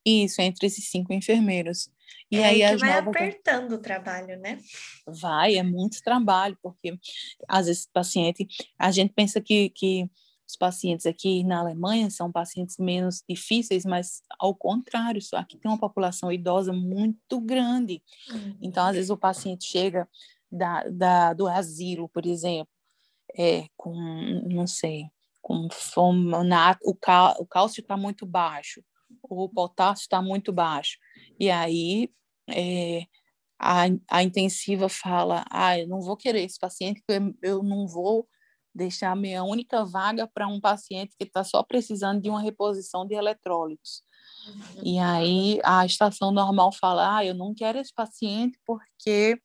Isso, 0.05 0.41
entre 0.41 0.67
esses 0.67 0.91
cinco 0.91 1.13
enfermeiros. 1.13 1.91
E 2.31 2.39
é 2.39 2.47
aí, 2.47 2.63
aí 2.63 2.75
que 2.75 2.81
vai 2.81 2.95
novas... 2.95 3.17
apertando 3.17 3.73
o 3.73 3.79
trabalho, 3.79 4.39
né? 4.39 4.59
Vai, 5.07 5.57
é 5.57 5.63
muito 5.63 6.03
trabalho, 6.03 6.59
porque 6.63 6.99
às 7.47 7.67
vezes 7.67 7.85
o 7.85 7.93
paciente, 7.93 8.47
a 8.79 8.91
gente 8.91 9.13
pensa 9.13 9.41
que, 9.41 9.71
que 9.71 10.11
os 10.49 10.57
pacientes 10.57 11.05
aqui 11.05 11.45
na 11.45 11.61
Alemanha 11.61 12.11
são 12.11 12.33
pacientes 12.33 12.79
menos 12.79 13.23
difíceis, 13.29 13.85
mas 13.85 14.23
ao 14.39 14.55
contrário, 14.55 15.21
aqui 15.35 15.59
tem 15.59 15.71
uma 15.71 15.79
população 15.79 16.33
idosa 16.33 16.73
muito 16.73 17.39
grande. 17.41 18.03
Uhum. 18.31 18.59
Então, 18.63 18.87
às 18.87 18.95
vezes 18.95 19.11
o 19.11 19.17
paciente 19.17 19.67
chega 19.67 20.09
da, 20.51 20.89
da, 20.89 21.35
do 21.35 21.47
asilo, 21.47 22.09
por 22.09 22.25
exemplo, 22.25 22.73
é, 23.37 23.67
com, 23.77 23.95
não 24.49 24.67
sei, 24.67 25.05
com 25.49 25.67
fome, 25.71 26.31
o, 26.83 26.95
cal, 26.95 27.35
o 27.39 27.47
cálcio 27.47 27.81
está 27.81 27.97
muito 27.97 28.27
baixo, 28.27 28.85
o 29.23 29.49
potássio 29.49 30.03
está 30.03 30.21
muito 30.21 30.53
baixo. 30.53 30.99
E 31.41 31.51
aí 31.51 32.11
é, 32.51 33.07
a, 33.59 33.85
a 34.11 34.23
intensiva 34.23 34.91
fala: 34.91 35.47
ah, 35.51 35.79
eu 35.79 35.89
não 35.89 36.03
vou 36.03 36.19
querer 36.19 36.45
esse 36.45 36.59
paciente, 36.59 37.03
eu, 37.09 37.35
eu 37.43 37.63
não 37.63 37.87
vou 37.89 38.29
deixar 38.75 39.13
a 39.13 39.17
minha 39.17 39.43
única 39.43 39.87
vaga 39.87 40.27
para 40.27 40.47
um 40.47 40.61
paciente 40.61 41.17
que 41.19 41.25
está 41.25 41.43
só 41.43 41.63
precisando 41.63 42.21
de 42.21 42.29
uma 42.29 42.43
reposição 42.43 43.07
de 43.07 43.15
eletrólitos. 43.15 44.03
Uhum. 44.47 44.83
E 44.85 44.99
aí 44.99 45.61
a 45.65 45.87
estação 45.87 46.31
normal 46.31 46.73
fala: 46.73 47.17
ah, 47.17 47.25
eu 47.25 47.33
não 47.33 47.55
quero 47.55 47.79
esse 47.79 47.95
paciente 47.95 48.59
porque 48.67 49.41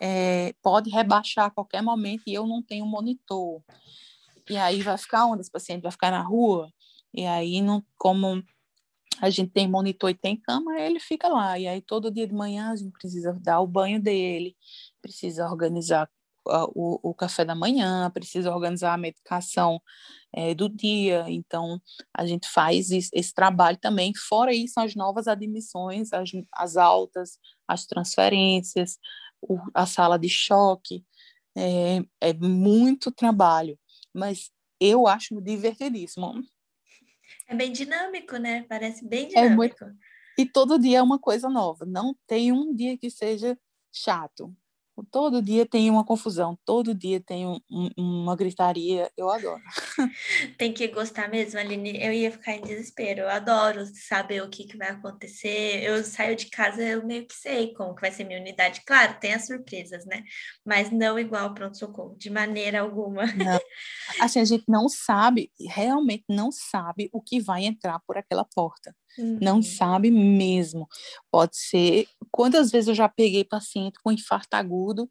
é, 0.00 0.52
pode 0.60 0.90
rebaixar 0.90 1.44
a 1.44 1.50
qualquer 1.50 1.80
momento 1.80 2.24
e 2.26 2.34
eu 2.34 2.44
não 2.44 2.60
tenho 2.60 2.84
monitor. 2.84 3.62
E 4.50 4.56
aí 4.56 4.82
vai 4.82 4.96
ficar 4.98 5.26
onde 5.26 5.42
esse 5.42 5.50
paciente? 5.50 5.82
Vai 5.82 5.92
ficar 5.92 6.10
na 6.10 6.22
rua? 6.22 6.70
E 7.14 7.24
aí, 7.24 7.60
não, 7.60 7.84
como 7.96 8.42
a 9.20 9.30
gente 9.30 9.50
tem 9.50 9.68
monitor 9.68 10.10
e 10.10 10.14
tem 10.14 10.36
cama, 10.36 10.78
ele 10.80 11.00
fica 11.00 11.28
lá. 11.28 11.58
E 11.58 11.66
aí 11.66 11.80
todo 11.80 12.10
dia 12.10 12.26
de 12.26 12.34
manhã 12.34 12.70
a 12.70 12.76
gente 12.76 12.92
precisa 12.92 13.32
dar 13.32 13.60
o 13.60 13.66
banho 13.66 14.00
dele, 14.00 14.56
precisa 15.02 15.46
organizar 15.48 16.08
o, 16.74 17.10
o 17.10 17.14
café 17.14 17.44
da 17.44 17.54
manhã, 17.54 18.10
precisa 18.10 18.54
organizar 18.54 18.94
a 18.94 18.98
medicação 18.98 19.80
é, 20.32 20.54
do 20.54 20.68
dia. 20.68 21.24
Então 21.28 21.80
a 22.14 22.26
gente 22.26 22.48
faz 22.48 22.90
esse, 22.90 23.10
esse, 23.12 23.34
trabalho 23.34 23.78
também. 23.80 24.12
Fora 24.28 24.52
isso, 24.52 24.80
as 24.80 24.94
novas 24.94 25.26
admissões, 25.28 26.12
as, 26.12 26.30
as 26.52 26.76
altas, 26.76 27.38
as 27.66 27.86
transferências, 27.86 28.98
o, 29.42 29.58
a 29.74 29.86
sala 29.86 30.18
de 30.18 30.28
choque. 30.28 31.04
É, 31.56 32.02
é 32.20 32.32
muito 32.34 33.10
trabalho, 33.10 33.76
mas 34.12 34.50
eu 34.80 35.06
acho 35.06 35.40
divertidíssimo. 35.40 36.42
É 37.46 37.54
bem 37.54 37.72
dinâmico, 37.72 38.36
né? 38.36 38.64
Parece 38.68 39.04
bem 39.04 39.28
dinâmico. 39.28 39.52
É 39.52 39.56
muito... 39.56 39.98
E 40.38 40.46
todo 40.46 40.78
dia 40.78 40.98
é 40.98 41.02
uma 41.02 41.18
coisa 41.18 41.48
nova. 41.48 41.84
Não 41.84 42.14
tem 42.26 42.52
um 42.52 42.74
dia 42.74 42.96
que 42.96 43.10
seja 43.10 43.58
chato. 43.92 44.54
Todo 45.04 45.42
dia 45.42 45.66
tem 45.66 45.90
uma 45.90 46.04
confusão, 46.04 46.58
todo 46.64 46.94
dia 46.94 47.20
tem 47.20 47.46
um, 47.46 47.60
um, 47.70 47.90
uma 47.96 48.36
gritaria, 48.36 49.10
eu 49.16 49.30
adoro. 49.30 49.62
Tem 50.56 50.72
que 50.72 50.88
gostar 50.88 51.28
mesmo, 51.28 51.58
Aline. 51.58 52.02
Eu 52.02 52.12
ia 52.12 52.30
ficar 52.30 52.54
em 52.54 52.62
desespero. 52.62 53.20
Eu 53.20 53.28
adoro 53.28 53.84
saber 53.86 54.42
o 54.42 54.48
que, 54.48 54.64
que 54.64 54.76
vai 54.76 54.88
acontecer. 54.88 55.82
Eu 55.82 56.02
saio 56.04 56.36
de 56.36 56.46
casa, 56.46 56.82
eu 56.82 57.04
meio 57.04 57.26
que 57.26 57.34
sei 57.34 57.72
como 57.74 57.94
que 57.94 58.00
vai 58.00 58.10
ser 58.10 58.24
minha 58.24 58.40
unidade. 58.40 58.82
Claro, 58.86 59.18
tem 59.20 59.34
as 59.34 59.46
surpresas, 59.46 60.04
né? 60.06 60.22
Mas 60.64 60.90
não 60.90 61.18
igual 61.18 61.54
pronto-socorro, 61.54 62.16
de 62.16 62.30
maneira 62.30 62.80
alguma. 62.80 63.26
Não. 63.26 63.60
Assim, 64.20 64.40
a 64.40 64.44
gente 64.44 64.64
não 64.68 64.88
sabe, 64.88 65.50
realmente 65.68 66.24
não 66.28 66.50
sabe 66.50 67.08
o 67.12 67.20
que 67.20 67.40
vai 67.40 67.64
entrar 67.64 68.00
por 68.00 68.16
aquela 68.16 68.44
porta. 68.44 68.94
Uhum. 69.16 69.38
Não 69.40 69.62
sabe 69.62 70.10
mesmo. 70.10 70.88
Pode 71.30 71.56
ser. 71.56 72.06
Quantas 72.30 72.70
vezes 72.70 72.88
eu 72.88 72.94
já 72.94 73.08
peguei 73.08 73.44
paciente 73.44 73.98
com 74.02 74.12
infarto 74.12 74.54
agudo, 74.54 75.08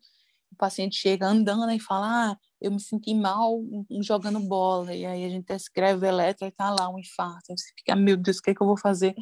o 0.51 0.55
paciente 0.57 0.95
chega 0.95 1.27
andando 1.27 1.71
e 1.71 1.79
fala: 1.79 2.31
Ah, 2.31 2.37
eu 2.59 2.71
me 2.71 2.79
senti 2.79 3.13
mal 3.13 3.61
jogando 4.01 4.39
bola. 4.39 4.93
E 4.93 5.05
aí 5.05 5.25
a 5.25 5.29
gente 5.29 5.53
escreve 5.53 6.05
o 6.05 6.09
eletro 6.09 6.47
e 6.47 6.51
tá 6.51 6.69
lá 6.69 6.89
um 6.89 6.97
infarto. 6.97 7.55
Você 7.55 7.71
fica, 7.77 7.95
meu 7.95 8.17
Deus, 8.17 8.37
o 8.37 8.41
que 8.41 8.51
é 8.51 8.55
que 8.55 8.61
eu 8.61 8.67
vou 8.67 8.77
fazer? 8.77 9.15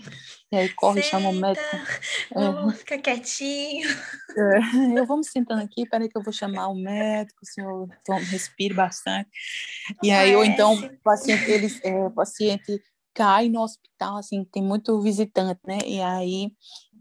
E 0.51 0.55
aí 0.55 0.69
corre, 0.69 1.01
Senta, 1.01 1.17
chama 1.17 1.29
o 1.29 1.33
médico. 1.33 1.65
Vamos 2.33 2.73
é. 2.73 2.77
ficar 2.77 2.97
quietinho. 2.99 3.87
É, 4.37 4.99
eu 4.99 5.05
vou 5.05 5.17
me 5.17 5.25
sentando 5.25 5.61
aqui, 5.61 5.87
peraí 5.87 6.09
que 6.09 6.17
eu 6.17 6.23
vou 6.23 6.33
chamar 6.33 6.67
o 6.67 6.75
médico, 6.75 7.39
o 7.43 7.45
senhor 7.45 7.89
respire 8.29 8.73
bastante. 8.73 9.29
E 10.01 10.11
aí, 10.11 10.35
ou 10.35 10.45
então, 10.45 10.75
o 10.75 10.97
paciente, 10.99 11.49
ele, 11.49 11.67
é, 11.83 12.05
o 12.05 12.11
paciente 12.11 12.81
cai 13.15 13.49
no 13.49 13.61
hospital, 13.61 14.17
assim, 14.17 14.43
tem 14.43 14.61
muito 14.61 15.01
visitante, 15.01 15.61
né? 15.65 15.79
E 15.85 16.01
aí 16.01 16.51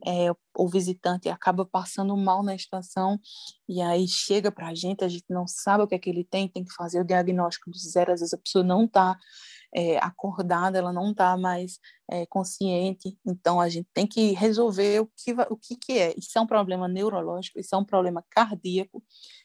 é, 0.07 0.31
o 0.57 0.69
visitante 0.69 1.29
acaba 1.29 1.67
passando 1.67 2.17
mal 2.17 2.43
na 2.43 2.55
estação 2.55 3.19
e 3.69 3.81
aí 3.83 4.07
chega 4.07 4.53
para 4.53 4.69
a 4.69 4.75
gente, 4.75 5.05
a 5.05 5.09
gente 5.09 5.25
não 5.29 5.47
sabe 5.47 5.83
o 5.83 5.89
que 5.89 5.95
é 5.95 5.99
que 5.99 6.09
ele 6.09 6.25
tem, 6.25 6.49
tem 6.49 6.65
que 6.65 6.73
fazer 6.73 7.01
o 7.01 7.05
diagnóstico 7.05 7.71
do 7.71 7.77
zero, 7.79 8.13
às 8.13 8.21
vezes 8.21 8.33
a 8.33 8.39
pessoa 8.39 8.63
não 8.63 8.85
está 8.85 9.19
é, 9.75 9.99
acordada, 9.99 10.79
ela 10.79 10.93
não 10.93 11.11
está 11.11 11.37
mais 11.37 11.81
é, 12.09 12.25
consciente, 12.27 13.19
então 13.27 13.61
a 13.61 13.69
gente 13.69 13.89
tem 13.93 14.07
que 14.07 14.33
resolver 14.33 15.01
o 15.01 15.07
que, 15.17 15.33
o 15.51 15.57
que, 15.57 15.77
que 15.77 15.99
é. 15.99 16.15
Isso 16.17 16.39
é 16.39 16.41
um 16.41 16.47
problema 16.47 16.87
neurológico, 16.87 17.59
isso 17.59 17.75
é 17.75 17.79
um 17.79 17.85
problema 17.85 18.25
cardíaco, 18.31 19.03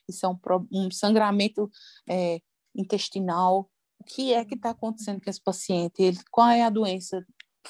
isso 0.07 0.23
é 0.25 0.29
um, 0.29 0.37
um 0.71 0.91
sangramento 0.91 1.69
é, 2.07 2.39
intestinal, 2.75 3.69
o 3.99 4.03
que 4.03 4.33
é 4.33 4.43
que 4.45 4.55
está 4.55 4.71
acontecendo 4.71 5.21
com 5.21 5.29
esse 5.29 5.41
paciente, 5.41 6.01
ele, 6.01 6.17
qual 6.31 6.49
é 6.49 6.63
a 6.63 6.69
doença 6.69 7.25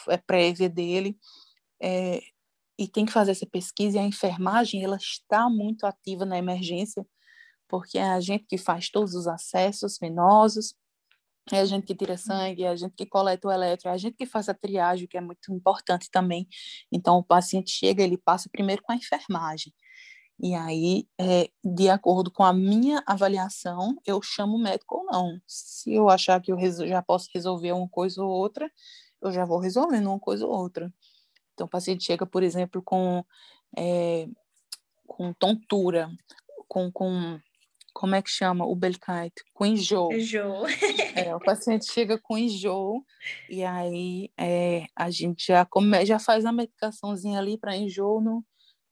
é, 0.08 0.18
prévia 0.18 0.70
dele, 0.70 1.18
é, 1.82 2.22
e 2.78 2.88
tem 2.88 3.06
que 3.06 3.12
fazer 3.12 3.32
essa 3.32 3.46
pesquisa, 3.46 3.98
e 3.98 4.00
a 4.00 4.06
enfermagem 4.06 4.84
ela 4.84 4.98
está 4.98 5.50
muito 5.50 5.86
ativa 5.86 6.26
na 6.26 6.38
emergência, 6.38 7.06
porque 7.68 7.98
é 7.98 8.04
a 8.04 8.20
gente 8.20 8.46
que 8.48 8.58
faz 8.58 8.90
todos 8.90 9.14
os 9.16 9.28
acessos 9.28 9.98
venosos, 10.00 10.76
é 11.52 11.60
a 11.60 11.66
gente 11.66 11.86
que 11.86 11.96
tira 11.96 12.18
sangue, 12.18 12.64
é 12.64 12.70
a 12.70 12.76
gente 12.76 12.94
que 12.96 13.06
coleta 13.06 13.48
o 13.48 13.52
eletro, 13.52 13.90
é 13.90 13.92
a 13.92 13.98
gente 13.98 14.16
que 14.16 14.26
faz 14.26 14.50
a 14.50 14.54
triagem, 14.54 15.08
que 15.08 15.18
é 15.18 15.22
muito 15.22 15.52
importante 15.52 16.10
também. 16.12 16.48
Então, 16.92 17.18
o 17.18 17.24
paciente 17.24 17.72
chega, 17.72 18.04
ele 18.04 18.18
passa 18.18 18.50
primeiro 18.52 18.82
com 18.84 18.92
a 18.92 18.96
enfermagem. 18.96 19.74
E 20.42 20.56
aí, 20.56 21.06
é, 21.20 21.50
de 21.64 21.90
acordo 21.90 22.32
com 22.32 22.44
a 22.44 22.54
minha 22.54 23.04
avaliação, 23.06 23.98
eu 24.06 24.22
chamo 24.22 24.56
o 24.56 24.60
médico 24.60 25.00
ou 25.00 25.06
não. 25.06 25.40
Se 25.46 25.94
eu 25.94 26.10
achar 26.10 26.42
que 26.42 26.52
eu 26.52 26.58
já 26.88 27.02
posso 27.02 27.30
resolver 27.34 27.74
uma 27.74 27.90
coisa 27.90 28.24
ou 28.24 28.30
outra, 28.30 28.72
eu 29.22 29.32
já 29.32 29.44
vou 29.44 29.60
resolvendo 29.60 30.08
uma 30.08 30.20
coisa 30.20 30.46
ou 30.46 30.54
outra. 30.54 30.94
Então, 31.54 31.68
o 31.68 31.70
paciente 31.70 32.06
chega, 32.06 32.26
por 32.26 32.42
exemplo, 32.42 32.82
com, 32.82 33.24
é, 33.78 34.28
com 35.06 35.34
tontura, 35.34 36.10
com, 36.70 36.90
com 36.90 37.38
como 37.94 38.16
é 38.16 38.22
que 38.22 38.30
chama 38.30 38.66
o 38.66 38.74
Belkite? 38.76 39.44
Com 39.54 39.66
enjoo. 39.66 40.14
Enjoo. 40.14 40.66
é, 41.16 41.36
o 41.36 41.40
paciente 41.40 41.92
chega 41.92 42.18
com 42.18 42.38
enjoo 42.38 43.04
e 43.50 43.62
aí 43.62 44.32
é, 44.40 44.86
a 44.96 45.10
gente 45.10 45.48
já, 45.48 45.66
come, 45.66 46.06
já 46.06 46.18
faz 46.18 46.46
a 46.46 46.52
medicaçãozinha 46.54 47.40
ali 47.40 47.58
para 47.58 47.76
enjoo, 47.76 48.22
não, 48.22 48.42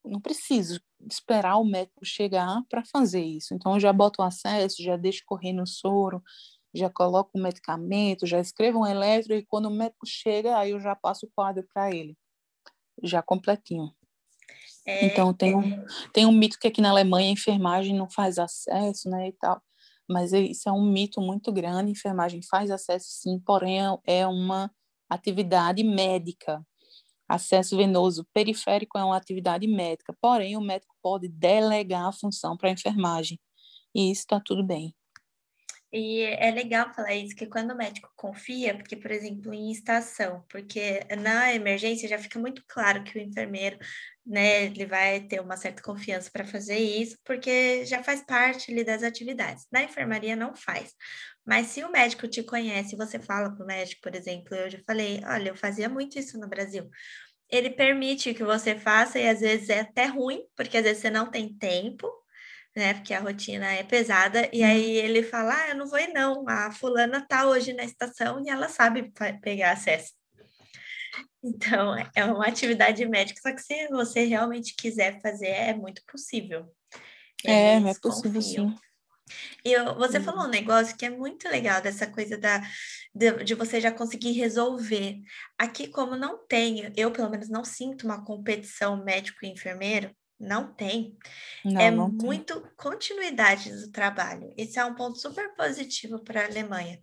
não 0.08 0.22
preciso 0.22 0.80
esperar 1.10 1.58
o 1.58 1.66
médico 1.66 2.06
chegar 2.06 2.62
para 2.70 2.84
fazer 2.86 3.24
isso. 3.24 3.54
Então, 3.54 3.74
eu 3.74 3.80
já 3.80 3.94
boto 3.94 4.22
o 4.22 4.26
acesso, 4.26 4.84
já 4.84 4.98
deixo 4.98 5.24
correr 5.26 5.54
no 5.54 5.68
soro, 5.68 6.22
já 6.74 6.90
coloco 6.90 7.32
o 7.36 7.42
medicamento, 7.42 8.26
já 8.26 8.40
escrevo 8.40 8.80
um 8.80 8.86
eletro 8.86 9.34
e 9.34 9.46
quando 9.46 9.68
o 9.68 9.72
médico 9.72 10.06
chega, 10.06 10.58
aí 10.58 10.72
eu 10.72 10.80
já 10.80 10.96
passo 10.96 11.26
o 11.26 11.32
quadro 11.34 11.66
para 11.74 11.92
ele, 11.94 12.16
já 13.04 13.22
completinho. 13.22 13.92
É, 14.86 15.06
então, 15.06 15.34
tem 15.34 15.56
um, 15.56 15.74
é... 15.74 15.86
tem 16.14 16.26
um 16.26 16.32
mito 16.32 16.58
que 16.58 16.68
aqui 16.68 16.82
na 16.82 16.90
Alemanha 16.90 17.30
a 17.30 17.34
enfermagem 17.34 17.96
não 17.96 18.10
faz 18.10 18.38
acesso, 18.38 19.10
né, 19.10 19.28
e 19.28 19.34
tal. 19.34 19.62
Mas 20.10 20.32
isso 20.32 20.70
é 20.70 20.72
um 20.72 20.90
mito 20.90 21.20
muito 21.20 21.52
grande, 21.52 21.90
a 21.90 21.92
enfermagem 21.92 22.42
faz 22.42 22.72
acesso 22.72 23.08
sim, 23.10 23.40
porém 23.40 23.80
é 24.06 24.26
uma 24.26 24.72
atividade 25.10 25.84
médica. 25.84 26.66
Acesso 27.30 27.78
venoso 27.78 28.26
periférico 28.34 28.98
é 28.98 29.04
uma 29.04 29.18
atividade 29.18 29.68
médica, 29.68 30.16
porém 30.22 30.58
o 30.58 30.62
médico 30.62 30.96
pode 31.02 31.28
delegar 31.30 32.08
a 32.08 32.12
função 32.14 32.58
para 32.58 32.70
a 32.70 32.74
enfermagem. 32.74 33.40
E 33.96 34.12
isso 34.12 34.22
está 34.22 34.42
tudo 34.44 34.64
bem. 34.66 34.96
E 35.92 36.22
é 36.22 36.52
legal 36.52 36.94
falar 36.94 37.14
isso, 37.16 37.34
que 37.36 37.48
quando 37.48 37.72
o 37.72 37.78
médico 37.78 38.12
confia, 38.16 38.76
porque, 38.76 38.96
por 38.98 39.10
exemplo, 39.10 39.54
em 39.54 39.72
estação, 39.72 40.44
porque 40.50 41.00
na 41.18 41.54
emergência 41.54 42.10
já 42.10 42.20
fica 42.20 42.38
muito 42.38 42.62
claro 42.68 43.04
que 43.06 43.18
o 43.18 43.22
enfermeiro, 43.22 43.78
né, 44.26 44.66
ele 44.66 44.86
vai 44.86 45.22
ter 45.22 45.40
uma 45.40 45.56
certa 45.56 45.82
confiança 45.82 46.30
para 46.30 46.44
fazer 46.46 46.78
isso, 46.78 47.18
porque 47.24 47.86
já 47.86 48.04
faz 48.04 48.22
parte 48.22 48.70
ali 48.70 48.84
das 48.84 49.02
atividades. 49.02 49.66
Na 49.72 49.82
enfermaria 49.84 50.36
não 50.36 50.54
faz. 50.54 50.94
Mas 51.46 51.68
se 51.68 51.82
o 51.86 51.92
médico 51.92 52.28
te 52.28 52.44
conhece, 52.44 52.98
você 52.98 53.18
fala 53.18 53.50
para 53.56 53.64
o 53.64 53.68
médico, 53.68 54.02
por 54.02 54.14
exemplo, 54.14 54.54
eu 54.56 54.70
já 54.70 54.80
falei, 54.86 55.22
olha, 55.26 55.50
eu 55.50 55.56
fazia 55.56 55.88
muito 55.88 56.20
isso 56.20 56.38
no 56.38 56.50
Brasil. 56.50 56.90
Ele 57.50 57.70
permite 57.72 58.34
que 58.34 58.44
você 58.44 58.78
faça, 58.78 59.20
e 59.20 59.28
às 59.30 59.40
vezes 59.42 59.70
é 59.70 59.82
até 59.82 60.06
ruim, 60.06 60.44
porque 60.56 60.78
às 60.78 60.84
vezes 60.84 61.02
você 61.02 61.10
não 61.10 61.32
tem 61.32 61.54
tempo, 61.58 62.12
né? 62.78 62.94
Porque 62.94 63.12
a 63.12 63.20
rotina 63.20 63.66
é 63.74 63.84
pesada, 63.84 64.48
e 64.54 64.64
aí 64.64 65.00
uhum. 65.00 65.06
ele 65.06 65.24
fala: 65.24 65.54
Ah, 65.56 65.70
eu 65.70 65.76
não 65.76 65.88
vou 65.88 65.98
ir, 65.98 66.14
não. 66.14 66.48
A 66.48 66.72
fulana 66.72 67.26
tá 67.28 67.48
hoje 67.48 67.74
na 67.74 67.84
estação 67.84 68.42
e 68.46 68.50
ela 68.50 68.70
sabe 68.70 69.12
pegar 69.42 69.72
acesso. 69.72 70.14
Então, 71.44 71.96
é 72.16 72.26
uma 72.26 72.46
atividade 72.46 73.04
médica, 73.08 73.42
só 73.42 73.52
que 73.52 73.62
se 73.62 73.88
você 73.88 74.26
realmente 74.26 74.76
quiser 74.76 75.20
fazer, 75.22 75.48
é 75.48 75.74
muito 75.74 76.04
possível. 76.06 76.72
É, 77.44 77.78
é 77.78 77.94
possível, 78.00 78.42
sim. 78.42 78.76
E 79.66 79.74
eu, 79.74 79.96
você 79.96 80.20
falou 80.20 80.46
um 80.46 80.50
negócio 80.50 80.96
que 80.96 81.06
é 81.06 81.10
muito 81.10 81.50
legal 81.50 81.82
dessa 81.82 82.08
coisa 82.08 82.38
da, 82.38 82.62
de, 83.14 83.44
de, 83.44 83.56
você 83.56 83.82
já 83.82 83.92
conseguir 83.92 84.32
resolver. 84.34 85.20
Aqui, 85.58 85.88
como 85.88 86.16
não 86.16 86.46
tem, 86.48 86.92
eu 86.96 87.12
pelo 87.12 87.30
menos 87.30 87.50
não 87.50 87.64
sinto 87.64 88.06
uma 88.06 88.24
competição 88.24 89.04
médico 89.04 89.46
e 89.46 89.50
enfermeiro, 89.50 90.16
não 90.40 90.74
tem. 90.74 91.18
Não, 91.64 91.82
é 91.82 91.92
não 91.92 92.10
muito 92.10 92.62
tem. 92.62 92.72
continuidade 92.76 93.72
do 93.72 93.92
trabalho. 93.92 94.54
Isso 94.58 94.80
é 94.80 94.86
um 94.86 94.96
ponto 94.96 95.18
super 95.20 95.54
positivo 95.56 96.24
para 96.24 96.42
a 96.42 96.46
Alemanha. 96.46 97.00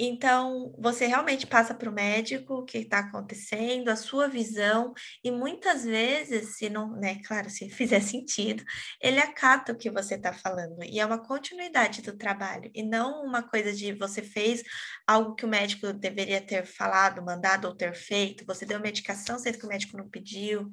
Então, 0.00 0.72
você 0.78 1.06
realmente 1.06 1.44
passa 1.44 1.74
para 1.74 1.90
o 1.90 1.92
médico 1.92 2.54
o 2.54 2.64
que 2.64 2.78
está 2.78 3.00
acontecendo, 3.00 3.88
a 3.88 3.96
sua 3.96 4.28
visão, 4.28 4.94
e 5.24 5.30
muitas 5.32 5.84
vezes, 5.84 6.56
se 6.56 6.70
não, 6.70 6.92
né, 6.92 7.20
claro, 7.26 7.50
se 7.50 7.68
fizer 7.70 8.00
sentido, 8.00 8.62
ele 9.02 9.18
acata 9.18 9.72
o 9.72 9.76
que 9.76 9.90
você 9.90 10.14
está 10.14 10.32
falando, 10.32 10.84
e 10.84 11.00
é 11.00 11.04
uma 11.04 11.18
continuidade 11.18 12.00
do 12.00 12.16
trabalho, 12.16 12.70
e 12.72 12.84
não 12.84 13.24
uma 13.24 13.42
coisa 13.42 13.72
de 13.72 13.92
você 13.92 14.22
fez 14.22 14.62
algo 15.04 15.34
que 15.34 15.44
o 15.44 15.48
médico 15.48 15.92
deveria 15.92 16.40
ter 16.40 16.64
falado, 16.64 17.24
mandado 17.24 17.66
ou 17.66 17.74
ter 17.74 17.92
feito, 17.92 18.46
você 18.46 18.64
deu 18.64 18.78
medicação, 18.78 19.36
sendo 19.36 19.58
que 19.58 19.66
o 19.66 19.68
médico 19.68 19.96
não 19.96 20.08
pediu. 20.08 20.70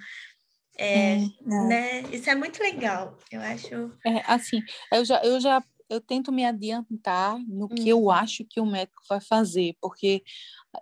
É, 0.77 1.15
é, 1.17 1.27
né? 1.45 2.01
Isso 2.11 2.29
é 2.29 2.35
muito 2.35 2.61
legal, 2.61 3.17
eu 3.31 3.41
acho. 3.41 3.91
É, 4.05 4.21
assim, 4.25 4.61
eu 4.91 5.05
já, 5.05 5.23
eu 5.23 5.39
já 5.39 5.63
eu 5.89 6.01
tento 6.01 6.31
me 6.31 6.43
adiantar 6.45 7.37
no 7.47 7.69
que 7.69 7.87
eu 7.87 8.03
uhum. 8.03 8.11
acho 8.11 8.43
que 8.45 8.59
o 8.59 8.65
médico 8.65 9.03
vai 9.07 9.21
fazer, 9.21 9.75
porque 9.79 10.23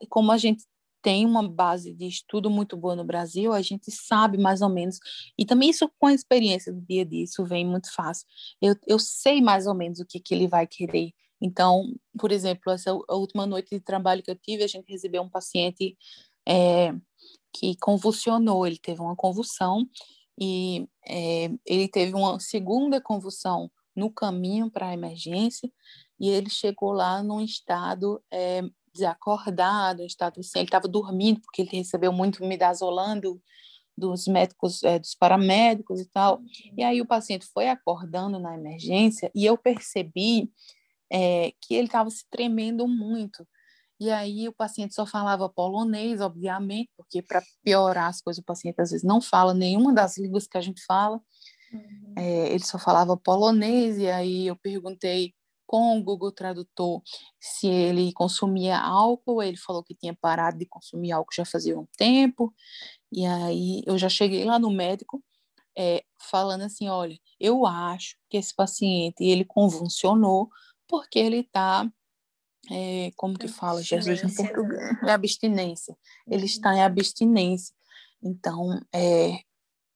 como 0.10 0.32
a 0.32 0.38
gente 0.38 0.64
tem 1.02 1.26
uma 1.26 1.46
base 1.48 1.94
de 1.94 2.08
estudo 2.08 2.50
muito 2.50 2.78
boa 2.78 2.96
no 2.96 3.04
Brasil, 3.04 3.52
a 3.52 3.62
gente 3.62 3.92
sabe 3.92 4.38
mais 4.38 4.62
ou 4.62 4.70
menos, 4.70 5.00
e 5.38 5.46
também 5.46 5.70
isso 5.70 5.92
com 6.00 6.08
a 6.08 6.14
experiência 6.14 6.72
do 6.72 6.80
dia 6.80 7.02
a 7.02 7.06
dia, 7.06 7.26
isso 7.26 7.44
vem 7.44 7.66
muito 7.66 7.94
fácil. 7.94 8.26
Eu, 8.62 8.76
eu 8.88 8.98
sei 8.98 9.42
mais 9.42 9.68
ou 9.68 9.74
menos 9.74 10.00
o 10.00 10.06
que, 10.06 10.20
que 10.22 10.34
ele 10.34 10.48
vai 10.48 10.66
querer. 10.66 11.12
Então, 11.42 11.94
por 12.18 12.32
exemplo, 12.32 12.72
essa 12.72 12.94
última 13.10 13.46
noite 13.46 13.72
de 13.72 13.82
trabalho 13.82 14.24
que 14.24 14.32
eu 14.32 14.36
tive, 14.36 14.64
a 14.64 14.68
gente 14.68 14.90
recebeu 14.90 15.22
um 15.22 15.30
paciente 15.30 15.98
é, 16.48 16.94
que 17.54 17.76
convulsionou, 17.78 18.66
ele 18.66 18.78
teve 18.78 19.02
uma 19.02 19.16
convulsão, 19.16 19.88
e 20.40 20.88
é, 21.08 21.52
ele 21.66 21.88
teve 21.88 22.14
uma 22.14 22.40
segunda 22.40 23.00
convulsão 23.00 23.70
no 23.96 24.10
caminho 24.12 24.70
para 24.72 24.88
a 24.88 24.94
emergência 24.94 25.72
e 26.20 26.30
ele 26.30 26.50
chegou 26.50 26.92
lá 26.92 27.22
num 27.22 27.42
estado 27.42 28.24
é, 28.32 28.62
desacordado, 28.94 30.02
um 30.02 30.06
estado 30.06 30.40
assim, 30.40 30.60
ele 30.60 30.68
estava 30.68 30.88
dormindo 30.88 31.42
porque 31.42 31.62
ele 31.62 31.70
recebeu 31.72 32.12
muito 32.12 32.44
midazolam 32.44 33.20
do, 33.20 33.42
dos 33.96 34.28
médicos, 34.28 34.84
é, 34.84 34.98
dos 34.98 35.14
paramédicos 35.14 36.00
e 36.00 36.06
tal. 36.06 36.42
E 36.76 36.84
aí 36.84 37.02
o 37.02 37.06
paciente 37.06 37.46
foi 37.54 37.70
acordando 37.70 38.40
na 38.40 38.56
emergência 38.56 39.32
e 39.36 39.46
eu 39.46 39.58
percebi 39.58 40.50
é, 41.12 41.54
que 41.62 41.76
ele 41.76 41.88
estava 41.88 42.10
se 42.10 42.26
tremendo 42.30 42.88
muito. 42.88 43.48
E 44.04 44.12
aí 44.12 44.50
o 44.50 44.54
paciente 44.54 44.94
só 44.94 45.06
falava 45.06 45.48
polonês, 45.48 46.20
obviamente, 46.20 46.90
porque 46.98 47.22
para 47.22 47.42
piorar 47.64 48.10
as 48.10 48.20
coisas, 48.22 48.42
o 48.42 48.46
paciente 48.46 48.82
às 48.82 48.92
vezes 48.92 49.06
não 49.06 49.22
fala 49.22 49.54
nenhuma 49.54 49.94
das 49.94 50.18
línguas 50.18 50.46
que 50.46 50.58
a 50.58 50.62
gente 50.62 50.84
fala. 50.84 51.22
Uhum. 51.72 52.14
É, 52.18 52.54
ele 52.54 52.66
só 52.66 52.78
falava 52.78 53.16
polonês, 53.16 53.98
e 53.98 54.10
aí 54.10 54.48
eu 54.48 54.58
perguntei 54.58 55.34
com 55.66 55.98
o 55.98 56.04
Google 56.04 56.34
Tradutor 56.34 57.02
se 57.40 57.66
ele 57.68 58.12
consumia 58.12 58.78
álcool, 58.78 59.42
ele 59.42 59.56
falou 59.56 59.82
que 59.82 59.96
tinha 59.96 60.14
parado 60.14 60.58
de 60.58 60.66
consumir 60.66 61.14
álcool 61.14 61.34
já 61.34 61.46
fazia 61.46 61.80
um 61.80 61.88
tempo, 61.98 62.54
e 63.10 63.26
aí 63.26 63.84
eu 63.86 63.98
já 63.98 64.10
cheguei 64.10 64.44
lá 64.44 64.60
no 64.60 64.70
médico 64.70 65.24
é, 65.78 66.04
falando 66.30 66.64
assim, 66.64 66.90
olha, 66.90 67.18
eu 67.40 67.66
acho 67.66 68.18
que 68.30 68.36
esse 68.36 68.54
paciente, 68.54 69.24
ele 69.24 69.46
convulsionou 69.46 70.50
porque 70.90 71.20
ele 71.20 71.40
está 71.40 71.90
é, 72.72 73.12
como 73.16 73.38
que 73.38 73.48
fala 73.48 73.82
Jesus 73.82 74.24
em 74.24 74.34
português? 74.34 75.04
É 75.04 75.12
abstinência. 75.12 75.98
Ele 76.28 76.46
está 76.46 76.72
uhum. 76.72 76.78
em 76.78 76.84
abstinência. 76.84 77.76
Então, 78.22 78.82
é, 78.94 79.40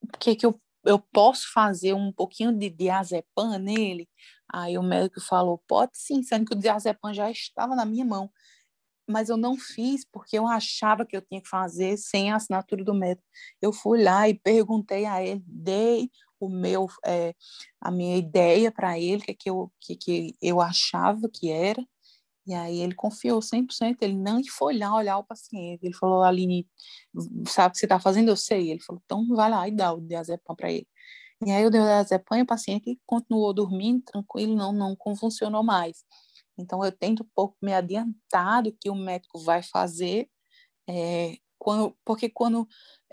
o 0.01 0.17
que 0.19 0.35
que 0.35 0.45
eu, 0.45 0.59
eu 0.85 0.99
posso 0.99 1.51
fazer 1.53 1.93
um 1.93 2.11
pouquinho 2.11 2.51
de 2.51 2.69
diazepam 2.69 3.57
nele? 3.57 4.09
Aí 4.51 4.77
o 4.77 4.83
médico 4.83 5.21
falou, 5.21 5.61
pode 5.67 5.97
sim, 5.97 6.21
sendo 6.23 6.45
que 6.45 6.53
o 6.53 6.59
diazepam 6.59 7.13
já 7.13 7.31
estava 7.31 7.75
na 7.75 7.85
minha 7.85 8.05
mão. 8.05 8.29
Mas 9.09 9.29
eu 9.29 9.37
não 9.37 9.55
fiz 9.57 10.05
porque 10.11 10.37
eu 10.37 10.45
achava 10.45 11.05
que 11.05 11.15
eu 11.15 11.21
tinha 11.21 11.41
que 11.41 11.47
fazer 11.47 11.97
sem 11.97 12.31
a 12.31 12.35
assinatura 12.35 12.83
do 12.83 12.93
médico. 12.93 13.25
Eu 13.61 13.71
fui 13.71 14.03
lá 14.03 14.27
e 14.27 14.33
perguntei 14.33 15.05
a 15.05 15.23
ele, 15.23 15.41
dei 15.47 16.11
o 16.39 16.49
meu, 16.49 16.87
é, 17.05 17.33
a 17.79 17.89
minha 17.89 18.17
ideia 18.17 18.71
para 18.71 18.99
ele, 18.99 19.21
que, 19.21 19.33
que, 19.33 19.49
eu, 19.49 19.71
que, 19.79 19.95
que 19.95 20.35
eu 20.41 20.59
achava 20.61 21.29
que 21.29 21.49
era, 21.49 21.81
e 22.47 22.53
aí 22.53 22.79
ele 22.79 22.95
confiou 22.95 23.41
100%, 23.41 23.97
ele 24.01 24.15
não 24.15 24.41
foi 24.45 24.77
lá 24.77 24.95
olhar 24.95 25.17
o 25.17 25.23
paciente. 25.23 25.85
Ele 25.85 25.93
falou, 25.93 26.23
Aline, 26.23 26.65
sabe 27.45 27.69
o 27.69 27.71
que 27.73 27.79
você 27.79 27.85
está 27.85 27.99
fazendo? 27.99 28.29
Eu 28.29 28.37
sei. 28.37 28.71
Ele 28.71 28.79
falou, 28.81 29.01
então 29.03 29.27
vai 29.35 29.49
lá 29.49 29.67
e 29.67 29.71
dá 29.71 29.91
o 29.91 29.99
diazepam 29.99 30.55
para 30.55 30.71
ele. 30.71 30.87
E 31.45 31.51
aí 31.51 31.61
eu 31.61 31.69
dei 31.69 31.81
o 31.81 31.83
diazepam 31.83 32.37
e 32.39 32.43
o 32.43 32.45
paciente 32.45 32.97
continuou 33.05 33.53
dormindo 33.53 34.01
tranquilo, 34.03 34.55
não, 34.55 34.71
não 34.71 34.95
convulsionou 34.95 35.61
mais. 35.61 36.05
Então 36.57 36.83
eu 36.85 36.91
tento 36.91 37.23
um 37.23 37.29
pouco 37.35 37.57
me 37.61 37.73
adiantar 37.73 38.63
do 38.63 38.71
que 38.71 38.89
o 38.89 38.95
médico 38.95 39.39
vai 39.39 39.61
fazer, 39.61 40.29
é, 40.89 41.37
quando, 41.59 41.97
porque 42.05 42.29
quando 42.29 42.67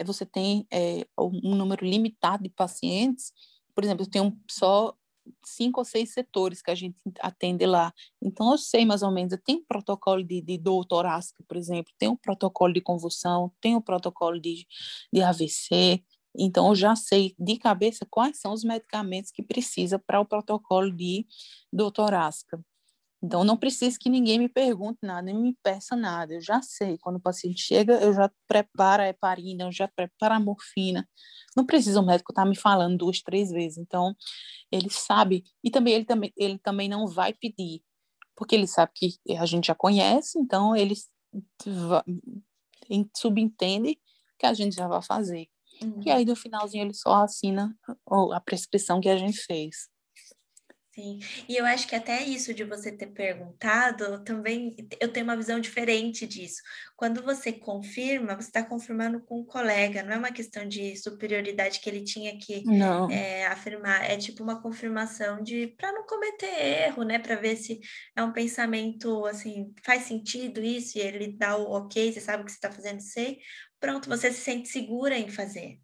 você 0.05 0.25
tem 0.25 0.67
é, 0.73 1.07
um 1.19 1.57
número 1.57 1.85
limitado 1.85 2.45
de 2.45 2.51
pacientes, 2.51 3.33
por 3.75 3.83
exemplo, 3.83 4.05
eu 4.05 4.11
tenho 4.11 4.41
só 4.49 4.97
cinco 5.45 5.81
ou 5.81 5.85
seis 5.85 6.13
setores 6.13 6.63
que 6.63 6.71
a 6.71 6.75
gente 6.75 6.97
atende 7.21 7.67
lá. 7.67 7.93
Então, 8.23 8.53
eu 8.53 8.59
sei 8.59 8.85
mais 8.85 9.03
ou 9.03 9.11
menos, 9.11 9.33
eu 9.33 9.43
tenho 9.43 9.61
um 9.61 9.65
protocolo 9.65 10.23
de, 10.23 10.41
de 10.41 10.59
dor 10.59 10.85
torácica, 10.85 11.43
por 11.47 11.57
exemplo, 11.57 11.93
tem 11.99 12.09
um 12.09 12.17
protocolo 12.17 12.73
de 12.73 12.81
convulsão, 12.81 13.53
tem 13.61 13.77
um 13.77 13.81
protocolo 13.81 14.41
de, 14.41 14.67
de 15.13 15.23
AVC, 15.23 16.03
então 16.37 16.69
eu 16.69 16.75
já 16.75 16.97
sei 16.97 17.35
de 17.39 17.57
cabeça 17.57 18.07
quais 18.11 18.41
são 18.41 18.53
os 18.53 18.65
medicamentos 18.65 19.31
que 19.31 19.43
precisa 19.43 19.99
para 19.99 20.21
o 20.21 20.27
protocolo 20.27 20.91
de 20.91 21.27
dor 21.73 21.93
torácica. 21.93 22.61
Então, 23.25 23.43
não 23.43 23.57
precisa 23.57 23.97
que 23.99 24.11
ninguém 24.11 24.39
me 24.39 24.51
pergunte 24.51 24.99
nada, 25.03 25.23
nem 25.23 25.35
me 25.35 25.57
peça 25.63 25.97
nada. 25.97 26.35
Eu 26.35 26.43
já 26.43 26.61
sei. 26.61 26.99
Quando 26.99 27.17
o 27.17 27.21
paciente 27.21 27.63
chega, 27.63 27.95
eu 27.95 28.13
já 28.13 28.31
preparo 28.47 29.03
a 29.03 29.09
heparina, 29.09 29.65
eu 29.65 29.73
já 29.73 29.89
preparo 29.89 30.35
a 30.35 30.41
morfina. 30.41 31.09
Não 31.57 31.65
precisa 31.65 31.99
o 32.01 32.05
médico 32.05 32.33
estar 32.33 32.43
tá 32.43 32.49
me 32.49 32.55
falando 32.55 32.99
duas, 32.99 33.23
três 33.23 33.51
vezes. 33.51 33.79
Então, 33.79 34.15
ele 34.71 34.91
sabe. 34.91 35.43
E 35.65 35.71
também 35.71 35.95
ele, 35.95 36.05
também 36.05 36.33
ele 36.37 36.59
também 36.59 36.87
não 36.87 37.07
vai 37.07 37.33
pedir, 37.33 37.83
porque 38.37 38.55
ele 38.55 38.67
sabe 38.67 38.93
que 38.95 39.17
a 39.39 39.47
gente 39.47 39.69
já 39.69 39.75
conhece, 39.75 40.39
então 40.39 40.77
ele 40.77 40.95
subentende 43.17 43.99
que 44.39 44.45
a 44.45 44.53
gente 44.53 44.77
já 44.77 44.87
vai 44.87 45.01
fazer. 45.01 45.49
Uhum. 45.83 46.03
E 46.05 46.11
aí, 46.11 46.27
no 46.27 46.37
finalzinho, 46.37 46.85
ele 46.85 46.95
só 46.95 47.25
assina 47.25 47.75
a 48.33 48.41
prescrição 48.41 49.01
que 49.01 49.09
a 49.09 49.17
gente 49.17 49.39
fez. 49.39 49.89
Sim, 50.95 51.19
e 51.49 51.57
eu 51.57 51.65
acho 51.67 51.89
que 51.89 51.97
até 51.97 52.23
isso 52.23 52.55
de 52.55 52.63
você 52.63 52.97
ter 52.97 53.09
perguntado, 53.09 54.23
também 54.23 54.77
eu 55.01 55.13
tenho 55.13 55.25
uma 55.27 55.37
visão 55.37 55.59
diferente 55.59 56.25
disso. 56.25 56.63
Quando 56.97 57.21
você 57.21 57.53
confirma, 57.53 58.37
você 58.37 58.47
está 58.49 58.65
confirmando 58.65 59.21
com 59.25 59.41
um 59.41 59.45
colega, 59.45 60.05
não 60.05 60.13
é 60.13 60.19
uma 60.19 60.31
questão 60.33 60.69
de 60.69 60.97
superioridade 60.97 61.81
que 61.81 61.91
ele 61.91 62.05
tinha 62.05 62.39
que 62.39 62.69
é, 63.09 63.45
afirmar, 63.47 64.09
é 64.09 64.17
tipo 64.17 64.45
uma 64.45 64.63
confirmação 64.63 65.43
de 65.43 65.67
para 65.77 65.91
não 65.93 66.07
cometer 66.07 66.47
erro, 66.87 67.03
né? 67.03 67.19
Para 67.19 67.35
ver 67.35 67.57
se 67.57 67.81
é 68.15 68.23
um 68.23 68.33
pensamento 68.33 69.27
assim, 69.27 69.75
faz 69.85 70.03
sentido 70.05 70.63
isso, 70.63 70.97
e 70.97 71.01
ele 71.01 71.37
dá 71.37 71.57
o 71.57 71.73
ok, 71.73 72.13
você 72.13 72.21
sabe 72.21 72.43
o 72.43 72.47
que 72.47 72.53
você 72.53 72.57
está 72.59 72.71
fazendo, 72.71 73.01
sei. 73.01 73.39
Pronto, 73.81 74.09
você 74.09 74.31
se 74.33 74.41
sente 74.43 74.69
segura 74.69 75.19
em 75.19 75.29
fazer. 75.29 75.84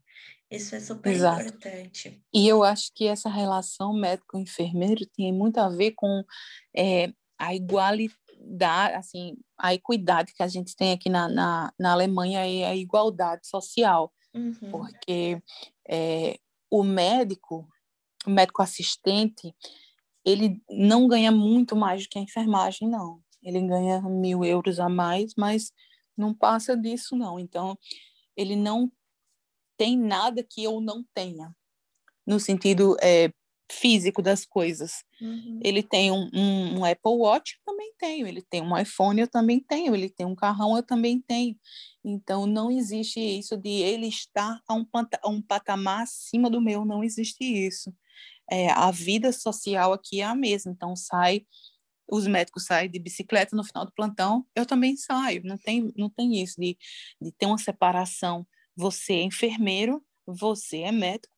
Isso 0.50 0.74
é 0.74 0.80
super 0.80 1.12
Exato. 1.12 1.42
importante. 1.42 2.20
E 2.34 2.48
eu 2.48 2.64
acho 2.64 2.92
que 2.92 3.06
essa 3.06 3.28
relação 3.28 3.92
médico-enfermeiro 3.92 5.06
tem 5.06 5.32
muito 5.32 5.58
a 5.58 5.68
ver 5.68 5.92
com 5.92 6.24
é, 6.76 7.12
a 7.38 7.54
igualdade, 7.54 8.14
assim, 8.96 9.36
a 9.56 9.72
equidade 9.72 10.34
que 10.34 10.42
a 10.42 10.48
gente 10.48 10.74
tem 10.74 10.92
aqui 10.92 11.08
na, 11.08 11.28
na, 11.28 11.72
na 11.78 11.92
Alemanha 11.92 12.46
e 12.48 12.64
a 12.64 12.74
igualdade 12.74 13.46
social. 13.46 14.12
Uhum. 14.34 14.70
Porque 14.72 15.40
é, 15.88 16.36
o 16.68 16.82
médico, 16.82 17.68
o 18.26 18.30
médico 18.30 18.60
assistente, 18.60 19.54
ele 20.24 20.60
não 20.68 21.06
ganha 21.06 21.30
muito 21.30 21.76
mais 21.76 22.02
do 22.02 22.08
que 22.08 22.18
a 22.18 22.22
enfermagem, 22.22 22.88
não. 22.88 23.22
Ele 23.42 23.60
ganha 23.60 24.00
mil 24.02 24.44
euros 24.44 24.80
a 24.80 24.88
mais, 24.88 25.32
mas 25.36 25.72
não 26.16 26.34
passa 26.34 26.76
disso, 26.76 27.16
não. 27.16 27.38
Então, 27.38 27.78
ele 28.36 28.56
não 28.56 28.90
tem 29.80 29.96
nada 29.96 30.42
que 30.46 30.62
eu 30.62 30.78
não 30.78 31.02
tenha, 31.14 31.56
no 32.26 32.38
sentido 32.38 32.98
é, 33.00 33.32
físico 33.72 34.20
das 34.20 34.44
coisas. 34.44 35.02
Uhum. 35.18 35.58
Ele 35.64 35.82
tem 35.82 36.12
um, 36.12 36.28
um, 36.34 36.80
um, 36.80 36.84
Apple 36.84 37.12
Watch, 37.12 37.54
eu 37.56 37.72
também 37.72 37.94
tenho. 37.98 38.26
Ele 38.26 38.42
tem 38.42 38.60
um 38.60 38.76
iPhone, 38.76 39.22
eu 39.22 39.26
também 39.26 39.58
tenho. 39.58 39.94
Ele 39.94 40.10
tem 40.10 40.26
um 40.26 40.34
carrão, 40.34 40.76
eu 40.76 40.82
também 40.82 41.18
tenho. 41.18 41.56
Então, 42.04 42.44
não 42.44 42.70
existe 42.70 43.18
isso 43.18 43.56
de 43.56 43.70
ele 43.70 44.06
estar 44.06 44.60
a 44.68 44.74
um, 44.74 44.84
um 45.24 45.40
patamar 45.40 46.02
acima 46.02 46.50
do 46.50 46.60
meu, 46.60 46.84
não 46.84 47.02
existe 47.02 47.42
isso. 47.42 47.90
É, 48.50 48.70
a 48.72 48.90
vida 48.90 49.32
social 49.32 49.94
aqui 49.94 50.20
é 50.20 50.24
a 50.24 50.34
mesma, 50.34 50.72
então 50.72 50.94
sai 50.94 51.46
os 52.12 52.26
médicos 52.26 52.64
saem 52.64 52.90
de 52.90 52.98
bicicleta 52.98 53.54
no 53.54 53.62
final 53.62 53.86
do 53.86 53.92
plantão, 53.92 54.44
eu 54.52 54.66
também 54.66 54.96
saio, 54.96 55.42
não 55.44 55.56
tem, 55.56 55.92
não 55.96 56.10
tem 56.10 56.42
isso 56.42 56.60
de, 56.60 56.76
de 57.22 57.30
ter 57.30 57.46
uma 57.46 57.56
separação 57.56 58.44
você 58.80 59.14
é 59.14 59.22
enfermeiro, 59.22 60.02
você 60.26 60.80
é 60.82 60.92
médico, 60.92 61.32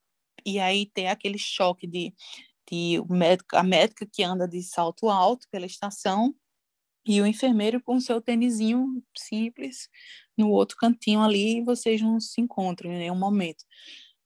e 0.46 0.58
aí 0.58 0.86
tem 0.86 1.08
aquele 1.08 1.38
choque 1.38 1.86
de, 1.86 2.14
de 2.70 3.02
médico, 3.10 3.56
a 3.56 3.62
médica 3.62 4.06
que 4.10 4.22
anda 4.22 4.48
de 4.48 4.62
salto 4.62 5.08
alto 5.10 5.46
pela 5.50 5.66
estação 5.66 6.34
e 7.06 7.20
o 7.20 7.26
enfermeiro 7.26 7.82
com 7.82 8.00
seu 8.00 8.20
tênisinho 8.20 9.02
simples 9.16 9.88
no 10.38 10.50
outro 10.50 10.76
cantinho 10.76 11.20
ali 11.20 11.58
e 11.58 11.64
vocês 11.64 12.00
não 12.00 12.20
se 12.20 12.40
encontram 12.40 12.92
em 12.92 12.98
nenhum 12.98 13.18
momento. 13.18 13.64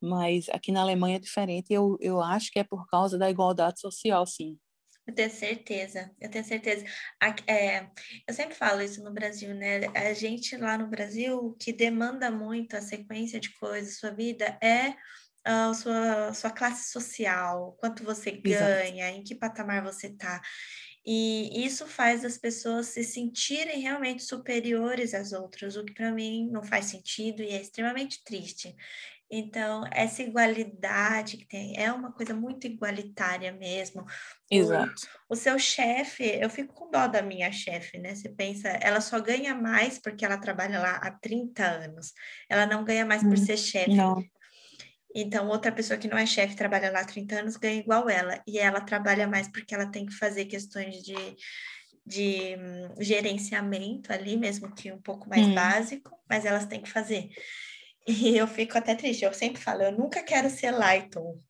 Mas 0.00 0.48
aqui 0.50 0.72
na 0.72 0.82
Alemanha 0.82 1.16
é 1.16 1.20
diferente, 1.20 1.72
eu, 1.72 1.96
eu 2.00 2.20
acho 2.20 2.50
que 2.52 2.58
é 2.58 2.64
por 2.64 2.86
causa 2.88 3.18
da 3.18 3.30
igualdade 3.30 3.80
social, 3.80 4.26
sim. 4.26 4.58
Eu 5.06 5.14
tenho 5.14 5.30
certeza, 5.30 6.10
eu 6.20 6.28
tenho 6.28 6.44
certeza. 6.44 6.84
É, 7.46 7.86
eu 8.26 8.34
sempre 8.34 8.56
falo 8.56 8.82
isso 8.82 9.02
no 9.04 9.12
Brasil, 9.12 9.54
né? 9.54 9.86
A 9.94 10.12
gente 10.12 10.56
lá 10.56 10.76
no 10.76 10.88
Brasil, 10.88 11.56
que 11.60 11.72
demanda 11.72 12.30
muito 12.30 12.76
a 12.76 12.80
sequência 12.82 13.38
de 13.38 13.52
coisas, 13.54 13.98
sua 13.98 14.10
vida, 14.10 14.58
é 14.60 14.94
a 15.44 15.72
sua, 15.74 16.32
sua 16.34 16.50
classe 16.50 16.90
social, 16.90 17.76
quanto 17.78 18.02
você 18.02 18.32
ganha, 18.32 19.06
Exato. 19.06 19.20
em 19.20 19.22
que 19.22 19.34
patamar 19.34 19.84
você 19.84 20.08
está. 20.08 20.42
E 21.06 21.64
isso 21.64 21.86
faz 21.86 22.24
as 22.24 22.36
pessoas 22.36 22.88
se 22.88 23.04
sentirem 23.04 23.80
realmente 23.80 24.24
superiores 24.24 25.14
às 25.14 25.32
outras, 25.32 25.76
o 25.76 25.84
que 25.84 25.94
para 25.94 26.10
mim 26.10 26.50
não 26.50 26.64
faz 26.64 26.86
sentido 26.86 27.42
e 27.42 27.50
é 27.50 27.60
extremamente 27.60 28.24
triste. 28.24 28.74
Então, 29.30 29.84
essa 29.90 30.22
igualdade 30.22 31.36
que 31.36 31.48
tem 31.48 31.76
é 31.76 31.90
uma 31.92 32.12
coisa 32.12 32.32
muito 32.32 32.66
igualitária 32.66 33.52
mesmo. 33.52 34.04
Exato. 34.50 35.08
O, 35.28 35.34
o 35.34 35.36
seu 35.36 35.58
chefe, 35.58 36.24
eu 36.40 36.48
fico 36.48 36.72
com 36.72 36.90
dó 36.90 37.08
da 37.08 37.22
minha 37.22 37.50
chefe, 37.50 37.98
né? 37.98 38.14
Você 38.14 38.28
pensa, 38.28 38.68
ela 38.68 39.00
só 39.00 39.20
ganha 39.20 39.54
mais 39.54 39.98
porque 39.98 40.24
ela 40.24 40.38
trabalha 40.38 40.78
lá 40.78 40.96
há 40.96 41.10
30 41.10 41.64
anos. 41.64 42.12
Ela 42.48 42.66
não 42.66 42.84
ganha 42.84 43.04
mais 43.04 43.22
por 43.22 43.32
hum, 43.32 43.44
ser 43.44 43.56
chefe. 43.56 43.96
Não. 43.96 44.22
Então, 45.12 45.48
outra 45.48 45.72
pessoa 45.72 45.98
que 45.98 46.08
não 46.08 46.18
é 46.18 46.26
chefe, 46.26 46.54
trabalha 46.54 46.92
lá 46.92 47.00
há 47.00 47.04
30 47.04 47.40
anos, 47.40 47.56
ganha 47.56 47.80
igual 47.80 48.08
ela. 48.08 48.40
E 48.46 48.58
ela 48.58 48.80
trabalha 48.80 49.26
mais 49.26 49.48
porque 49.48 49.74
ela 49.74 49.90
tem 49.90 50.06
que 50.06 50.14
fazer 50.14 50.44
questões 50.44 51.02
de, 51.02 51.14
de 52.06 52.56
um, 52.56 53.02
gerenciamento 53.02 54.12
ali, 54.12 54.36
mesmo 54.36 54.72
que 54.72 54.92
um 54.92 55.00
pouco 55.00 55.28
mais 55.28 55.46
hum. 55.46 55.54
básico, 55.54 56.10
mas 56.28 56.44
elas 56.44 56.66
têm 56.66 56.82
que 56.82 56.90
fazer. 56.90 57.30
E 58.06 58.36
eu 58.36 58.46
fico 58.46 58.78
até 58.78 58.94
triste, 58.94 59.24
eu 59.24 59.32
sempre 59.34 59.60
falo, 59.60 59.82
eu 59.82 59.92
nunca 59.92 60.22
quero 60.22 60.48
ser 60.48 60.70
Lighton 60.70 61.40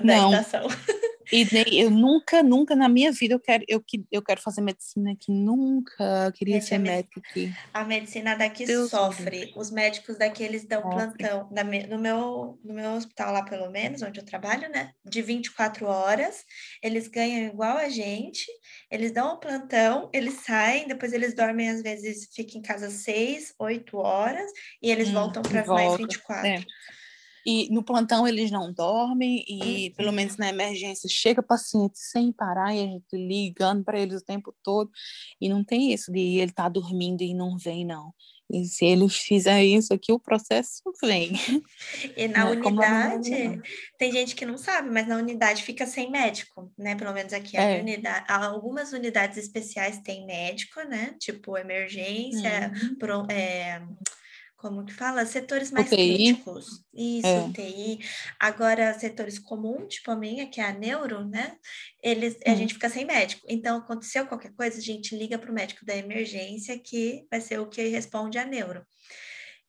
Não. 0.04 0.32
estação. 0.32 0.66
E 1.30 1.44
nem, 1.52 1.80
eu 1.80 1.90
nunca, 1.90 2.42
nunca 2.42 2.74
na 2.76 2.88
minha 2.88 3.12
vida 3.12 3.34
eu 3.34 3.40
quero, 3.40 3.64
eu, 3.68 3.82
eu 4.10 4.22
quero 4.22 4.40
fazer 4.40 4.60
medicina 4.62 5.12
aqui, 5.12 5.30
nunca 5.32 6.32
queria 6.34 6.60
Gente, 6.60 6.60
ser 6.60 6.78
med- 6.78 6.96
médica 6.96 7.20
aqui. 7.20 7.56
A 7.74 7.84
medicina 7.84 8.36
daqui 8.36 8.66
Deus 8.66 8.90
sofre. 8.90 9.52
Os 9.56 9.70
médicos 9.70 10.18
daqui, 10.18 10.42
eles 10.42 10.66
dão 10.66 10.82
Sofre. 10.82 10.88
plantão. 10.88 11.50
Na 11.52 11.64
no, 11.64 11.98
meu, 11.98 12.58
no 12.64 12.74
meu 12.74 12.92
hospital 12.92 13.32
lá, 13.32 13.44
pelo 13.44 13.70
menos, 13.70 14.02
onde 14.02 14.20
eu 14.20 14.24
trabalho, 14.24 14.68
né? 14.70 14.92
De 15.04 15.22
24 15.22 15.86
horas, 15.86 16.44
eles 16.82 17.08
ganham 17.08 17.46
igual 17.52 17.76
a 17.78 17.88
gente, 17.90 18.46
eles 18.90 19.12
dão 19.12 19.34
o 19.34 19.40
plantão, 19.40 20.10
eles 20.14 20.34
saem, 20.44 20.88
depois 20.88 21.12
eles 21.12 21.34
dormem, 21.34 21.70
às 21.70 21.82
vezes 21.82 22.28
ficam 22.34 22.60
em 22.60 22.62
casa 22.62 22.90
6, 22.90 23.54
8 23.58 23.98
horas, 23.98 24.50
e 24.82 24.90
eles 24.90 25.10
Hum, 25.10 25.12
voltam 25.12 25.46
para 25.46 25.70
mais 25.72 25.94
volta, 25.96 25.96
24. 25.96 26.48
é. 26.48 26.64
E 27.50 27.68
no 27.70 27.82
plantão 27.82 28.28
eles 28.28 28.50
não 28.50 28.70
dormem, 28.70 29.42
e 29.48 29.86
Uhum. 29.88 29.94
pelo 29.96 30.12
menos 30.12 30.36
na 30.36 30.50
emergência 30.50 31.08
chega 31.10 31.42
paciente 31.42 31.98
sem 31.98 32.30
parar 32.30 32.74
e 32.74 32.80
a 32.80 32.86
gente 32.86 33.06
ligando 33.16 33.82
para 33.82 33.98
eles 33.98 34.20
o 34.20 34.24
tempo 34.24 34.54
todo. 34.62 34.90
E 35.40 35.48
não 35.48 35.64
tem 35.64 35.92
isso 35.92 36.12
de 36.12 36.18
ele 36.20 36.50
estar 36.50 36.68
dormindo 36.68 37.22
e 37.22 37.32
não 37.32 37.56
vem, 37.56 37.86
não. 37.86 38.12
E 38.50 38.64
se 38.66 38.84
ele 38.84 39.08
fizer 39.08 39.62
isso 39.64 39.92
aqui, 39.94 40.10
o 40.12 40.18
processo 40.18 40.82
vem. 41.02 41.32
E 42.16 42.28
na 42.28 42.44
Não 42.44 42.52
é 42.52 42.56
unidade, 42.56 43.30
não. 43.30 43.62
tem 43.98 44.12
gente 44.12 44.34
que 44.34 44.44
não 44.46 44.56
sabe, 44.58 44.90
mas 44.90 45.06
na 45.06 45.16
unidade 45.16 45.62
fica 45.62 45.86
sem 45.86 46.10
médico, 46.10 46.70
né? 46.76 46.94
Pelo 46.96 47.12
menos 47.14 47.32
aqui, 47.32 47.56
É. 47.56 47.80
unidade, 47.80 48.24
algumas 48.30 48.92
unidades 48.92 49.38
especiais 49.38 50.00
têm 50.00 50.26
médico, 50.26 50.80
né? 50.82 51.14
Tipo 51.18 51.56
emergência, 51.58 52.72
Uhum. 52.82 52.94
pro- 52.98 53.26
é, 53.30 53.82
como 54.58 54.84
que 54.84 54.92
fala? 54.92 55.24
Setores 55.24 55.70
mais 55.70 55.86
UTI. 55.86 55.96
críticos. 56.16 56.84
Isso, 56.92 57.26
É. 57.26 57.40
UTI. 57.44 57.98
Agora, 58.40 58.92
setores 58.98 59.38
comuns, 59.38 59.94
tipo 59.94 60.10
a 60.10 60.16
minha, 60.16 60.50
que 60.50 60.60
é 60.60 60.64
a 60.64 60.72
neuro, 60.72 61.24
né? 61.26 61.56
Eles, 62.02 62.36
a 62.44 62.50
Hum. 62.52 62.56
gente 62.56 62.74
fica 62.74 62.90
sem 62.90 63.06
médico. 63.06 63.46
Então, 63.48 63.78
aconteceu 63.78 64.26
qualquer 64.26 64.52
coisa, 64.54 64.76
a 64.78 64.82
gente 64.82 65.16
liga 65.16 65.38
para 65.38 65.50
o 65.50 65.54
médico 65.54 65.86
da 65.86 65.96
emergência, 65.96 66.78
que 66.78 67.24
vai 67.30 67.40
ser 67.40 67.58
o 67.60 67.68
que 67.68 67.86
responde 67.88 68.36
a 68.36 68.44
neuro. 68.44 68.84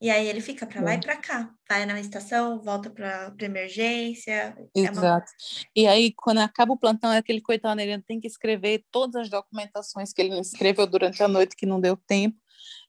E 0.02 0.10
aí 0.10 0.28
ele 0.28 0.40
fica 0.42 0.66
para 0.66 0.82
lá 0.82 0.94
É. 0.94 0.96
e 0.96 1.00
para 1.02 1.18
cá. 1.18 1.52
Vai 1.68 1.86
na 1.86 2.00
estação, 2.00 2.62
volta 2.64 2.90
para 2.90 3.34
emergência. 3.42 4.32
É 4.76 4.80
uma- 4.82 4.90
Exato. 4.92 5.32
E 5.76 5.86
aí, 5.86 6.14
quando 6.16 6.40
acaba 6.40 6.74
o 6.74 6.78
plantão, 6.78 7.12
é 7.12 7.18
aquele 7.18 7.42
coitado, 7.42 7.80
ele 7.82 8.02
tem 8.02 8.20
que 8.20 8.26
escrever 8.28 8.84
todas 8.92 9.24
as 9.24 9.30
documentações 9.30 10.12
que 10.14 10.22
ele 10.22 10.30
não 10.30 10.42
escreveu 10.42 10.88
durante 10.88 11.22
a 11.22 11.28
noite, 11.28 11.56
que 11.56 11.66
não 11.66 11.80
deu 11.80 11.96
tempo. 11.96 12.38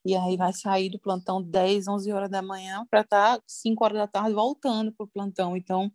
E 0.05 0.15
aí 0.15 0.35
vai 0.37 0.51
sair 0.53 0.89
do 0.89 0.99
plantão 0.99 1.41
10, 1.41 1.87
11 1.87 2.11
horas 2.11 2.29
da 2.29 2.41
manhã 2.41 2.85
para 2.89 3.01
estar 3.01 3.39
5 3.47 3.83
horas 3.83 3.97
da 3.97 4.07
tarde 4.07 4.33
voltando 4.33 4.91
para 4.91 5.03
o 5.03 5.07
plantão. 5.07 5.55
Então, 5.55 5.91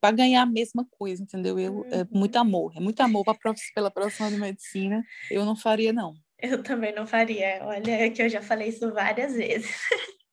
para 0.00 0.16
ganhar 0.16 0.42
a 0.42 0.46
mesma 0.46 0.86
coisa, 0.90 1.22
entendeu? 1.22 1.58
Eu, 1.58 1.84
é 1.90 1.98
Uhum. 2.02 2.08
muito 2.10 2.36
amor, 2.36 2.72
é 2.76 2.80
muito 2.80 3.00
amor 3.00 3.24
pra, 3.24 3.54
pela 3.74 3.90
profissão 3.90 4.30
de 4.30 4.36
medicina. 4.36 5.04
Eu 5.30 5.44
não 5.44 5.54
faria, 5.54 5.92
não. 5.92 6.14
Eu 6.38 6.62
também 6.62 6.94
não 6.94 7.06
faria. 7.06 7.60
Olha, 7.62 8.10
que 8.10 8.22
eu 8.22 8.28
já 8.28 8.40
falei 8.40 8.68
isso 8.68 8.92
várias 8.92 9.34
vezes. 9.34 9.70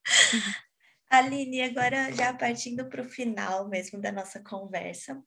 Aline, 1.09 1.61
agora 1.61 2.11
já 2.13 2.33
partindo 2.33 2.87
para 2.89 3.01
o 3.01 3.05
final 3.09 3.67
mesmo 3.69 3.99
da 4.01 4.11
nossa 4.11 4.41
conversa. 4.43 5.21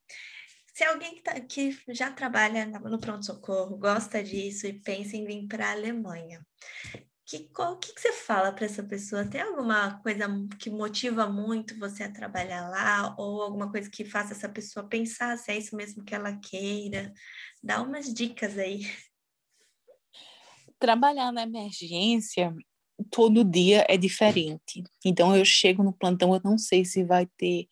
Se 0.74 0.84
alguém 0.84 1.14
que, 1.16 1.22
tá- 1.22 1.40
que 1.40 1.76
já 1.88 2.10
trabalha 2.12 2.66
no 2.66 2.98
pronto-socorro, 2.98 3.76
gosta 3.76 4.22
disso 4.22 4.66
e 4.66 4.80
pensa 4.80 5.16
em 5.16 5.24
vir 5.24 5.46
para 5.48 5.68
a 5.68 5.72
Alemanha, 5.72 6.46
que, 7.30 7.48
qual- 7.50 7.78
que, 7.78 7.94
que 7.94 8.00
você 8.00 8.12
fala 8.12 8.50
para 8.52 8.64
essa 8.66 8.82
pessoa? 8.82 9.24
Tem 9.24 9.40
alguma 9.40 10.00
coisa 10.02 10.26
que 10.58 10.68
motiva 10.68 11.28
muito 11.28 11.78
você 11.78 12.02
a 12.02 12.12
trabalhar 12.12 12.68
lá? 12.68 13.14
Ou 13.16 13.40
alguma 13.42 13.70
coisa 13.70 13.88
que 13.88 14.04
faça 14.04 14.32
essa 14.32 14.48
pessoa 14.48 14.88
pensar 14.88 15.38
se 15.38 15.52
é 15.52 15.56
isso 15.56 15.76
mesmo 15.76 16.04
que 16.04 16.12
ela 16.12 16.36
queira? 16.36 17.12
Dá 17.62 17.80
umas 17.82 18.12
dicas 18.12 18.58
aí. 18.58 18.80
Trabalhar 20.80 21.30
na 21.30 21.42
emergência 21.44 22.52
todo 23.12 23.44
dia 23.44 23.86
é 23.88 23.96
diferente. 23.96 24.82
Então, 25.04 25.36
eu 25.36 25.44
chego 25.44 25.84
no 25.84 25.92
plantão, 25.92 26.34
eu 26.34 26.40
não 26.42 26.58
sei 26.58 26.84
se 26.84 27.04
vai 27.04 27.26
ter 27.38 27.68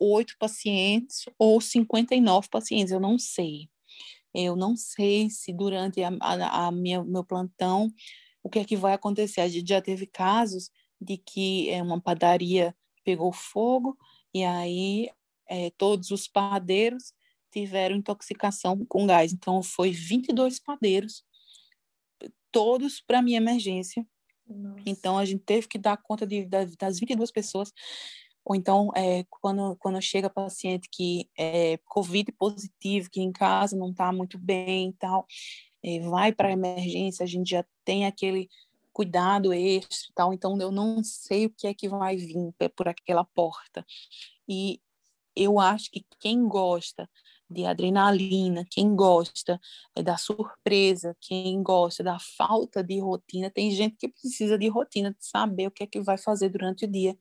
oito 0.00 0.34
pacientes 0.36 1.26
ou 1.38 1.60
59 1.60 2.48
pacientes, 2.50 2.92
eu 2.92 2.98
não 3.00 3.20
sei. 3.20 3.68
Eu 4.34 4.56
não 4.56 4.76
sei 4.76 5.30
se 5.30 5.52
durante 5.52 6.02
a, 6.02 6.10
a, 6.20 6.66
a 6.66 6.72
minha, 6.72 7.04
meu 7.04 7.22
plantão 7.24 7.88
o 8.44 8.50
que 8.50 8.60
é 8.60 8.64
que 8.64 8.76
vai 8.76 8.92
acontecer. 8.92 9.40
A 9.40 9.48
gente 9.48 9.68
já 9.68 9.80
teve 9.80 10.06
casos 10.06 10.70
de 11.00 11.16
que 11.16 11.70
é, 11.70 11.82
uma 11.82 12.00
padaria 12.00 12.76
pegou 13.02 13.32
fogo 13.32 13.98
e 14.32 14.44
aí 14.44 15.10
é, 15.48 15.70
todos 15.70 16.10
os 16.10 16.28
padeiros 16.28 17.12
tiveram 17.50 17.96
intoxicação 17.96 18.84
com 18.86 19.06
gás. 19.06 19.32
Então, 19.32 19.62
foi 19.62 19.90
22 19.90 20.58
padeiros, 20.58 21.24
todos 22.50 23.00
para 23.00 23.22
minha 23.22 23.38
emergência. 23.38 24.06
Nossa. 24.46 24.82
Então, 24.84 25.16
a 25.16 25.24
gente 25.24 25.42
teve 25.44 25.68
que 25.68 25.78
dar 25.78 25.96
conta 25.96 26.26
de, 26.26 26.46
das 26.46 26.98
22 26.98 27.30
pessoas. 27.30 27.72
Ou 28.44 28.54
então, 28.54 28.90
é, 28.94 29.24
quando, 29.30 29.76
quando 29.76 30.02
chega 30.02 30.28
paciente 30.28 30.88
que 30.90 31.30
é 31.38 31.78
Covid 31.86 32.30
positivo, 32.32 33.08
que 33.10 33.22
em 33.22 33.32
casa 33.32 33.76
não 33.76 33.90
está 33.90 34.12
muito 34.12 34.36
bem 34.36 34.90
e 34.90 34.92
tal, 34.94 35.26
é, 35.82 36.00
vai 36.00 36.32
para 36.32 36.48
a 36.48 36.52
emergência, 36.52 37.22
a 37.22 37.26
gente 37.26 37.50
já 37.50 37.64
tem 37.84 38.06
aquele 38.06 38.48
cuidado 38.92 39.52
extra 39.52 40.12
tal. 40.14 40.32
Então, 40.32 40.56
eu 40.58 40.70
não 40.70 41.02
sei 41.02 41.46
o 41.46 41.50
que 41.50 41.66
é 41.66 41.74
que 41.74 41.88
vai 41.88 42.16
vir 42.16 42.54
por 42.76 42.88
aquela 42.88 43.24
porta. 43.24 43.84
E 44.48 44.80
eu 45.36 45.58
acho 45.58 45.90
que 45.90 46.04
quem 46.20 46.46
gosta 46.46 47.10
de 47.50 47.66
adrenalina, 47.66 48.64
quem 48.70 48.94
gosta 48.94 49.60
é, 49.94 50.02
da 50.02 50.16
surpresa, 50.16 51.16
quem 51.20 51.62
gosta 51.62 52.02
da 52.02 52.18
falta 52.18 52.82
de 52.82 52.98
rotina, 53.00 53.50
tem 53.50 53.70
gente 53.70 53.96
que 53.96 54.08
precisa 54.08 54.56
de 54.58 54.68
rotina, 54.68 55.10
de 55.10 55.24
saber 55.24 55.66
o 55.66 55.70
que 55.70 55.82
é 55.82 55.86
que 55.86 56.00
vai 56.00 56.16
fazer 56.16 56.48
durante 56.48 56.84
o 56.84 56.90
dia. 56.90 57.16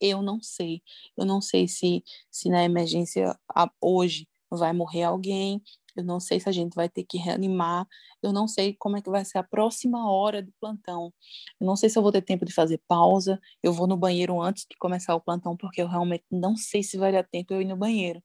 Eu 0.00 0.22
não 0.22 0.42
sei. 0.42 0.82
Eu 1.16 1.24
não 1.24 1.40
sei 1.40 1.68
se, 1.68 2.02
se 2.30 2.48
na 2.48 2.64
emergência 2.64 3.38
hoje 3.80 4.28
vai 4.50 4.72
morrer 4.72 5.04
alguém, 5.04 5.62
eu 5.96 6.04
não 6.04 6.20
sei 6.20 6.40
se 6.40 6.48
a 6.48 6.52
gente 6.52 6.74
vai 6.74 6.88
ter 6.88 7.04
que 7.04 7.18
reanimar, 7.18 7.86
eu 8.22 8.32
não 8.32 8.48
sei 8.48 8.74
como 8.78 8.96
é 8.96 9.02
que 9.02 9.10
vai 9.10 9.24
ser 9.24 9.38
a 9.38 9.42
próxima 9.42 10.10
hora 10.10 10.42
do 10.42 10.52
plantão. 10.60 11.12
Eu 11.60 11.66
não 11.66 11.76
sei 11.76 11.88
se 11.90 11.98
eu 11.98 12.02
vou 12.02 12.12
ter 12.12 12.22
tempo 12.22 12.44
de 12.44 12.52
fazer 12.52 12.80
pausa, 12.88 13.40
eu 13.62 13.72
vou 13.72 13.86
no 13.86 13.96
banheiro 13.96 14.40
antes 14.40 14.66
de 14.68 14.76
começar 14.78 15.14
o 15.14 15.20
plantão, 15.20 15.56
porque 15.56 15.82
eu 15.82 15.88
realmente 15.88 16.24
não 16.30 16.56
sei 16.56 16.82
se 16.82 16.96
vai 16.96 17.12
dar 17.12 17.24
tempo 17.24 17.52
eu 17.54 17.60
ir 17.62 17.66
no 17.66 17.76
banheiro. 17.76 18.22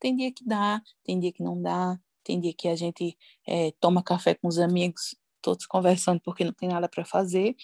Tem 0.00 0.16
dia 0.16 0.32
que 0.32 0.44
dá, 0.44 0.82
tem 1.04 1.20
dia 1.20 1.32
que 1.32 1.42
não 1.42 1.60
dá, 1.60 1.98
tem 2.24 2.40
dia 2.40 2.54
que 2.56 2.68
a 2.68 2.76
gente 2.76 3.16
é, 3.46 3.72
toma 3.80 4.02
café 4.02 4.34
com 4.34 4.48
os 4.48 4.58
amigos, 4.58 5.14
todos 5.42 5.66
conversando 5.66 6.20
porque 6.22 6.44
não 6.44 6.52
tem 6.52 6.68
nada 6.68 6.88
para 6.88 7.04
fazer, 7.04 7.54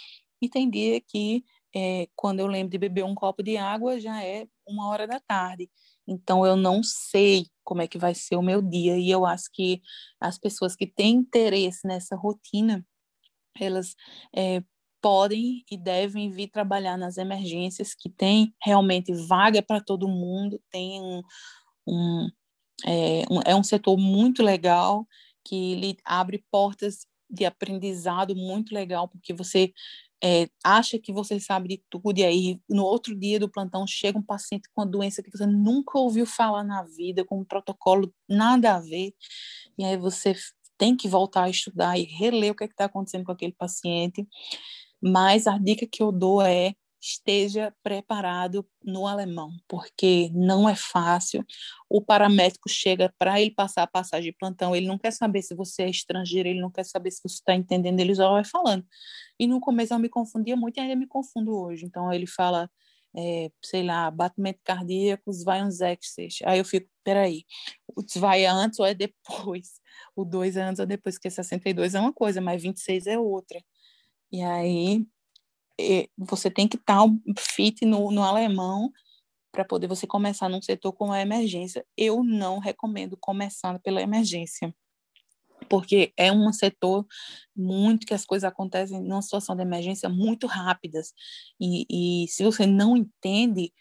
e 0.40 0.48
tem 0.48 0.68
dia 0.68 1.00
que 1.00 1.44
é, 1.74 2.08
quando 2.14 2.40
eu 2.40 2.46
lembro 2.46 2.70
de 2.70 2.78
beber 2.78 3.04
um 3.04 3.14
copo 3.14 3.42
de 3.42 3.56
água 3.56 4.00
já 4.00 4.22
é 4.22 4.46
uma 4.66 4.88
hora 4.88 5.06
da 5.06 5.20
tarde. 5.20 5.70
Então 6.06 6.46
eu 6.46 6.56
não 6.56 6.82
sei 6.82 7.46
como 7.64 7.82
é 7.82 7.88
que 7.88 7.98
vai 7.98 8.14
ser 8.14 8.36
o 8.36 8.42
meu 8.42 8.62
dia. 8.62 8.96
E 8.96 9.10
eu 9.10 9.26
acho 9.26 9.50
que 9.52 9.82
as 10.20 10.38
pessoas 10.38 10.76
que 10.76 10.86
têm 10.86 11.16
interesse 11.16 11.86
nessa 11.86 12.14
rotina, 12.16 12.86
elas 13.58 13.94
é, 14.34 14.62
podem 15.02 15.64
e 15.70 15.76
devem 15.76 16.30
vir 16.30 16.48
trabalhar 16.48 16.96
nas 16.96 17.16
emergências 17.16 17.94
que 17.94 18.08
tem 18.08 18.54
realmente 18.62 19.12
vaga 19.12 19.62
para 19.62 19.80
todo 19.80 20.08
mundo, 20.08 20.60
tem 20.70 21.00
um, 21.00 21.22
um, 21.86 22.28
é, 22.84 23.24
um, 23.30 23.40
é 23.44 23.54
um 23.54 23.62
setor 23.62 23.96
muito 23.96 24.42
legal 24.42 25.06
que 25.44 25.76
lhe 25.76 25.96
abre 26.04 26.44
portas 26.50 27.06
de 27.28 27.44
aprendizado 27.44 28.34
muito 28.34 28.74
legal, 28.74 29.08
porque 29.08 29.32
você 29.32 29.72
é, 30.22 30.48
acha 30.64 30.98
que 30.98 31.12
você 31.12 31.38
sabe 31.40 31.68
de 31.68 31.82
tudo, 31.90 32.18
e 32.18 32.24
aí 32.24 32.60
no 32.68 32.84
outro 32.84 33.14
dia 33.14 33.38
do 33.38 33.50
plantão 33.50 33.86
chega 33.86 34.18
um 34.18 34.22
paciente 34.22 34.68
com 34.74 34.82
uma 34.82 34.86
doença 34.86 35.22
que 35.22 35.30
você 35.30 35.46
nunca 35.46 35.98
ouviu 35.98 36.26
falar 36.26 36.64
na 36.64 36.82
vida, 36.84 37.24
com 37.24 37.40
um 37.40 37.44
protocolo 37.44 38.12
nada 38.28 38.76
a 38.76 38.80
ver, 38.80 39.12
e 39.78 39.84
aí 39.84 39.96
você 39.96 40.34
tem 40.78 40.96
que 40.96 41.08
voltar 41.08 41.44
a 41.44 41.50
estudar 41.50 41.98
e 41.98 42.04
reler 42.04 42.52
o 42.52 42.54
que 42.54 42.64
é 42.64 42.66
está 42.66 42.84
acontecendo 42.86 43.24
com 43.24 43.32
aquele 43.32 43.52
paciente. 43.52 44.26
Mas 45.00 45.46
a 45.46 45.58
dica 45.58 45.86
que 45.86 46.02
eu 46.02 46.12
dou 46.12 46.42
é 46.42 46.74
esteja 47.06 47.72
preparado 47.82 48.66
no 48.82 49.06
alemão, 49.06 49.52
porque 49.68 50.30
não 50.34 50.68
é 50.68 50.74
fácil. 50.74 51.44
O 51.88 52.02
paramédico 52.02 52.68
chega 52.68 53.14
para 53.18 53.40
ele 53.40 53.52
passar 53.52 53.84
a 53.84 53.86
passagem 53.86 54.32
de 54.32 54.36
plantão, 54.36 54.74
ele 54.74 54.86
não 54.86 54.98
quer 54.98 55.12
saber 55.12 55.42
se 55.42 55.54
você 55.54 55.84
é 55.84 55.90
estrangeiro, 55.90 56.48
ele 56.48 56.60
não 56.60 56.70
quer 56.70 56.84
saber 56.84 57.10
se 57.12 57.20
você 57.22 57.36
está 57.36 57.54
entendendo, 57.54 58.00
ele 58.00 58.14
só 58.14 58.32
vai 58.32 58.44
falando. 58.44 58.84
E 59.38 59.46
no 59.46 59.60
começo 59.60 59.94
eu 59.94 59.98
me 59.98 60.08
confundia 60.08 60.56
muito 60.56 60.78
e 60.78 60.80
ainda 60.80 60.96
me 60.96 61.06
confundo 61.06 61.56
hoje. 61.56 61.84
Então 61.86 62.12
ele 62.12 62.26
fala, 62.26 62.68
é, 63.16 63.50
sei 63.64 63.84
lá, 63.84 64.10
batimento 64.10 64.60
cardíaco, 64.64 65.30
vai 65.44 65.62
uns 65.62 65.80
exes. 65.80 66.38
Aí 66.44 66.58
eu 66.58 66.64
fico, 66.64 66.88
peraí, 67.04 67.44
o 67.96 68.02
vai 68.18 68.44
é 68.44 68.48
antes 68.48 68.78
ou 68.80 68.86
é 68.86 68.94
depois? 68.94 69.80
O 70.14 70.24
2 70.24 70.56
é 70.56 70.62
antes 70.62 70.80
ou 70.80 70.86
depois, 70.86 71.16
porque 71.16 71.30
62 71.30 71.94
é 71.94 72.00
uma 72.00 72.12
coisa, 72.12 72.40
mas 72.40 72.62
26 72.62 73.06
é 73.06 73.18
outra. 73.18 73.62
E 74.32 74.42
aí 74.42 75.06
você 76.16 76.50
tem 76.50 76.66
que 76.66 76.76
estar 76.76 77.02
fit 77.38 77.84
no, 77.84 78.10
no 78.10 78.22
alemão 78.22 78.90
para 79.52 79.64
poder 79.64 79.86
você 79.86 80.06
começar 80.06 80.48
num 80.48 80.62
setor 80.62 80.92
com 80.92 81.12
a 81.12 81.20
emergência. 81.20 81.84
Eu 81.96 82.22
não 82.22 82.58
recomendo 82.58 83.16
começar 83.16 83.78
pela 83.80 84.02
emergência, 84.02 84.74
porque 85.68 86.12
é 86.16 86.30
um 86.30 86.52
setor 86.52 87.06
muito 87.54 88.06
que 88.06 88.14
as 88.14 88.24
coisas 88.24 88.44
acontecem 88.44 89.02
numa 89.02 89.22
situação 89.22 89.56
de 89.56 89.62
emergência 89.62 90.08
muito 90.08 90.46
rápidas 90.46 91.12
e, 91.60 91.86
e 92.24 92.28
se 92.28 92.44
você 92.44 92.66
não 92.66 92.96
entende 92.96 93.72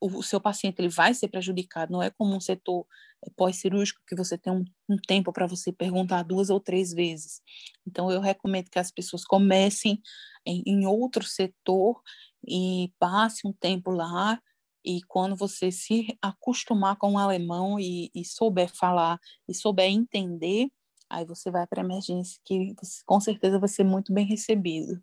o, 0.00 0.22
seu 0.22 0.40
paciente 0.40 0.80
ele 0.80 0.88
vai 0.88 1.12
ser 1.12 1.28
prejudicado. 1.28 1.92
Não 1.92 2.02
é 2.02 2.10
como 2.10 2.34
um 2.34 2.40
setor 2.40 2.86
é, 2.86 2.86
pós-cirúrgico 3.36 4.00
que 4.06 4.16
você 4.16 4.38
tem 4.38 4.52
um, 4.52 4.64
um 4.88 4.96
tempo 4.96 5.32
para 5.32 5.46
você 5.46 5.72
perguntar 5.72 6.22
duas 6.22 6.50
ou 6.50 6.60
três 6.60 6.92
vezes. 6.92 7.40
Então, 7.86 8.10
eu 8.10 8.20
recomendo 8.20 8.70
que 8.70 8.78
as 8.78 8.90
pessoas 8.90 9.24
comecem 9.24 10.00
em, 10.46 10.62
em 10.66 10.86
outro 10.86 11.24
setor 11.24 12.00
e 12.46 12.92
passe 12.98 13.46
um 13.46 13.52
tempo 13.52 13.90
lá 13.90 14.40
e 14.84 15.02
quando 15.06 15.36
você 15.36 15.70
se 15.70 16.18
acostumar 16.22 16.96
com 16.96 17.12
o 17.12 17.18
alemão 17.18 17.78
e, 17.78 18.10
e 18.14 18.24
souber 18.24 18.70
falar 18.74 19.18
e 19.48 19.54
souber 19.54 19.90
entender, 19.90 20.68
aí 21.08 21.24
você 21.24 21.50
vai 21.50 21.66
para 21.66 21.82
emergência, 21.82 22.40
que 22.44 22.74
com 23.04 23.20
certeza 23.20 23.58
vai 23.58 23.68
ser 23.68 23.84
muito 23.84 24.12
bem 24.12 24.26
recebido. 24.26 25.02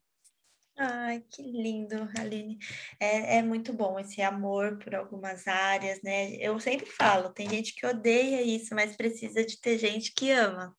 Ai, 0.80 1.24
que 1.32 1.42
lindo, 1.42 2.08
Aline. 2.20 2.60
É, 3.00 3.38
é 3.38 3.42
muito 3.42 3.74
bom 3.74 4.00
esse 4.00 4.22
amor 4.22 4.78
por 4.78 4.94
algumas 4.94 5.48
áreas, 5.48 6.00
né? 6.04 6.36
Eu 6.36 6.60
sempre 6.60 6.86
falo, 6.86 7.34
tem 7.34 7.50
gente 7.50 7.74
que 7.74 7.84
odeia 7.84 8.44
isso, 8.44 8.76
mas 8.76 8.96
precisa 8.96 9.44
de 9.44 9.60
ter 9.60 9.80
gente 9.80 10.14
que 10.14 10.30
ama. 10.30 10.76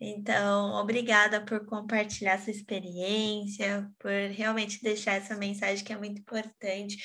Então, 0.00 0.74
obrigada 0.74 1.44
por 1.44 1.66
compartilhar 1.66 2.38
sua 2.38 2.52
experiência, 2.52 3.90
por 3.98 4.12
realmente 4.30 4.80
deixar 4.80 5.14
essa 5.14 5.36
mensagem 5.36 5.84
que 5.84 5.92
é 5.92 5.96
muito 5.98 6.20
importante, 6.20 6.96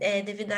é, 0.00 0.22
devido 0.22 0.52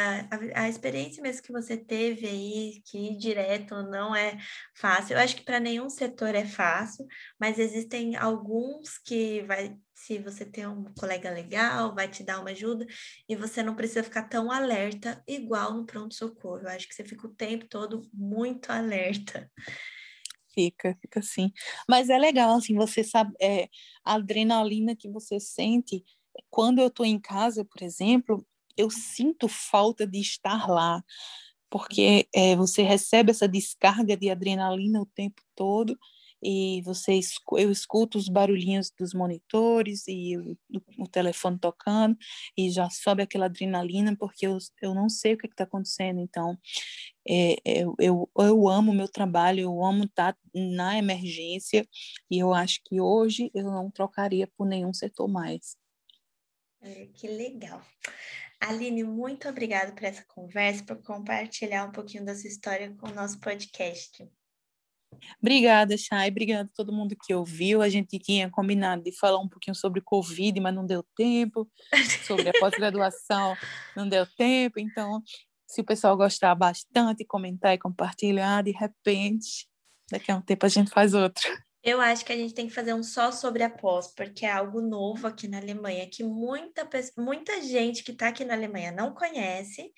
à 0.55 0.69
experiência 0.69 1.23
mesmo 1.23 1.43
que 1.43 1.53
você 1.53 1.75
teve 1.77 2.27
aí, 2.27 2.83
que 2.85 2.99
ir 2.99 3.17
direto 3.17 3.75
não 3.85 4.15
é 4.15 4.37
fácil. 4.77 5.15
Eu 5.15 5.21
acho 5.21 5.37
que 5.37 5.45
para 5.45 5.59
nenhum 5.59 5.89
setor 5.89 6.35
é 6.35 6.45
fácil, 6.45 7.07
mas 7.41 7.59
existem 7.59 8.15
alguns 8.15 8.99
que 8.99 9.43
vai 9.45 9.75
se 9.95 10.19
você 10.19 10.45
tem 10.45 10.67
um 10.67 10.85
colega 10.99 11.31
legal, 11.31 11.95
vai 11.95 12.09
te 12.09 12.23
dar 12.23 12.41
uma 12.41 12.51
ajuda 12.51 12.87
e 13.29 13.37
você 13.37 13.63
não 13.63 13.77
precisa 13.77 14.03
ficar 14.03 14.25
tão 14.25 14.51
alerta 14.51 15.23
igual 15.27 15.73
no 15.73 15.87
pronto-socorro. 15.87 16.63
Eu 16.63 16.69
acho 16.69 16.89
que 16.89 16.95
você 16.95 17.05
fica 17.05 17.27
o 17.27 17.35
tempo 17.35 17.67
todo 17.69 18.03
muito 18.13 18.71
alerta. 18.71 19.51
Fica, 20.53 20.97
fica 21.01 21.21
assim. 21.21 21.53
Mas 21.89 22.11
é 22.11 22.19
legal, 22.19 22.57
assim, 22.57 22.75
você 22.75 23.03
sabe, 23.05 23.33
é, 23.41 23.69
a 24.05 24.15
adrenalina 24.15 24.95
que 24.97 25.09
você 25.09 25.39
sente 25.41 26.05
quando 26.51 26.81
eu 26.81 26.89
estou 26.89 27.07
em 27.07 27.19
casa, 27.19 27.65
por 27.65 27.83
exemplo, 27.83 28.45
eu 28.77 28.91
sinto 28.91 29.49
falta 29.49 30.07
de 30.07 30.21
estar 30.21 30.69
lá, 30.69 31.03
porque 31.71 32.29
é, 32.35 32.57
você 32.57 32.83
recebe 32.83 33.31
essa 33.31 33.49
descarga 33.49 34.17
de 34.17 34.31
adrenalina 34.31 35.01
o 35.01 35.07
tempo 35.07 35.43
todo 35.55 35.97
e 36.45 36.83
você 36.83 37.19
eu 37.57 37.71
escuto 37.71 38.19
os 38.19 38.29
barulhinhos 38.29 38.91
dos 38.99 39.15
monitores 39.15 40.07
e 40.07 40.37
o, 40.37 40.57
o 40.99 41.09
telefone 41.09 41.59
tocando 41.59 42.17
e 42.57 42.71
já 42.71 42.91
sobe 42.91 43.23
aquela 43.23 43.47
adrenalina 43.47 44.15
porque 44.17 44.47
eu, 44.47 44.59
eu 44.83 44.95
não 44.95 45.09
sei 45.09 45.35
o 45.35 45.39
que 45.39 45.47
está 45.47 45.65
acontecendo. 45.65 46.21
Então 46.21 46.59
é, 47.27 47.57
eu, 47.65 47.95
eu, 47.99 48.31
eu 48.39 48.69
amo 48.69 48.93
meu 48.93 49.09
trabalho 49.09 49.61
eu 49.61 49.85
amo 49.85 50.05
estar 50.05 50.35
tá 50.35 50.39
na 50.55 50.99
emergência 50.99 51.89
e 52.31 52.39
eu 52.39 52.53
acho 52.53 52.81
que 52.85 53.01
hoje 53.01 53.51
eu 53.55 53.65
não 53.65 53.91
trocaria 53.91 54.47
por 54.57 54.67
nenhum 54.67 54.93
setor 54.93 55.27
mais. 55.27 55.77
É, 56.83 57.07
que 57.15 57.27
legal. 57.27 57.83
Aline, 58.61 59.05
muito 59.05 59.49
obrigada 59.49 59.93
por 59.93 60.05
essa 60.05 60.25
conversa, 60.27 60.85
por 60.85 61.03
compartilhar 61.03 61.87
um 61.87 61.93
pouquinho 61.93 62.25
da 62.25 62.35
sua 62.35 62.49
história 62.49 62.95
com 62.95 63.09
o 63.09 63.15
nosso 63.15 63.41
podcast. 63.41 64.27
Obrigada, 65.41 65.97
Chay. 65.97 66.31
Obrigada 66.31 66.69
a 66.73 66.77
todo 66.77 66.93
mundo 66.93 67.17
que 67.21 67.35
ouviu. 67.35 67.83
A 67.83 67.89
gente 67.89 68.19
tinha 68.19 68.51
combinado 68.51 69.03
de 69.03 69.13
falar 69.13 69.39
um 69.39 69.49
pouquinho 69.49 69.75
sobre 69.75 70.01
Covid, 70.01 70.59
mas 70.61 70.75
não 70.75 70.87
deu 70.87 71.05
tempo. 71.17 71.71
Sobre 72.27 72.49
a 72.49 72.53
pós-graduação, 72.59 73.57
não 73.97 74.09
deu 74.09 74.27
tempo. 74.27 74.79
Então, 74.79 75.23
se 75.67 75.81
o 75.81 75.85
pessoal 75.85 76.17
gostar 76.17 76.55
bastante, 76.55 77.25
comentar 77.25 77.75
e 77.75 77.79
compartilhar, 77.79 78.63
de 78.63 78.71
repente, 78.71 79.69
daqui 80.11 80.31
a 80.31 80.37
um 80.37 80.43
tempo 80.43 80.65
a 80.67 80.69
gente 80.69 80.91
faz 80.91 81.15
outro. 81.15 81.43
Eu 81.83 82.01
acho 82.01 82.25
que 82.25 82.33
a 82.33 82.37
gente 82.37 82.55
tem 82.55 82.67
que 82.67 82.73
fazer 82.73 82.95
um 82.95 83.03
só 83.03 83.31
sobre 83.31 83.63
a 83.63 83.69
pós, 83.69 84.15
porque 84.15 84.47
é 84.47 84.51
algo 84.51 84.81
novo 84.81 85.27
aqui 85.27 85.47
na 85.47 85.59
Alemanha, 85.59 86.09
que 86.11 86.25
muita, 86.25 86.89
muita 87.19 87.61
gente 87.61 88.03
que 88.03 88.13
está 88.13 88.29
aqui 88.29 88.43
na 88.43 88.55
Alemanha 88.55 88.91
não 88.91 89.13
conhece. 89.13 89.93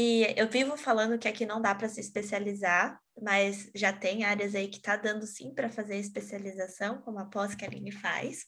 E 0.00 0.32
eu 0.36 0.48
vivo 0.48 0.76
falando 0.76 1.18
que 1.18 1.26
aqui 1.26 1.44
não 1.44 1.60
dá 1.60 1.74
para 1.74 1.88
se 1.88 1.98
especializar, 1.98 3.00
mas 3.20 3.68
já 3.74 3.92
tem 3.92 4.22
áreas 4.22 4.54
aí 4.54 4.68
que 4.68 4.76
está 4.76 4.94
dando 4.94 5.26
sim 5.26 5.52
para 5.52 5.68
fazer 5.68 5.96
especialização, 5.96 7.02
como 7.02 7.18
a 7.18 7.24
pós 7.24 7.56
que 7.56 7.64
a 7.64 7.68
Aline 7.68 7.90
faz. 7.90 8.44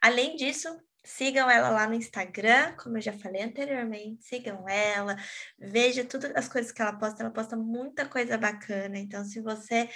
Além 0.00 0.36
disso, 0.36 0.74
sigam 1.04 1.50
ela 1.50 1.68
lá 1.68 1.86
no 1.86 1.92
Instagram, 1.92 2.74
como 2.82 2.96
eu 2.96 3.02
já 3.02 3.12
falei 3.12 3.42
anteriormente, 3.42 4.24
sigam 4.24 4.66
ela, 4.66 5.14
veja 5.58 6.02
todas 6.02 6.34
as 6.34 6.48
coisas 6.48 6.72
que 6.72 6.80
ela 6.80 6.94
posta, 6.94 7.22
ela 7.22 7.30
posta 7.30 7.58
muita 7.58 8.06
coisa 8.06 8.38
bacana. 8.38 8.98
Então, 8.98 9.22
se 9.22 9.42
você 9.42 9.90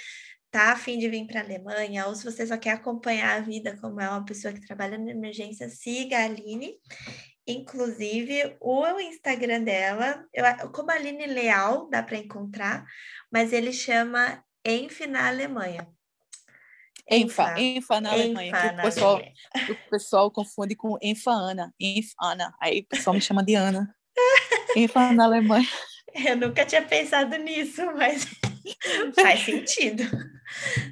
tá 0.51 0.73
afim 0.73 0.99
de 0.99 1.09
vir 1.09 1.25
para 1.25 1.39
a 1.39 1.43
Alemanha, 1.43 2.05
ou 2.05 2.13
se 2.13 2.23
você 2.23 2.45
só 2.45 2.57
quer 2.57 2.73
acompanhar 2.73 3.37
a 3.39 3.41
vida 3.41 3.75
como 3.81 3.99
é 3.99 4.07
uma 4.07 4.23
pessoa 4.23 4.53
que 4.53 4.67
trabalha 4.67 4.99
na 4.99 5.09
emergência, 5.09 5.67
siga 5.67 6.19
a 6.19 6.25
Aline. 6.25 6.75
Inclusive, 7.51 8.57
o 8.59 8.99
Instagram 8.99 9.63
dela, 9.63 10.25
eu, 10.33 10.45
como 10.71 10.91
Aline 10.91 11.25
Leal, 11.27 11.89
dá 11.89 12.01
para 12.03 12.17
encontrar, 12.17 12.85
mas 13.31 13.53
ele 13.53 13.73
chama 13.73 14.43
Enf 14.65 15.01
na 15.07 15.27
Alemanha. 15.27 15.87
Enfa, 17.09 17.59
Enfa 17.59 17.99
na 17.99 18.11
Alemanha. 18.11 18.49
Enfa 18.49 18.73
o, 18.73 18.81
pessoal, 18.81 19.15
Alemanha. 19.15 19.33
o 19.69 19.89
pessoal 19.89 20.31
confunde 20.31 20.75
com 20.75 20.97
Enfa 21.01 21.31
Ana, 21.31 21.73
Enfa 21.79 22.13
Ana. 22.21 22.53
Aí 22.61 22.79
o 22.79 22.85
pessoal 22.87 23.13
me 23.13 23.21
chama 23.21 23.43
de 23.43 23.55
Ana. 23.55 23.93
Enfa 24.75 25.11
na 25.11 25.25
Alemanha. 25.25 25.67
Eu 26.25 26.35
nunca 26.35 26.65
tinha 26.65 26.81
pensado 26.81 27.37
nisso, 27.37 27.85
mas 27.95 28.25
faz 29.15 29.41
sentido. 29.41 30.03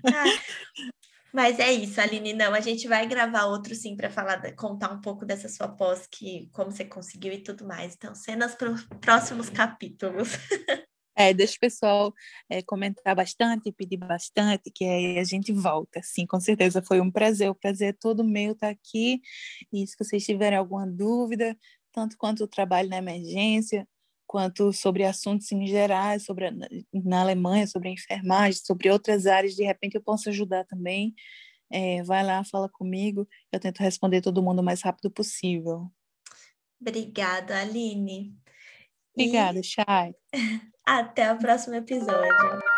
Ah, 0.06 0.24
mas 1.34 1.60
é 1.60 1.72
isso, 1.72 2.00
Aline. 2.02 2.34
Não, 2.34 2.54
a 2.54 2.60
gente 2.60 2.88
vai 2.88 3.08
gravar 3.08 3.46
outro 3.46 3.76
sim 3.76 3.96
para 3.96 4.10
falar, 4.10 4.54
contar 4.56 4.92
um 4.92 5.02
pouco 5.02 5.26
dessa 5.26 5.48
sua 5.48 5.68
pós, 5.68 6.08
que 6.08 6.50
como 6.52 6.72
você 6.72 6.86
conseguiu 6.86 7.34
e 7.34 7.44
tudo 7.44 7.66
mais. 7.66 7.96
Então, 7.96 8.16
cenas 8.16 8.56
para 8.56 8.72
os 8.72 8.84
próximos 9.02 9.50
capítulos. 9.50 10.30
É, 11.16 11.34
deixa 11.34 11.58
o 11.58 11.60
pessoal 11.60 12.14
é, 12.50 12.62
comentar 12.62 13.14
bastante, 13.14 13.74
pedir 13.74 13.98
bastante, 13.98 14.72
que 14.74 14.86
aí 14.86 15.20
a 15.20 15.24
gente 15.26 15.52
volta. 15.52 16.00
Sim, 16.02 16.26
com 16.26 16.40
certeza 16.40 16.82
foi 16.82 17.02
um 17.02 17.12
prazer. 17.12 17.50
O 17.50 17.56
prazer 17.56 17.90
é 17.90 17.94
todo 17.94 18.24
meu 18.24 18.54
estar 18.54 18.70
aqui. 18.70 19.20
E 19.74 19.86
se 19.86 19.98
vocês 20.00 20.24
tiverem 20.24 20.58
alguma 20.58 20.88
dúvida, 20.88 21.58
tanto 21.92 22.16
quanto 22.18 22.46
o 22.46 22.48
trabalho 22.48 22.88
na 22.88 22.98
emergência, 22.98 23.86
quanto 24.30 24.72
sobre 24.72 25.04
assuntos 25.04 25.52
em 25.52 25.66
geral, 25.66 26.20
sobre 26.20 26.46
a, 26.46 26.52
na 26.94 27.22
Alemanha, 27.22 27.66
sobre 27.66 27.90
a 27.90 27.92
enfermagem, 27.92 28.62
sobre 28.64 28.88
outras 28.92 29.26
áreas, 29.26 29.56
de 29.56 29.64
repente 29.64 29.96
eu 29.96 30.04
posso 30.04 30.30
ajudar 30.30 30.66
também. 30.66 31.16
É, 31.72 32.04
vai 32.04 32.24
lá, 32.24 32.44
fala 32.44 32.70
comigo, 32.70 33.28
eu 33.52 33.60
tento 33.60 33.80
responder 33.80 34.22
todo 34.22 34.44
mundo 34.44 34.60
o 34.60 34.64
mais 34.64 34.84
rápido 34.84 35.10
possível. 35.10 35.92
Obrigada, 36.80 37.60
Aline. 37.60 38.38
Obrigada, 39.16 39.60
e... 39.60 39.64
Chay. 39.64 40.14
Até 40.86 41.34
o 41.34 41.40
próximo 41.40 41.74
episódio. 41.74 42.69